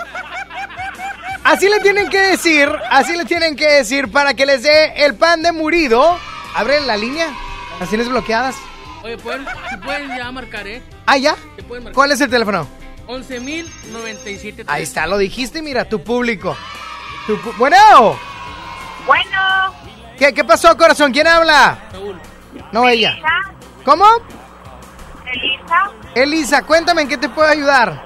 [1.45, 5.15] Así le tienen que decir, así le tienen que decir para que les dé el
[5.15, 6.19] pan de murido.
[6.55, 7.29] Abre la línea,
[7.81, 8.55] las tienes bloqueadas.
[9.03, 10.83] Oye, pueden, si pueden ya marcar, ¿eh?
[11.07, 11.35] Ah, ¿ya?
[11.67, 11.95] Pueden marcar.
[11.95, 12.67] ¿Cuál es el teléfono?
[13.07, 14.65] 11.097.
[14.69, 16.57] Ahí está, lo dijiste, mira, tu público.
[17.27, 17.77] Tu pu- bueno,
[19.07, 19.39] Bueno,
[20.19, 21.13] ¿qué, ¿qué pasó, corazón?
[21.13, 21.79] ¿Quién habla?
[22.73, 23.17] No, ella.
[23.85, 24.05] ¿Cómo?
[25.27, 28.05] Elisa, Elisa, cuéntame en qué te puedo ayudar.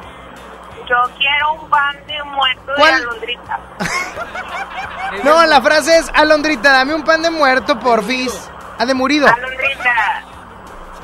[0.89, 2.95] yo quiero un pan de muerto ¿Cuál?
[2.97, 3.61] de alondrita.
[5.25, 8.33] No, la frase es, Alondrita, dame un pan de muerto, porfis.
[8.79, 9.27] Ah, de murido.
[9.27, 10.25] Alondrita,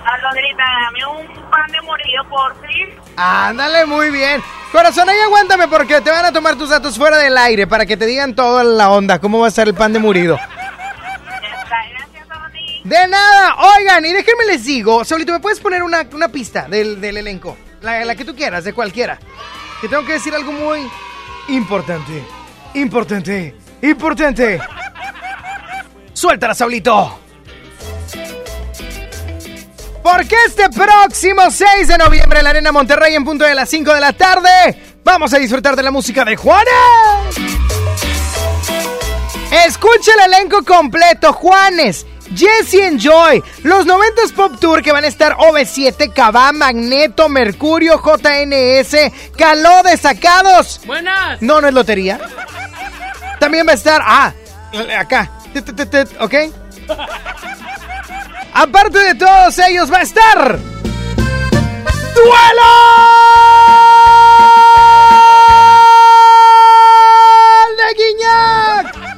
[0.04, 2.88] alondrita, dame un pan de morido por fin.
[3.16, 4.42] Ándale, muy bien.
[4.72, 7.96] Corazón, ahí aguántame porque te van a tomar tus datos fuera del aire para que
[7.96, 10.38] te digan toda la onda, cómo va a ser el pan de murido.
[12.84, 17.00] De nada, oigan, y déjenme les digo, Saulito, ¿me puedes poner una, una pista del,
[17.00, 17.56] del elenco?
[17.82, 19.18] La, la que tú quieras, de cualquiera.
[19.80, 20.90] Que tengo que decir algo muy
[21.48, 22.24] importante,
[22.74, 24.60] importante, importante.
[26.12, 27.18] Suéltala, Saulito.
[30.02, 33.94] Porque este próximo 6 de noviembre en la Arena Monterrey en punto de las 5
[33.94, 34.48] de la tarde
[35.04, 36.72] vamos a disfrutar de la música de Juanes.
[39.66, 45.08] Escucha el elenco completo, Juanes, Jesse and Joy, los 90s Pop Tour que van a
[45.08, 50.80] estar OV7, Cabá, Magneto, Mercurio, JNS, Caló de Sacados.
[50.86, 51.42] Buenas.
[51.42, 52.20] No, no es lotería.
[53.38, 54.32] También va a estar, ah,
[54.98, 55.30] acá,
[56.20, 56.34] ¿ok?
[58.54, 60.58] Aparte de todos ellos va a estar...
[62.14, 62.70] ¡Duelo!
[67.76, 69.10] de Guiñac!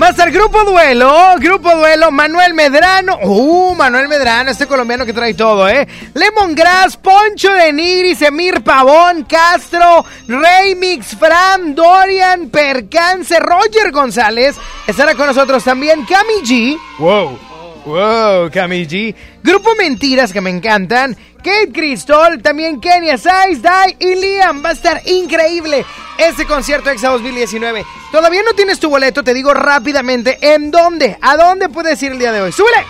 [0.00, 3.16] Va a estar Grupo Duelo, Grupo Duelo, Manuel Medrano.
[3.22, 5.88] Uh, Manuel Medrano, este colombiano que trae todo, ¿eh?
[6.12, 14.56] Lemongrass, Poncho de Nigris, Emir Pavón, Castro, Remix, Fran, Dorian, Percance, Roger González.
[14.86, 16.78] Estará con nosotros también Cami G.
[16.98, 17.55] Wow.
[17.86, 19.14] Wow, Cami G.
[19.44, 21.16] Grupo Mentiras que me encantan.
[21.36, 24.64] Kate Crystal, también Kenia Size, Dai y Liam.
[24.64, 25.86] Va a estar increíble
[26.18, 27.84] este concierto EXA 2019.
[28.10, 32.18] Todavía no tienes tu boleto, te digo rápidamente en dónde, a dónde puedes ir el
[32.18, 32.50] día de hoy.
[32.50, 32.84] ¡Súbele!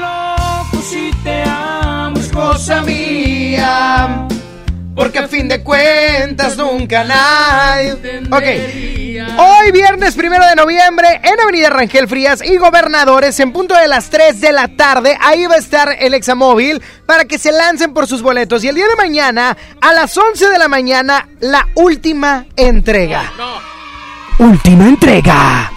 [0.00, 4.28] loco si te amo, es cosa mía.
[4.94, 7.92] Porque a fin de cuentas nunca nadie.
[8.30, 8.95] Ok.
[9.20, 14.10] Hoy, viernes primero de noviembre, en Avenida Rangel Frías y Gobernadores, en punto de las
[14.10, 18.06] 3 de la tarde, ahí va a estar el Examóvil para que se lancen por
[18.06, 18.64] sus boletos.
[18.64, 23.32] Y el día de mañana, a las 11 de la mañana, la última entrega.
[24.38, 25.70] Última entrega.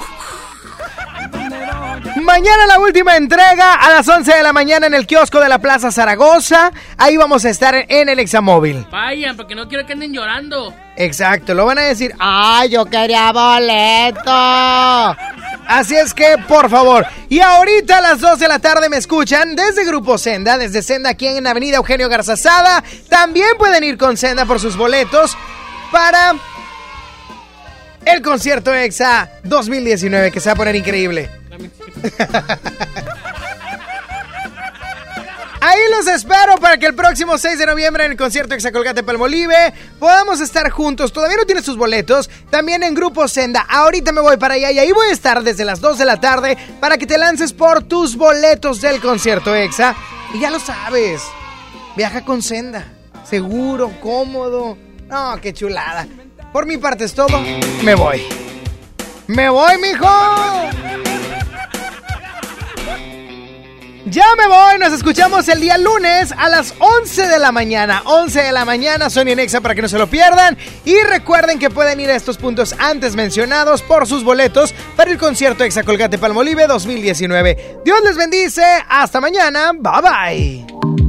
[2.21, 5.59] Mañana la última entrega a las 11 de la mañana en el kiosco de la
[5.59, 6.71] Plaza Zaragoza.
[6.97, 8.85] Ahí vamos a estar en el Examóvil.
[8.91, 10.73] Vayan, porque no quiero que anden llorando.
[10.99, 12.13] Exacto, lo van a decir.
[12.19, 14.21] ¡Ay, yo quería boleto!
[15.65, 17.07] Así es que, por favor.
[17.29, 21.11] Y ahorita a las 2 de la tarde me escuchan desde Grupo Senda, desde Senda
[21.11, 22.83] aquí en Avenida Eugenio Garzazada.
[23.07, 25.37] También pueden ir con Senda por sus boletos
[25.89, 26.35] para
[28.03, 31.29] el concierto EXA 2019 que se va a poner increíble.
[35.61, 39.73] Ahí los espero para que el próximo 6 de noviembre en el concierto Exacolgate Palmolive
[39.99, 41.11] podamos estar juntos.
[41.11, 42.29] Todavía no tienes sus boletos.
[42.49, 43.65] También en Grupo Senda.
[43.67, 46.19] Ahorita me voy para allá y ahí voy a estar desde las 2 de la
[46.21, 49.95] tarde para que te lances por tus boletos del concierto EXA.
[50.33, 51.23] Y ya lo sabes.
[51.97, 52.85] Viaja con Senda.
[53.29, 54.77] Seguro, cómodo.
[55.09, 56.07] No, qué chulada.
[56.53, 57.41] Por mi parte es todo.
[57.83, 58.23] Me voy.
[59.27, 61.08] Me voy, mijo.
[64.09, 68.01] Ya me voy, nos escuchamos el día lunes a las 11 de la mañana.
[68.05, 70.57] 11 de la mañana, Sony Nexa para que no se lo pierdan.
[70.83, 75.19] Y recuerden que pueden ir a estos puntos antes mencionados por sus boletos para el
[75.19, 77.81] concierto Exa Colgate Palmolive 2019.
[77.85, 81.08] Dios les bendice, hasta mañana, bye bye.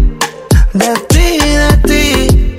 [0.73, 2.55] de ti, de ti.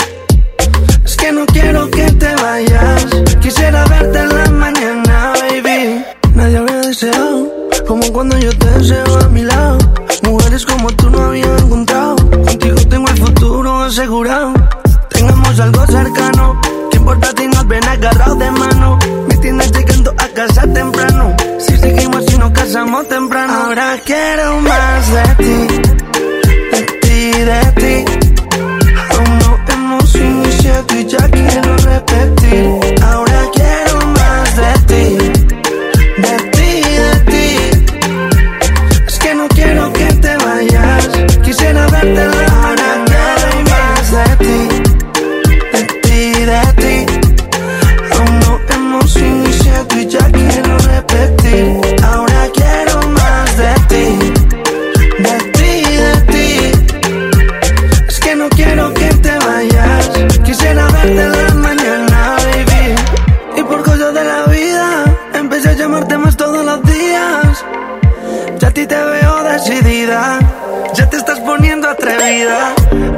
[1.04, 3.06] Es que no quiero que te vayas.
[3.40, 6.04] Quisiera verte en la mañana, baby.
[6.34, 7.50] Nadie había deseado
[7.86, 9.78] como cuando yo te deseo a mi lado.
[10.22, 12.16] Mujeres como tú no había encontrado.
[12.16, 14.52] Contigo tengo el futuro asegurado.
[15.10, 16.60] Tengamos algo cercano.
[16.90, 18.98] ¿Qué importa si nos ven agarrados de mano?
[19.28, 21.36] Me tienes llegando a casa temprano.
[21.58, 23.52] Si seguimos y nos casamos temprano.
[23.52, 25.91] Ahora quiero más de ti
[31.42, 33.01] y ya quiero repetir.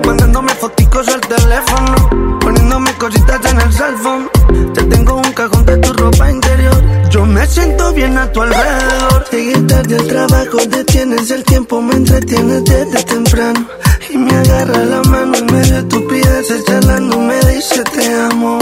[0.06, 2.38] Mandándome foticos al teléfono.
[2.40, 4.28] Poniéndome cositas en el cell phone.
[4.74, 6.74] Ya tengo un cajón de tu ropa interior.
[7.10, 9.24] Yo me siento bien a tu alrededor.
[9.30, 13.66] Llegué tarde al trabajo, detienes el tiempo, me entretienes desde temprano.
[14.10, 18.58] Y me agarra la mano en medio de estupideces, charlando me dice te amo.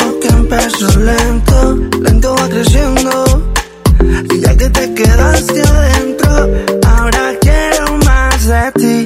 [0.00, 3.52] Lo que empezó lento, lento va creciendo.
[4.30, 6.30] Y ya que te quedaste adentro,
[6.86, 9.03] ahora quiero más de ti,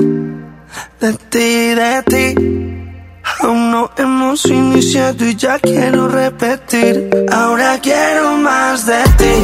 [1.00, 2.34] de ti, de ti.
[3.40, 7.10] Aún no hemos iniciado y ya quiero repetir.
[7.30, 9.36] Ahora quiero más de ti,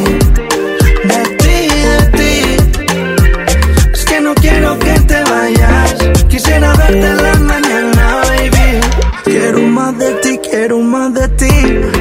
[1.05, 1.57] de ti,
[1.91, 2.33] de ti.
[3.93, 5.95] Es que no quiero que te vayas.
[6.29, 8.81] Quisiera verte en la mañana, baby.
[9.25, 11.94] Quiero más de ti, quiero más de ti.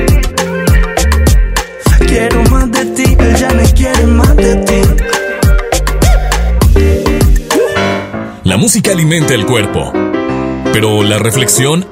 [8.64, 9.92] Música alimenta el cuerpo,
[10.72, 11.86] pero la reflexión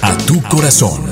[0.00, 1.10] a tu corazón.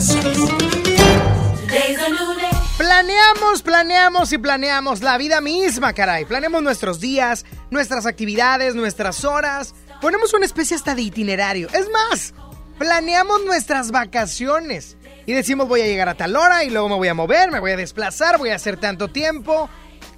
[2.78, 6.24] Planeamos, planeamos y planeamos la vida misma, caray.
[6.24, 9.74] Planeamos nuestros días, nuestras actividades, nuestras horas.
[10.00, 11.66] Ponemos una especie hasta de itinerario.
[11.70, 12.32] Es más,
[12.78, 14.96] planeamos nuestras vacaciones.
[15.26, 17.58] Y decimos voy a llegar a tal hora y luego me voy a mover, me
[17.58, 19.68] voy a desplazar, voy a hacer tanto tiempo.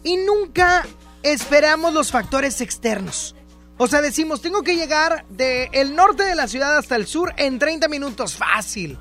[0.03, 0.87] Y nunca
[1.23, 3.35] esperamos los factores externos.
[3.83, 7.59] O sea, decimos, tengo que llegar del norte de la ciudad hasta el sur en
[7.59, 8.37] 30 minutos.
[8.37, 8.97] Fácil.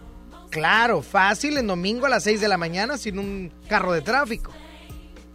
[0.49, 4.51] Claro, fácil en domingo a las 6 de la mañana sin un carro de tráfico.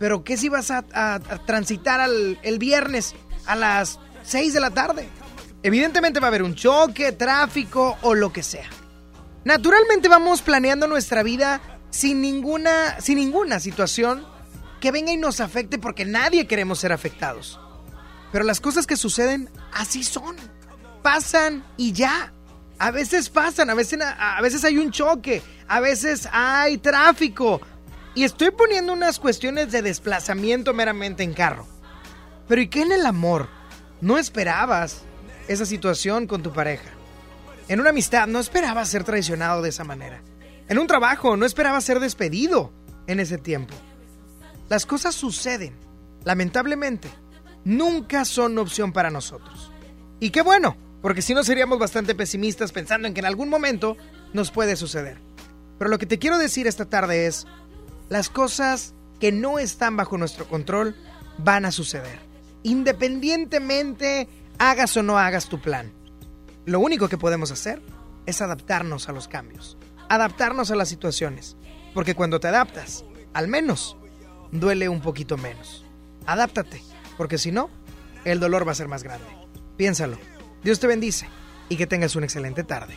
[0.00, 0.82] Pero ¿qué si vas a
[1.46, 3.14] transitar al- el viernes
[3.46, 5.08] a las 6 de la tarde?
[5.62, 8.68] Evidentemente va a haber un choque, tráfico o lo que sea.
[9.44, 11.60] Naturalmente vamos planeando nuestra vida
[11.90, 14.26] sin ninguna, sin ninguna situación
[14.80, 17.60] que venga y nos afecte porque nadie queremos ser afectados.
[18.36, 20.36] Pero las cosas que suceden así son.
[21.02, 22.34] pasan y ya.
[22.78, 27.62] A veces pasan, a veces, a veces hay un choque, a veces hay tráfico.
[28.14, 31.66] Y estoy poniendo unas cuestiones de desplazamiento meramente en carro.
[32.46, 33.48] Pero ¿y qué en el amor?
[34.02, 34.98] No esperabas
[35.48, 36.90] esa situación con tu pareja.
[37.68, 40.20] En una amistad no esperabas ser traicionado de esa manera.
[40.68, 42.70] En un trabajo no esperabas ser despedido
[43.06, 43.72] en ese tiempo.
[44.68, 45.74] Las cosas suceden,
[46.22, 47.08] lamentablemente.
[47.66, 49.72] Nunca son opción para nosotros.
[50.20, 53.96] Y qué bueno, porque si no seríamos bastante pesimistas pensando en que en algún momento
[54.32, 55.18] nos puede suceder.
[55.76, 57.44] Pero lo que te quiero decir esta tarde es,
[58.08, 60.94] las cosas que no están bajo nuestro control
[61.38, 62.20] van a suceder.
[62.62, 64.28] Independientemente
[64.58, 65.90] hagas o no hagas tu plan.
[66.66, 67.82] Lo único que podemos hacer
[68.26, 69.76] es adaptarnos a los cambios,
[70.08, 71.56] adaptarnos a las situaciones,
[71.94, 73.96] porque cuando te adaptas, al menos,
[74.52, 75.84] duele un poquito menos.
[76.26, 76.80] Adáptate,
[77.16, 77.70] porque si no,
[78.24, 79.26] el dolor va a ser más grande.
[79.76, 80.18] Piénsalo.
[80.62, 81.28] Dios te bendice
[81.68, 82.94] y que tengas una excelente tarde.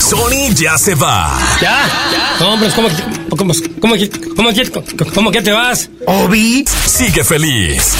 [0.00, 1.38] Sony ya se va.
[1.60, 2.36] ¿Ya?
[2.38, 2.88] Pero ¿cómo,
[3.30, 3.96] cómo, cómo,
[4.36, 4.50] cómo,
[5.14, 5.90] cómo, que te vas?
[6.06, 7.94] Obi, sigue feliz.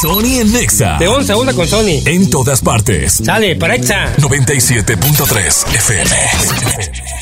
[0.00, 0.98] Sony en Nexa.
[0.98, 2.02] De 11 a 1 con Sony.
[2.04, 3.20] En todas partes.
[3.24, 4.16] Sale, para Exa.
[4.16, 7.14] 97.3 FM.